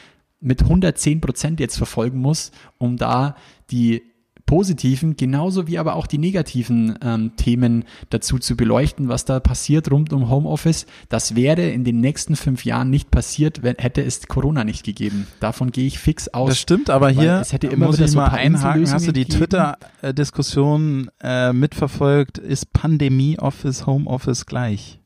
mit 0.40 0.62
110 0.62 1.20
Prozent 1.20 1.60
jetzt 1.60 1.76
verfolgen 1.76 2.18
muss, 2.20 2.52
um 2.78 2.96
da 2.96 3.34
die 3.70 4.02
positiven, 4.48 5.14
genauso 5.14 5.68
wie 5.68 5.78
aber 5.78 5.94
auch 5.94 6.06
die 6.06 6.16
negativen 6.16 6.98
ähm, 7.02 7.32
Themen 7.36 7.84
dazu 8.08 8.38
zu 8.38 8.56
beleuchten, 8.56 9.08
was 9.08 9.26
da 9.26 9.40
passiert 9.40 9.90
rund 9.90 10.12
um 10.12 10.30
Homeoffice. 10.30 10.86
Das 11.10 11.36
wäre 11.36 11.68
in 11.68 11.84
den 11.84 12.00
nächsten 12.00 12.34
fünf 12.34 12.64
Jahren 12.64 12.88
nicht 12.88 13.10
passiert, 13.10 13.62
wenn, 13.62 13.76
hätte 13.76 14.02
es 14.02 14.26
Corona 14.26 14.64
nicht 14.64 14.84
gegeben. 14.84 15.26
Davon 15.38 15.70
gehe 15.70 15.86
ich 15.86 15.98
fix 15.98 16.28
aus. 16.28 16.48
Das 16.48 16.58
stimmt, 16.58 16.88
aber 16.88 17.10
hier 17.10 17.40
es 17.40 17.52
hätte 17.52 17.66
immer 17.66 17.86
muss 17.86 18.00
ich 18.00 18.10
so 18.10 18.16
mal 18.16 18.28
einhaken. 18.28 18.90
Hast 18.90 19.06
du 19.06 19.12
die 19.12 19.26
Twitter-Diskussion 19.26 21.10
äh, 21.22 21.52
mitverfolgt? 21.52 22.38
Ist 22.38 22.72
Pandemie 22.72 23.38
Office, 23.38 23.86
Homeoffice 23.86 24.46
gleich? 24.46 24.98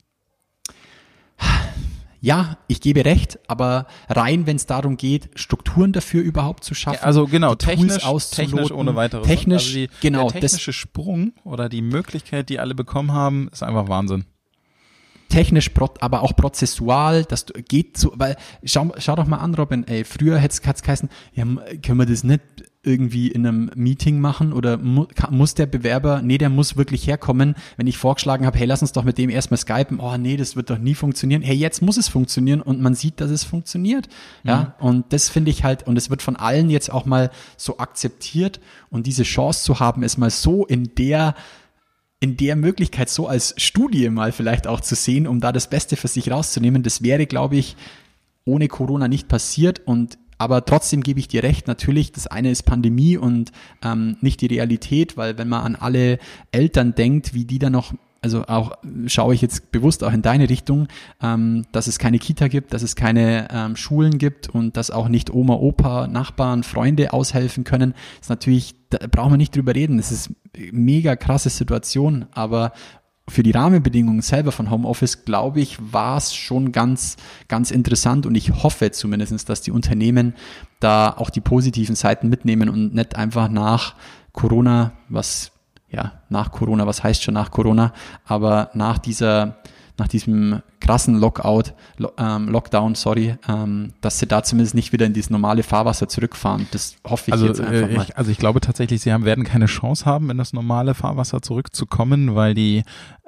ja, 2.23 2.57
ich 2.69 2.79
gebe 2.79 3.03
recht, 3.03 3.37
aber 3.47 3.85
rein, 4.07 4.47
wenn 4.47 4.55
es 4.55 4.65
darum 4.65 4.95
geht, 4.95 5.29
Strukturen 5.35 5.91
dafür 5.91 6.21
überhaupt 6.21 6.63
zu 6.63 6.73
schaffen, 6.73 6.99
ja, 7.01 7.05
also 7.05 7.27
genau, 7.27 7.53
technisch, 7.53 8.01
technisch 8.31 8.71
ohne 8.71 8.95
weiteres. 8.95 9.27
Technisch, 9.27 9.65
also 9.65 9.73
die, 9.75 9.89
genau, 9.99 10.29
der 10.29 10.39
technische 10.39 10.71
das, 10.71 10.75
Sprung 10.75 11.33
oder 11.43 11.67
die 11.67 11.81
Möglichkeit, 11.81 12.47
die 12.47 12.59
alle 12.59 12.75
bekommen 12.75 13.11
haben, 13.11 13.49
ist 13.51 13.61
einfach 13.61 13.89
Wahnsinn. 13.89 14.23
Technisch, 15.27 15.69
aber 15.99 16.21
auch 16.21 16.33
prozessual, 16.33 17.25
das 17.25 17.45
geht 17.67 17.97
so, 17.97 18.13
weil 18.15 18.37
schau, 18.63 18.93
schau 18.99 19.17
doch 19.17 19.27
mal 19.27 19.39
an, 19.39 19.53
Robin, 19.55 19.85
ey, 19.85 20.05
früher 20.05 20.37
hätte 20.37 20.61
es 20.63 20.81
geheißen, 20.81 21.09
ja, 21.33 21.43
können 21.43 21.99
wir 21.99 22.05
das 22.05 22.23
nicht 22.23 22.41
irgendwie 22.85 23.29
in 23.29 23.47
einem 23.47 23.71
Meeting 23.75 24.19
machen 24.19 24.51
oder 24.51 24.77
mu 24.77 25.05
muss 25.29 25.53
der 25.53 25.65
Bewerber, 25.67 26.21
nee, 26.21 26.37
der 26.37 26.49
muss 26.49 26.75
wirklich 26.75 27.07
herkommen, 27.07 27.55
wenn 27.77 27.87
ich 27.87 27.97
vorgeschlagen 27.97 28.45
habe, 28.45 28.57
hey, 28.57 28.67
lass 28.67 28.81
uns 28.81 28.91
doch 28.91 29.05
mit 29.05 29.17
dem 29.17 29.29
erstmal 29.29 29.57
skypen, 29.57 30.01
oh 30.01 30.17
nee, 30.17 30.35
das 30.35 30.57
wird 30.57 30.69
doch 30.69 30.77
nie 30.77 30.93
funktionieren. 30.93 31.41
Hey, 31.41 31.55
jetzt 31.55 31.81
muss 31.81 31.95
es 31.95 32.09
funktionieren 32.09 32.61
und 32.61 32.81
man 32.81 32.93
sieht, 32.93 33.21
dass 33.21 33.31
es 33.31 33.45
funktioniert. 33.45 34.09
Ja, 34.43 34.75
Mhm. 34.79 34.85
und 34.87 35.13
das 35.13 35.29
finde 35.29 35.49
ich 35.51 35.63
halt, 35.63 35.87
und 35.87 35.97
es 35.97 36.09
wird 36.09 36.21
von 36.21 36.35
allen 36.35 36.69
jetzt 36.69 36.91
auch 36.91 37.05
mal 37.05 37.31
so 37.55 37.77
akzeptiert 37.77 38.59
und 38.89 39.07
diese 39.07 39.23
Chance 39.23 39.63
zu 39.63 39.79
haben, 39.79 40.03
es 40.03 40.17
mal 40.17 40.29
so 40.29 40.65
in 40.65 40.93
der 40.95 41.35
in 42.19 42.37
der 42.37 42.55
Möglichkeit 42.55 43.09
so 43.09 43.27
als 43.27 43.53
Studie 43.57 44.09
mal 44.09 44.31
vielleicht 44.31 44.65
auch 44.65 44.79
zu 44.79 44.95
sehen, 44.95 45.27
um 45.27 45.41
da 45.41 45.51
das 45.51 45.69
Beste 45.69 45.97
für 45.97 46.07
sich 46.07 46.31
rauszunehmen, 46.31 46.81
das 46.81 47.03
wäre, 47.03 47.25
glaube 47.25 47.57
ich, 47.57 47.75
ohne 48.45 48.69
Corona 48.69 49.09
nicht 49.09 49.27
passiert 49.27 49.81
und 49.85 50.17
aber 50.43 50.65
trotzdem 50.65 51.01
gebe 51.03 51.21
ich 51.21 51.29
dir 51.29 51.41
recht, 51.41 51.67
natürlich, 51.69 52.11
das 52.11 52.27
eine 52.27 52.51
ist 52.51 52.63
Pandemie 52.63 53.15
und 53.15 53.53
ähm, 53.81 54.17
nicht 54.19 54.41
die 54.41 54.47
Realität, 54.47 55.15
weil 55.15 55.37
wenn 55.37 55.47
man 55.47 55.63
an 55.63 55.75
alle 55.77 56.19
Eltern 56.51 56.95
denkt, 56.95 57.33
wie 57.33 57.45
die 57.45 57.59
da 57.59 57.69
noch, 57.69 57.93
also 58.21 58.43
auch 58.47 58.73
schaue 59.07 59.35
ich 59.35 59.41
jetzt 59.41 59.71
bewusst 59.71 60.03
auch 60.03 60.11
in 60.11 60.21
deine 60.21 60.49
Richtung, 60.49 60.89
ähm, 61.21 61.63
dass 61.71 61.87
es 61.87 61.97
keine 61.97 62.19
Kita 62.19 62.49
gibt, 62.49 62.73
dass 62.73 62.81
es 62.81 62.97
keine 62.97 63.47
ähm, 63.51 63.77
Schulen 63.77 64.17
gibt 64.17 64.49
und 64.49 64.75
dass 64.75 64.91
auch 64.91 65.07
nicht 65.07 65.33
Oma, 65.33 65.53
Opa, 65.53 66.07
Nachbarn, 66.07 66.63
Freunde 66.63 67.13
aushelfen 67.13 67.63
können, 67.63 67.93
ist 68.19 68.29
natürlich, 68.29 68.75
da 68.89 68.99
brauchen 69.09 69.31
wir 69.31 69.37
nicht 69.37 69.55
drüber 69.55 69.73
reden. 69.73 69.95
Das 69.95 70.11
ist 70.11 70.29
mega 70.73 71.15
krasse 71.15 71.51
Situation, 71.51 72.25
aber 72.33 72.73
für 73.29 73.43
die 73.43 73.51
Rahmenbedingungen 73.51 74.21
selber 74.21 74.51
von 74.51 74.69
Homeoffice, 74.69 75.23
glaube 75.23 75.61
ich, 75.61 75.77
war 75.93 76.17
es 76.17 76.33
schon 76.33 76.71
ganz, 76.71 77.15
ganz 77.47 77.71
interessant 77.71 78.25
und 78.25 78.35
ich 78.35 78.63
hoffe 78.63 78.91
zumindest, 78.91 79.47
dass 79.49 79.61
die 79.61 79.71
Unternehmen 79.71 80.35
da 80.79 81.09
auch 81.09 81.29
die 81.29 81.41
positiven 81.41 81.95
Seiten 81.95 82.29
mitnehmen 82.29 82.69
und 82.69 82.93
nicht 82.93 83.15
einfach 83.15 83.47
nach 83.47 83.95
Corona, 84.33 84.91
was, 85.07 85.51
ja, 85.89 86.21
nach 86.29 86.51
Corona, 86.51 86.85
was 86.85 87.03
heißt 87.03 87.23
schon 87.23 87.33
nach 87.33 87.51
Corona, 87.51 87.93
aber 88.25 88.71
nach 88.73 88.97
dieser, 88.97 89.57
nach 89.97 90.09
diesem 90.09 90.61
krassen 90.83 91.15
Lockout, 91.19 91.73
Lo 91.97 92.11
ähm, 92.17 92.49
Lockdown, 92.49 92.95
sorry, 92.95 93.35
ähm, 93.47 93.93
dass 94.01 94.19
sie 94.19 94.27
da 94.27 94.43
zumindest 94.43 94.75
nicht 94.75 94.91
wieder 94.91 95.05
in 95.05 95.13
dieses 95.13 95.29
normale 95.29 95.63
Fahrwasser 95.63 96.07
zurückfahren. 96.09 96.67
Das 96.71 96.95
hoffe 97.07 97.23
ich 97.27 97.33
Also, 97.33 97.47
jetzt 97.47 97.61
einfach 97.61 97.89
äh, 97.89 97.95
mal. 97.95 98.03
ich, 98.03 98.17
also 98.17 98.29
ich 98.31 98.37
glaube 98.37 98.59
tatsächlich, 98.61 99.01
sie 99.01 99.11
haben, 99.13 99.25
werden 99.25 99.43
keine 99.45 99.65
Chance 99.67 100.05
haben, 100.05 100.29
in 100.29 100.37
das 100.37 100.53
normale 100.53 100.93
Fahrwasser 100.93 101.41
zurückzukommen, 101.41 102.35
weil 102.35 102.53
die 102.53 102.83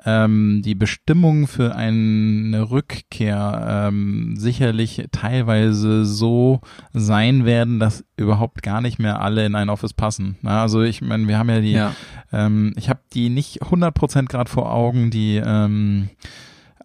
ähm, 0.05 0.61
die 0.63 0.75
Bestimmungen 0.75 1.47
für 1.47 1.75
eine 1.75 2.69
Rückkehr 2.69 3.87
ähm, 3.87 4.35
sicherlich 4.37 5.05
teilweise 5.11 6.05
so 6.05 6.59
sein 6.93 7.45
werden, 7.45 7.79
dass 7.79 8.03
überhaupt 8.17 8.61
gar 8.61 8.81
nicht 8.81 8.99
mehr 8.99 9.21
alle 9.21 9.45
in 9.45 9.55
ein 9.55 9.69
Office 9.69 9.93
passen. 9.93 10.37
Na, 10.41 10.61
also 10.61 10.81
ich 10.81 11.01
meine, 11.01 11.27
wir 11.27 11.37
haben 11.39 11.49
ja 11.49 11.61
die, 11.61 11.71
Ja. 11.71 11.93
ähm, 12.31 12.73
ich 12.75 12.89
habe 12.89 12.99
die 13.13 13.29
nicht 13.29 13.63
100% 13.63 14.27
gerade 14.27 14.49
vor 14.51 14.71
Augen, 14.71 15.09
die 15.11 15.41
ähm, 15.43 16.09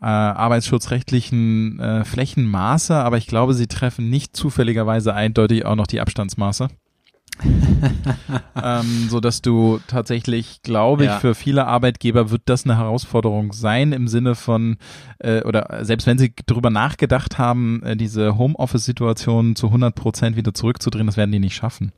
äh, 0.00 0.06
arbeitsschutzrechtlichen 0.06 1.78
äh, 1.78 2.04
Flächenmaße, 2.04 2.94
aber 2.94 3.18
ich 3.18 3.26
glaube, 3.26 3.54
sie 3.54 3.66
treffen 3.66 4.08
nicht 4.08 4.34
zufälligerweise 4.36 5.14
eindeutig 5.14 5.66
auch 5.66 5.76
noch 5.76 5.86
die 5.86 6.00
Abstandsmaße. 6.00 6.68
ähm, 8.62 9.06
so 9.08 9.20
dass 9.20 9.42
du 9.42 9.80
tatsächlich, 9.86 10.62
glaube 10.62 11.04
ich, 11.04 11.10
Ja. 11.10 11.18
für 11.18 11.34
viele 11.34 11.66
Arbeitgeber 11.66 12.30
wird 12.30 12.42
das 12.46 12.64
eine 12.64 12.76
Herausforderung 12.76 13.52
sein 13.52 13.92
im 13.92 14.08
Sinne 14.08 14.34
von 14.34 14.76
äh, 15.18 15.42
oder 15.42 15.84
selbst 15.84 16.06
wenn 16.06 16.18
sie 16.18 16.32
darüber 16.46 16.70
nachgedacht 16.70 17.38
haben, 17.38 17.82
äh, 17.82 17.96
diese 17.96 18.36
Homeoffice-Situation 18.38 19.56
zu 19.56 19.66
100 19.68 19.94
Prozent 19.94 20.36
wieder 20.36 20.54
zurückzudrehen, 20.54 21.06
das 21.06 21.16
werden 21.16 21.32
die 21.32 21.38
nicht 21.38 21.54
schaffen. 21.54 21.92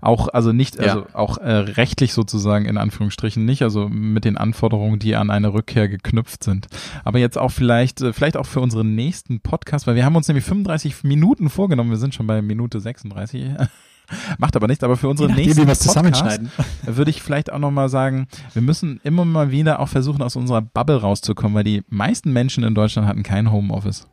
Auch 0.00 0.28
also 0.28 0.52
nicht, 0.52 0.76
Ja. 0.76 0.82
also 0.82 1.06
auch 1.12 1.38
äh, 1.38 1.50
rechtlich 1.50 2.12
sozusagen 2.12 2.66
in 2.66 2.76
Anführungsstrichen 2.78 3.44
nicht, 3.44 3.62
also 3.62 3.88
mit 3.88 4.24
den 4.24 4.36
Anforderungen, 4.36 4.98
die 4.98 5.16
an 5.16 5.30
eine 5.30 5.52
Rückkehr 5.52 5.88
geknüpft 5.88 6.44
sind. 6.44 6.66
Aber 7.04 7.18
jetzt 7.18 7.38
auch 7.38 7.50
vielleicht, 7.50 8.00
äh, 8.00 8.12
vielleicht 8.12 8.36
auch 8.36 8.46
für 8.46 8.60
unseren 8.60 8.94
nächsten 8.94 9.40
Podcast, 9.40 9.86
weil 9.86 9.94
wir 9.96 10.04
haben 10.04 10.16
uns 10.16 10.28
nämlich 10.28 10.44
35 10.44 11.04
Minuten 11.04 11.50
vorgenommen, 11.50 11.90
wir 11.90 11.96
sind 11.96 12.14
schon 12.14 12.26
bei 12.26 12.42
Minute 12.42 12.80
36. 12.80 13.44
Macht 14.38 14.56
aber 14.56 14.66
nichts, 14.66 14.84
aber 14.84 14.96
für 14.96 15.08
nachdem, 15.08 15.34
nächsten 15.34 15.62
Podcast 15.62 15.82
zusammenschneiden. 15.82 16.50
würde 16.84 17.10
ich 17.10 17.22
vielleicht 17.22 17.52
auch 17.52 17.58
nochmal 17.58 17.88
sagen, 17.88 18.28
wir 18.52 18.62
müssen 18.62 19.00
immer 19.04 19.24
mal 19.24 19.50
wieder 19.50 19.80
auch 19.80 19.88
versuchen, 19.88 20.22
aus 20.22 20.36
unserer 20.36 20.62
Bubble 20.62 21.00
rauszukommen, 21.00 21.54
weil 21.54 21.64
die 21.64 21.82
meisten 21.88 22.32
Menschen 22.32 22.64
in 22.64 22.74
Deutschland 22.74 23.08
hatten 23.08 23.22
kein 23.22 23.50
Homeoffice. 23.50 24.06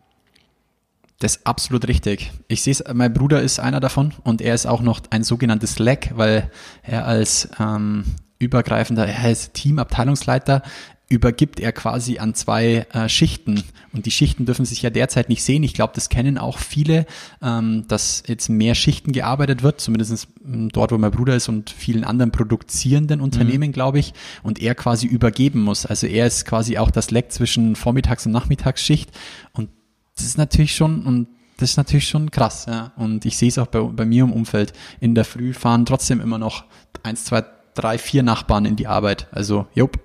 Das 1.19 1.37
ist 1.37 1.47
absolut 1.47 1.87
richtig. 1.87 2.31
Ich 2.47 2.63
sehe 2.63 2.71
es, 2.71 2.83
mein 2.93 3.13
Bruder 3.13 3.41
ist 3.41 3.59
einer 3.59 3.79
davon 3.79 4.13
und 4.23 4.41
er 4.41 4.53
ist 4.53 4.65
auch 4.65 4.81
noch 4.81 5.01
ein 5.09 5.23
sogenanntes 5.23 5.75
Slack, 5.75 6.11
weil 6.15 6.51
er 6.81 7.05
als 7.05 7.47
ähm, 7.59 8.03
übergreifender, 8.39 9.07
er 9.07 9.31
ist 9.31 9.53
Teamabteilungsleiter, 9.53 10.63
übergibt 11.09 11.59
er 11.59 11.71
quasi 11.71 12.17
an 12.17 12.33
zwei 12.33 12.87
äh, 12.91 13.07
Schichten. 13.07 13.63
Und 13.91 14.05
die 14.05 14.11
Schichten 14.11 14.45
dürfen 14.45 14.65
sich 14.65 14.81
ja 14.81 14.89
derzeit 14.89 15.29
nicht 15.29 15.43
sehen. 15.43 15.61
Ich 15.63 15.73
glaube, 15.73 15.93
das 15.93 16.09
kennen 16.09 16.37
auch 16.37 16.57
viele, 16.57 17.05
ähm, 17.41 17.85
dass 17.87 18.23
jetzt 18.25 18.49
mehr 18.49 18.73
Schichten 18.73 19.11
gearbeitet 19.11 19.61
wird, 19.61 19.79
zumindest 19.79 20.27
ähm, 20.43 20.69
dort, 20.69 20.91
wo 20.91 20.97
mein 20.97 21.11
Bruder 21.11 21.35
ist 21.35 21.49
und 21.49 21.69
vielen 21.69 22.03
anderen 22.03 22.31
produzierenden 22.31 23.21
Unternehmen, 23.21 23.71
glaube 23.71 23.99
ich. 23.99 24.13
Und 24.41 24.59
er 24.61 24.73
quasi 24.75 25.05
übergeben 25.05 25.61
muss. 25.61 25.85
Also 25.85 26.07
er 26.07 26.25
ist 26.25 26.45
quasi 26.45 26.77
auch 26.77 26.89
das 26.89 27.11
Leck 27.11 27.31
zwischen 27.31 27.75
Vormittags- 27.75 28.25
und 28.25 28.31
Nachmittagsschicht. 28.31 29.11
Und 29.51 29.69
das 30.15 30.25
ist 30.25 30.37
natürlich 30.37 30.75
schon, 30.75 31.05
und 31.05 31.27
das 31.57 31.71
ist 31.71 31.77
natürlich 31.77 32.07
schon 32.07 32.31
krass, 32.31 32.65
ja. 32.67 32.91
Und 32.97 33.25
ich 33.25 33.37
sehe 33.37 33.49
es 33.49 33.57
auch 33.57 33.67
bei, 33.67 33.81
bei 33.81 34.05
mir 34.05 34.23
im 34.23 34.33
Umfeld. 34.33 34.73
In 34.99 35.15
der 35.15 35.25
Früh 35.25 35.53
fahren 35.53 35.85
trotzdem 35.85 36.19
immer 36.19 36.37
noch 36.39 36.65
eins, 37.03 37.25
zwei, 37.25 37.43
drei, 37.75 37.97
vier 37.97 38.23
Nachbarn 38.23 38.65
in 38.65 38.75
die 38.75 38.87
Arbeit. 38.87 39.27
Also, 39.31 39.67
jupp. 39.75 39.99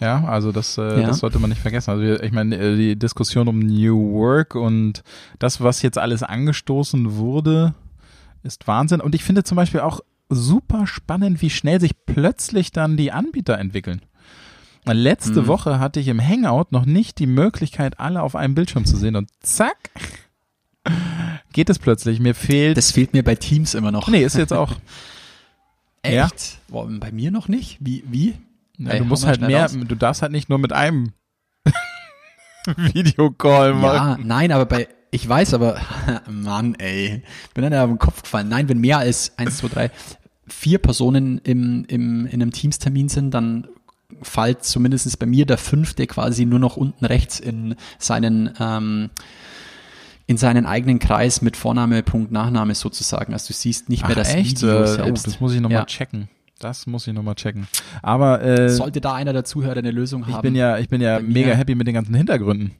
Ja, 0.00 0.24
also 0.26 0.52
das, 0.52 0.78
äh, 0.78 1.00
Ja. 1.00 1.06
das 1.08 1.18
sollte 1.18 1.38
man 1.38 1.50
nicht 1.50 1.60
vergessen. 1.62 1.90
Also 1.90 2.22
ich 2.22 2.32
meine, 2.32 2.56
äh, 2.56 2.76
die 2.76 2.96
Diskussion 2.96 3.48
um 3.48 3.58
New 3.58 4.12
Work 4.12 4.54
und 4.54 5.02
das, 5.38 5.60
was 5.60 5.82
jetzt 5.82 5.98
alles 5.98 6.22
angestoßen 6.22 7.16
wurde, 7.16 7.74
ist 8.44 8.68
Wahnsinn. 8.68 9.00
Und 9.00 9.14
ich 9.14 9.24
finde 9.24 9.42
zum 9.44 9.56
Beispiel 9.56 9.80
auch 9.80 10.00
super 10.28 10.86
spannend, 10.86 11.42
wie 11.42 11.50
schnell 11.50 11.80
sich 11.80 11.92
plötzlich 12.06 12.70
dann 12.70 12.96
die 12.96 13.10
Anbieter 13.12 13.58
entwickeln. 13.58 14.02
Letzte 14.84 15.42
Mhm. 15.42 15.46
Woche 15.48 15.80
hatte 15.80 16.00
ich 16.00 16.08
im 16.08 16.20
Hangout 16.20 16.66
noch 16.70 16.86
nicht 16.86 17.18
die 17.18 17.26
Möglichkeit, 17.26 17.98
alle 18.00 18.22
auf 18.22 18.36
einem 18.36 18.54
Bildschirm 18.54 18.84
zu 18.86 18.96
sehen 18.96 19.16
und 19.16 19.28
zack, 19.40 19.90
geht 21.52 21.68
es 21.68 21.78
plötzlich. 21.78 22.20
Mir 22.20 22.34
fehlt. 22.34 22.76
Das 22.76 22.92
fehlt 22.92 23.12
mir 23.12 23.22
bei 23.24 23.34
Teams 23.34 23.74
immer 23.74 23.90
noch. 23.90 24.08
nee, 24.08 24.22
ist 24.24 24.36
jetzt 24.36 24.52
auch. 24.52 24.72
Echt? 26.02 26.14
ja. 26.14 26.28
Boah, 26.68 26.86
bei 26.88 27.10
mir 27.12 27.30
noch 27.30 27.48
nicht? 27.48 27.78
Wie? 27.80 28.04
wie? 28.06 28.34
Ja, 28.78 28.92
Ey, 28.92 28.98
du 28.98 29.04
musst 29.04 29.26
halt 29.26 29.40
mehr, 29.40 29.62
raus. 29.62 29.76
du 29.76 29.94
darfst 29.96 30.22
halt 30.22 30.32
nicht 30.32 30.48
nur 30.48 30.58
mit 30.58 30.72
einem 30.72 31.12
Videocall 32.76 33.74
machen. 33.74 34.20
Ja, 34.20 34.24
nein, 34.24 34.52
aber 34.52 34.66
bei, 34.66 34.88
ich 35.10 35.26
weiß 35.28 35.54
aber, 35.54 35.80
Mann, 36.30 36.74
ey, 36.76 37.22
bin 37.54 37.62
dann 37.64 37.74
auf 37.74 37.88
den 37.88 37.98
Kopf 37.98 38.22
gefallen. 38.22 38.48
Nein, 38.48 38.68
wenn 38.68 38.78
mehr 38.78 38.98
als 38.98 39.32
eins, 39.38 39.58
zwei, 39.58 39.68
drei, 39.68 39.90
vier 40.46 40.78
Personen 40.78 41.38
im, 41.44 41.84
im, 41.88 42.26
in 42.26 42.42
einem 42.42 42.52
Teamstermin 42.52 43.08
sind, 43.08 43.32
dann 43.32 43.66
fällt 44.22 44.64
zumindest 44.64 45.18
bei 45.18 45.26
mir 45.26 45.44
der 45.46 45.58
fünfte 45.58 46.06
quasi 46.06 46.44
nur 46.46 46.58
noch 46.58 46.76
unten 46.76 47.04
rechts 47.04 47.40
in 47.40 47.74
seinen, 47.98 48.50
ähm, 48.58 49.10
in 50.26 50.36
seinen 50.36 50.66
eigenen 50.66 50.98
Kreis 50.98 51.42
mit 51.42 51.56
Vorname, 51.56 52.02
Punkt, 52.02 52.32
Nachname 52.32 52.74
sozusagen. 52.74 53.32
Also 53.32 53.48
du 53.48 53.54
siehst 53.54 53.88
nicht 53.88 54.06
mehr 54.06 54.16
das 54.16 54.34
Video 54.34 54.82
Äh, 54.82 54.86
selbst. 54.86 55.26
Oh, 55.26 55.30
das 55.30 55.40
muss 55.40 55.54
ich 55.54 55.60
nochmal 55.60 55.80
Ja. 55.80 55.86
checken. 55.86 56.28
Das 56.60 56.86
muss 56.86 57.06
ich 57.06 57.14
nochmal 57.14 57.34
checken. 57.36 57.68
Aber 58.02 58.42
äh, 58.42 58.68
Sollte 58.68 59.00
da 59.00 59.14
einer 59.14 59.32
der 59.32 59.44
Zuhörer 59.44 59.76
eine 59.76 59.90
Lösung 59.92 60.24
ich 60.26 60.34
haben. 60.34 60.42
bin 60.42 60.54
ja, 60.56 60.78
ich 60.78 60.88
bin 60.88 61.00
ja 61.00 61.20
mega 61.20 61.52
happy 61.52 61.74
mit 61.74 61.86
den 61.86 61.94
ganzen 61.94 62.14
Hintergründen. 62.14 62.72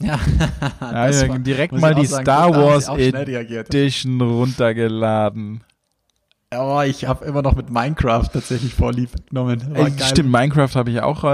ja, 0.00 0.18
Ja, 0.80 1.28
war- 1.28 1.38
direkt 1.40 1.72
mal 1.74 1.92
ich 1.92 1.98
die 2.00 2.06
sagen, 2.06 2.24
Star 2.24 2.50
Wars. 2.54 2.88
Edition 2.88 4.20
runtergeladen. 4.20 5.62
Oh, 6.56 6.80
ich 6.86 7.04
habe 7.06 7.24
immer 7.24 7.42
noch 7.42 7.56
mit 7.56 7.68
Minecraft 7.68 8.28
tatsächlich 8.32 8.74
vorlieb 8.74 9.10
genommen. 9.28 9.74
Äh, 9.74 9.90
geil. 9.90 9.94
Stimmt, 10.04 10.30
Minecraft 10.30 10.70
habe 10.76 10.90
ich 10.90 11.00
auch 11.00 11.24
äh, 11.24 11.26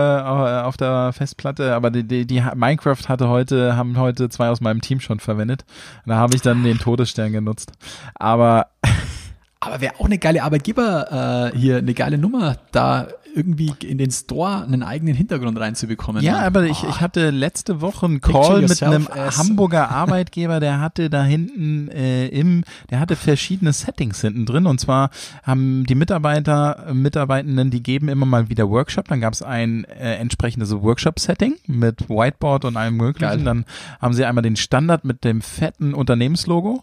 auf 0.63 0.79
der 0.79 1.13
Festplatte, 1.13 1.75
aber 1.75 1.91
die, 1.91 2.05
die, 2.05 2.27
die 2.27 2.43
Minecraft 2.55 3.07
hatte 3.09 3.29
heute, 3.29 3.77
haben 3.77 3.99
heute 3.99 4.31
zwei 4.31 4.49
aus 4.49 4.63
meinem 4.63 4.81
Team 4.81 4.99
schon 5.01 5.21
verwendet. 5.21 5.65
Da 6.07 6.17
habe 6.17 6.35
ich 6.35 6.41
dann 6.43 6.65
den 6.65 6.79
Todesstern 6.79 7.33
genutzt. 7.33 7.73
Aber 8.15 8.69
Aber 9.63 9.81
wäre 9.83 9.95
auch 9.99 10.07
eine 10.07 10.17
geile 10.19 10.43
Arbeitgeber 10.43 11.53
äh, 11.53 11.59
hier, 11.59 11.77
eine 11.79 11.93
geile 11.93 12.17
Nummer, 12.17 12.57
da 12.73 13.09
irgendwie 13.33 13.73
in 13.87 13.99
den 13.99 14.11
Store 14.11 14.65
einen 14.65 14.83
eigenen 14.83 15.15
Hintergrund 15.15 15.61
reinzubekommen. 15.61 16.23
Ja, 16.23 16.33
Mann. 16.33 16.45
aber 16.45 16.65
ich, 16.65 16.83
Oh, 16.83 16.89
ich 16.89 17.01
hatte 17.01 17.31
letzte 17.31 17.81
Woche 17.81 18.07
einen 18.07 18.21
Call 18.21 18.63
mit 18.63 18.83
einem 18.83 19.07
as- 19.07 19.39
Hamburger 19.39 19.89
Arbeitgeber, 19.91 20.59
der 20.61 20.81
hatte 20.81 21.11
da 21.11 21.23
hinten 21.23 21.89
äh, 21.91 22.27
im, 22.29 22.65
der 22.91 22.99
hatte 22.99 23.15
verschiedene 23.15 23.73
Settings 23.73 24.21
hinten 24.23 24.47
drin 24.47 24.67
und 24.67 24.81
zwar 24.81 25.11
haben 25.45 25.85
die 25.87 25.95
Mitarbeiter, 25.95 26.87
äh, 26.89 26.95
Mitarbeitenden, 26.95 27.71
die 27.71 27.83
geben 27.85 28.09
immer 28.09 28.27
mal 28.27 28.49
wieder 28.49 28.69
Workshop, 28.69 29.07
dann 29.09 29.21
gab 29.21 29.35
es 29.35 29.43
ein 29.43 29.85
äh, 29.85 30.15
entsprechendes 30.17 30.73
Workshop-Setting 30.73 31.55
mit 31.69 32.09
Whiteboard 32.09 32.65
und 32.65 32.77
allem 32.77 32.97
möglichen, 32.97 33.29
Geil. 33.31 33.45
dann 33.45 33.65
haben 34.01 34.15
sie 34.15 34.25
einmal 34.25 34.43
den 34.43 34.57
Standard 34.57 35.05
mit 35.05 35.23
dem 35.23 35.41
fetten 35.43 35.95
Unternehmenslogo 35.95 36.83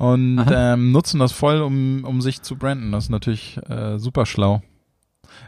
und 0.00 0.44
ähm, 0.50 0.92
nutzen 0.92 1.20
das 1.20 1.30
voll, 1.32 1.60
um, 1.60 2.04
um 2.04 2.22
sich 2.22 2.40
zu 2.42 2.56
branden. 2.56 2.90
Das 2.90 3.04
ist 3.04 3.10
natürlich 3.10 3.58
äh, 3.68 3.98
super 3.98 4.24
schlau. 4.24 4.62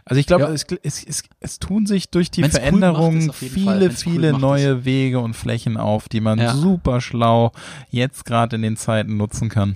Also 0.04 0.20
ich 0.20 0.26
glaube, 0.26 0.44
Ja. 0.44 0.50
es, 0.50 0.66
es, 0.82 1.02
es, 1.04 1.22
es 1.40 1.58
tun 1.58 1.86
sich 1.86 2.10
durch 2.10 2.30
die 2.30 2.42
Wenn's 2.42 2.54
cool 2.54 2.60
Veränderung 2.60 3.14
macht, 3.14 3.22
ist 3.24 3.30
auf 3.30 3.42
jeden 3.42 3.64
Fall. 3.64 3.74
viele, 3.78 3.86
cool 3.88 3.96
viele 3.96 4.32
macht, 4.32 4.40
neue 4.42 4.84
Wege 4.84 5.20
und 5.20 5.34
Flächen 5.34 5.76
auf, 5.76 6.08
die 6.08 6.20
man 6.20 6.38
Ja. 6.38 6.54
super 6.54 7.00
schlau 7.00 7.52
jetzt 7.90 8.24
gerade 8.26 8.56
in 8.56 8.62
den 8.62 8.76
Zeiten 8.76 9.16
nutzen 9.16 9.48
kann. 9.48 9.74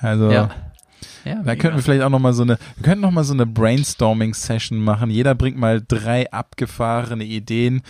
Also 0.00 0.30
Ja. 0.30 0.50
Ja, 1.24 1.42
da 1.42 1.54
könnten 1.56 1.76
wir 1.76 1.82
vielleicht 1.82 2.02
auch 2.02 2.08
noch 2.10 2.18
mal 2.18 2.32
so 2.32 2.42
eine, 2.42 2.58
wir 2.76 2.82
könnten 2.82 3.00
noch 3.02 3.10
mal 3.10 3.24
so 3.24 3.34
eine 3.34 3.46
Brainstorming-Session 3.46 4.78
machen. 4.78 5.10
Jeder 5.10 5.34
bringt 5.34 5.56
mal 5.58 5.82
drei 5.86 6.30
abgefahrene 6.32 7.24
Ideen. 7.24 7.82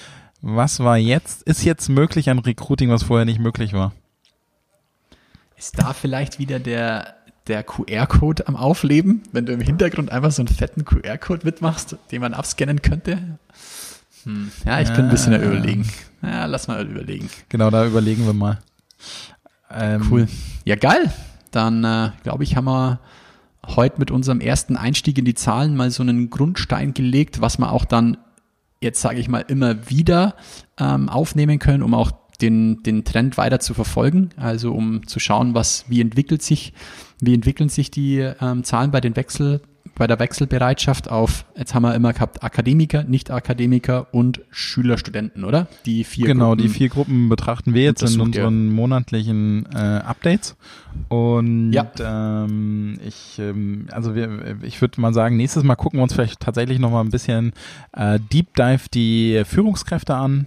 Was 0.42 0.80
war 0.80 0.96
jetzt, 0.98 1.42
ist 1.44 1.64
jetzt 1.64 1.88
möglich 1.88 2.28
an 2.30 2.38
Recruiting, 2.40 2.90
was 2.90 3.02
vorher 3.04 3.24
nicht 3.26 3.38
möglich 3.40 3.72
war? 3.72 3.92
Ist 5.60 5.78
da 5.78 5.92
vielleicht 5.92 6.38
wieder 6.38 6.58
der, 6.58 7.16
der 7.46 7.62
QR-Code 7.62 8.48
am 8.48 8.56
Aufleben, 8.56 9.22
wenn 9.32 9.44
du 9.44 9.52
im 9.52 9.60
Hintergrund 9.60 10.10
einfach 10.10 10.32
so 10.32 10.40
einen 10.40 10.48
fetten 10.48 10.86
QR-Code 10.86 11.42
mitmachst, 11.44 11.98
den 12.10 12.22
man 12.22 12.32
abscannen 12.32 12.80
könnte? 12.80 13.38
Hm. 14.24 14.50
Ja, 14.64 14.80
ich 14.80 14.88
könnte 14.88 15.02
ein 15.02 15.10
bisschen 15.10 15.34
Ja. 15.34 15.42
überlegen. 15.42 15.86
Ja, 16.22 16.46
lass 16.46 16.66
mal 16.66 16.86
überlegen. 16.86 17.28
Genau, 17.50 17.68
da 17.68 17.84
überlegen 17.86 18.24
wir 18.24 18.32
mal. 18.32 18.58
Ähm, 19.70 20.06
Cool. 20.10 20.28
Ja, 20.64 20.76
geil. 20.76 21.12
Dann 21.50 21.84
äh, 21.84 22.10
glaube 22.22 22.42
ich, 22.44 22.56
haben 22.56 22.64
wir 22.64 22.98
heute 23.66 23.98
mit 23.98 24.10
unserem 24.10 24.40
ersten 24.40 24.78
Einstieg 24.78 25.18
in 25.18 25.26
die 25.26 25.34
Zahlen 25.34 25.76
mal 25.76 25.90
so 25.90 26.02
einen 26.02 26.30
Grundstein 26.30 26.94
gelegt, 26.94 27.42
was 27.42 27.58
wir 27.58 27.70
auch 27.70 27.84
dann 27.84 28.16
jetzt 28.80 29.02
sage 29.02 29.20
ich 29.20 29.28
mal 29.28 29.40
immer 29.40 29.90
wieder 29.90 30.36
ähm, 30.78 31.10
aufnehmen 31.10 31.58
können, 31.58 31.82
um 31.82 31.92
auch 31.92 32.12
den, 32.42 32.82
den 32.82 33.04
Trend 33.04 33.36
weiter 33.36 33.60
zu 33.60 33.74
verfolgen, 33.74 34.30
also 34.36 34.72
um 34.72 35.06
zu 35.06 35.20
schauen, 35.20 35.54
was, 35.54 35.84
wie 35.88 36.00
entwickelt 36.00 36.42
sich, 36.42 36.72
wie 37.20 37.34
entwickeln 37.34 37.68
sich 37.68 37.90
die 37.90 38.18
ähm, 38.40 38.64
Zahlen 38.64 38.90
bei 38.90 39.00
den 39.00 39.16
Wechsel, 39.16 39.60
bei 39.96 40.06
der 40.06 40.18
Wechselbereitschaft 40.18 41.10
auf, 41.10 41.44
jetzt 41.56 41.74
haben 41.74 41.82
wir 41.82 41.94
immer 41.94 42.12
gehabt, 42.14 42.42
Akademiker, 42.42 43.02
Nicht-Akademiker 43.04 44.06
und 44.14 44.40
Schüler, 44.50 44.96
Studenten, 44.96 45.44
oder? 45.44 45.68
Die 45.84 46.04
vier 46.04 46.26
Genau, 46.26 46.54
die 46.54 46.62
Gruppen. 46.64 46.74
vier 46.74 46.88
Gruppen 46.88 47.28
betrachten 47.28 47.74
wir 47.74 47.82
jetzt 47.82 48.00
in 48.02 48.08
untersucht 48.08 48.34
ihr. 48.36 48.46
unseren 48.46 48.70
monatlichen 48.72 49.66
äh, 49.74 49.76
Updates. 49.78 50.56
Und 51.08 51.72
Ja. 51.72 51.90
ähm, 52.00 52.98
ich, 53.06 53.38
ähm, 53.38 53.86
also 53.90 54.14
wir, 54.14 54.56
ich 54.62 54.80
würde 54.80 55.00
mal 55.00 55.12
sagen, 55.12 55.36
nächstes 55.36 55.64
Mal 55.64 55.76
gucken 55.76 55.98
wir 55.98 56.02
uns 56.04 56.14
vielleicht 56.14 56.40
tatsächlich 56.40 56.78
noch 56.78 56.90
mal 56.90 57.02
ein 57.02 57.10
bisschen 57.10 57.52
äh, 57.92 58.18
Deep 58.32 58.54
Dive 58.56 58.88
die 58.94 59.42
Führungskräfte 59.44 60.14
an, 60.14 60.46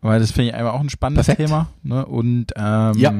weil 0.00 0.20
das 0.20 0.30
finde 0.32 0.50
ich 0.50 0.54
einfach 0.54 0.72
auch 0.74 0.80
ein 0.80 0.90
spannendes 0.90 1.26
Perfekt. 1.26 1.48
Thema. 1.48 1.68
Ne? 1.82 2.04
Und 2.06 2.46
ähm, 2.56 2.92
Ja. 2.98 3.12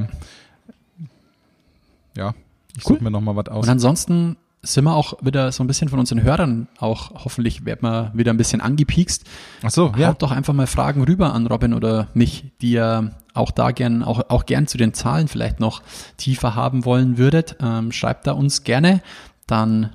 ja, 2.17 2.35
ich 2.77 2.85
Cool. 2.87 2.95
suche 2.97 3.05
mir 3.05 3.11
noch 3.11 3.21
mal 3.21 3.37
was 3.37 3.49
aus. 3.49 3.65
Und 3.67 3.71
ansonsten 3.71 4.37
sind 4.63 4.85
wir 4.85 4.95
auch 4.95 5.15
wieder 5.23 5.53
so 5.53 5.63
ein 5.63 5.69
bisschen 5.69 5.89
von 5.89 6.01
unseren 6.01 6.23
Hörern 6.23 6.67
auch, 6.79 7.25
hoffentlich 7.25 7.65
werden 7.65 7.83
wir 7.83 8.11
wieder 8.15 8.33
ein 8.33 8.37
bisschen 8.37 8.61
angepiekst. 8.61 9.25
Ach 9.63 9.71
so, 9.71 9.93
ja. 9.97 10.09
Haut 10.09 10.21
doch 10.23 10.33
einfach 10.33 10.53
mal 10.53 10.67
Fragen 10.67 11.05
rüber 11.05 11.33
an 11.33 11.47
Robin 11.47 11.75
oder 11.75 12.09
mich, 12.15 12.45
die 12.61 12.73
ihr 12.73 13.13
auch 13.35 13.53
da 13.53 13.71
gern, 13.71 14.03
auch, 14.03 14.31
auch 14.31 14.47
gern 14.47 14.67
zu 14.67 14.77
den 14.77 14.95
Zahlen 14.95 15.29
vielleicht 15.29 15.61
noch 15.61 15.83
tiefer 16.17 16.57
haben 16.57 16.85
wollen 16.85 17.19
würdet. 17.19 17.57
Ähm, 17.63 17.93
schreibt 17.93 18.27
da 18.27 18.33
uns 18.33 18.65
gerne, 18.65 19.01
dann 19.47 19.91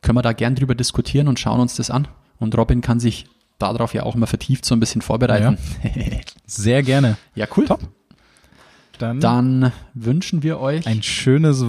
können 0.00 0.16
wir 0.16 0.22
da 0.22 0.32
gern 0.32 0.54
drüber 0.54 0.76
diskutieren 0.76 1.26
und 1.26 1.40
schauen 1.40 1.60
uns 1.60 1.74
das 1.74 1.90
an. 1.90 2.06
Und 2.38 2.56
Robin 2.56 2.82
kann 2.82 3.00
sich 3.00 3.26
darauf 3.62 3.94
ja 3.94 4.02
auch 4.02 4.14
mal 4.14 4.26
vertieft 4.26 4.64
so 4.64 4.74
ein 4.74 4.80
bisschen 4.80 5.02
vorbereiten. 5.02 5.58
Sehr 6.46 6.82
gerne. 6.82 7.16
Ja, 7.34 7.46
cool. 7.56 7.66
Top. 7.66 7.80
Dann, 8.98 9.20
Dann 9.20 9.72
wünschen 9.94 10.42
wir 10.42 10.60
euch 10.60 10.86
ein 10.86 11.02
schönes 11.02 11.64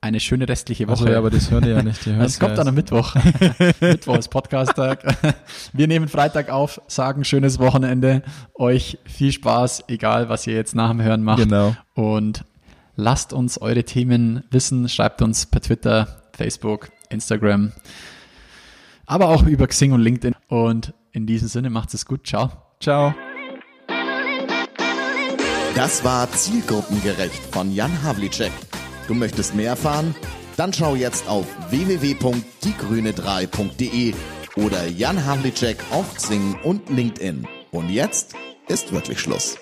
eine 0.00 0.20
schöne 0.20 0.48
restliche 0.48 0.86
Woche. 0.88 1.02
Achso, 1.02 1.08
ja, 1.08 1.18
aber 1.18 1.30
das 1.30 1.50
hören 1.50 1.64
die 1.64 1.70
ja 1.70 1.82
nicht. 1.82 2.04
Die 2.04 2.10
Es 2.20 2.38
kommt 2.38 2.58
dann 2.58 2.68
am 2.68 2.74
Mittwoch. 2.74 3.14
Mittwoch 3.80 4.18
ist 4.18 4.28
Podcast-Tag. 4.28 5.04
Wir 5.72 5.86
nehmen 5.86 6.08
Freitag 6.08 6.50
auf, 6.50 6.80
sagen 6.86 7.24
schönes 7.24 7.58
Wochenende. 7.58 8.22
Euch 8.54 8.98
viel 9.04 9.32
Spaß, 9.32 9.84
egal 9.88 10.28
was 10.28 10.46
ihr 10.46 10.54
jetzt 10.54 10.74
nach 10.74 10.90
dem 10.90 11.02
Hören 11.02 11.22
macht. 11.22 11.38
Genau. 11.38 11.74
Und 11.94 12.44
lasst 12.96 13.32
uns 13.32 13.58
eure 13.58 13.84
Themen 13.84 14.44
wissen. 14.50 14.88
Schreibt 14.88 15.22
uns 15.22 15.46
per 15.46 15.60
Twitter, 15.60 16.22
Facebook, 16.36 16.90
Instagram, 17.08 17.72
aber 19.06 19.28
auch 19.28 19.44
über 19.44 19.66
Xing 19.66 19.92
und 19.92 20.00
LinkedIn. 20.00 20.34
Und 20.48 20.94
in 21.12 21.26
diesem 21.26 21.48
Sinne 21.48 21.70
macht 21.70 21.94
es 21.94 22.06
gut. 22.06 22.26
Ciao. 22.26 22.50
Ciao. 22.80 23.14
Das 25.74 26.04
war 26.04 26.30
Zielgruppengerecht 26.30 27.42
von 27.52 27.72
Jan 27.72 28.02
Havlicek. 28.02 28.52
Du 29.06 29.14
möchtest 29.14 29.54
mehr 29.54 29.70
erfahren? 29.70 30.14
Dann 30.56 30.72
schau 30.72 30.94
jetzt 30.94 31.28
auf 31.28 31.46
www.diegrüne3.de 31.70 34.14
oder 34.56 34.86
Jan 34.88 35.24
Havlicek 35.24 35.78
auf 35.90 36.14
Xing 36.16 36.58
und 36.62 36.90
LinkedIn. 36.90 37.46
Und 37.70 37.88
jetzt 37.88 38.34
ist 38.68 38.92
wirklich 38.92 39.20
Schluss. 39.20 39.56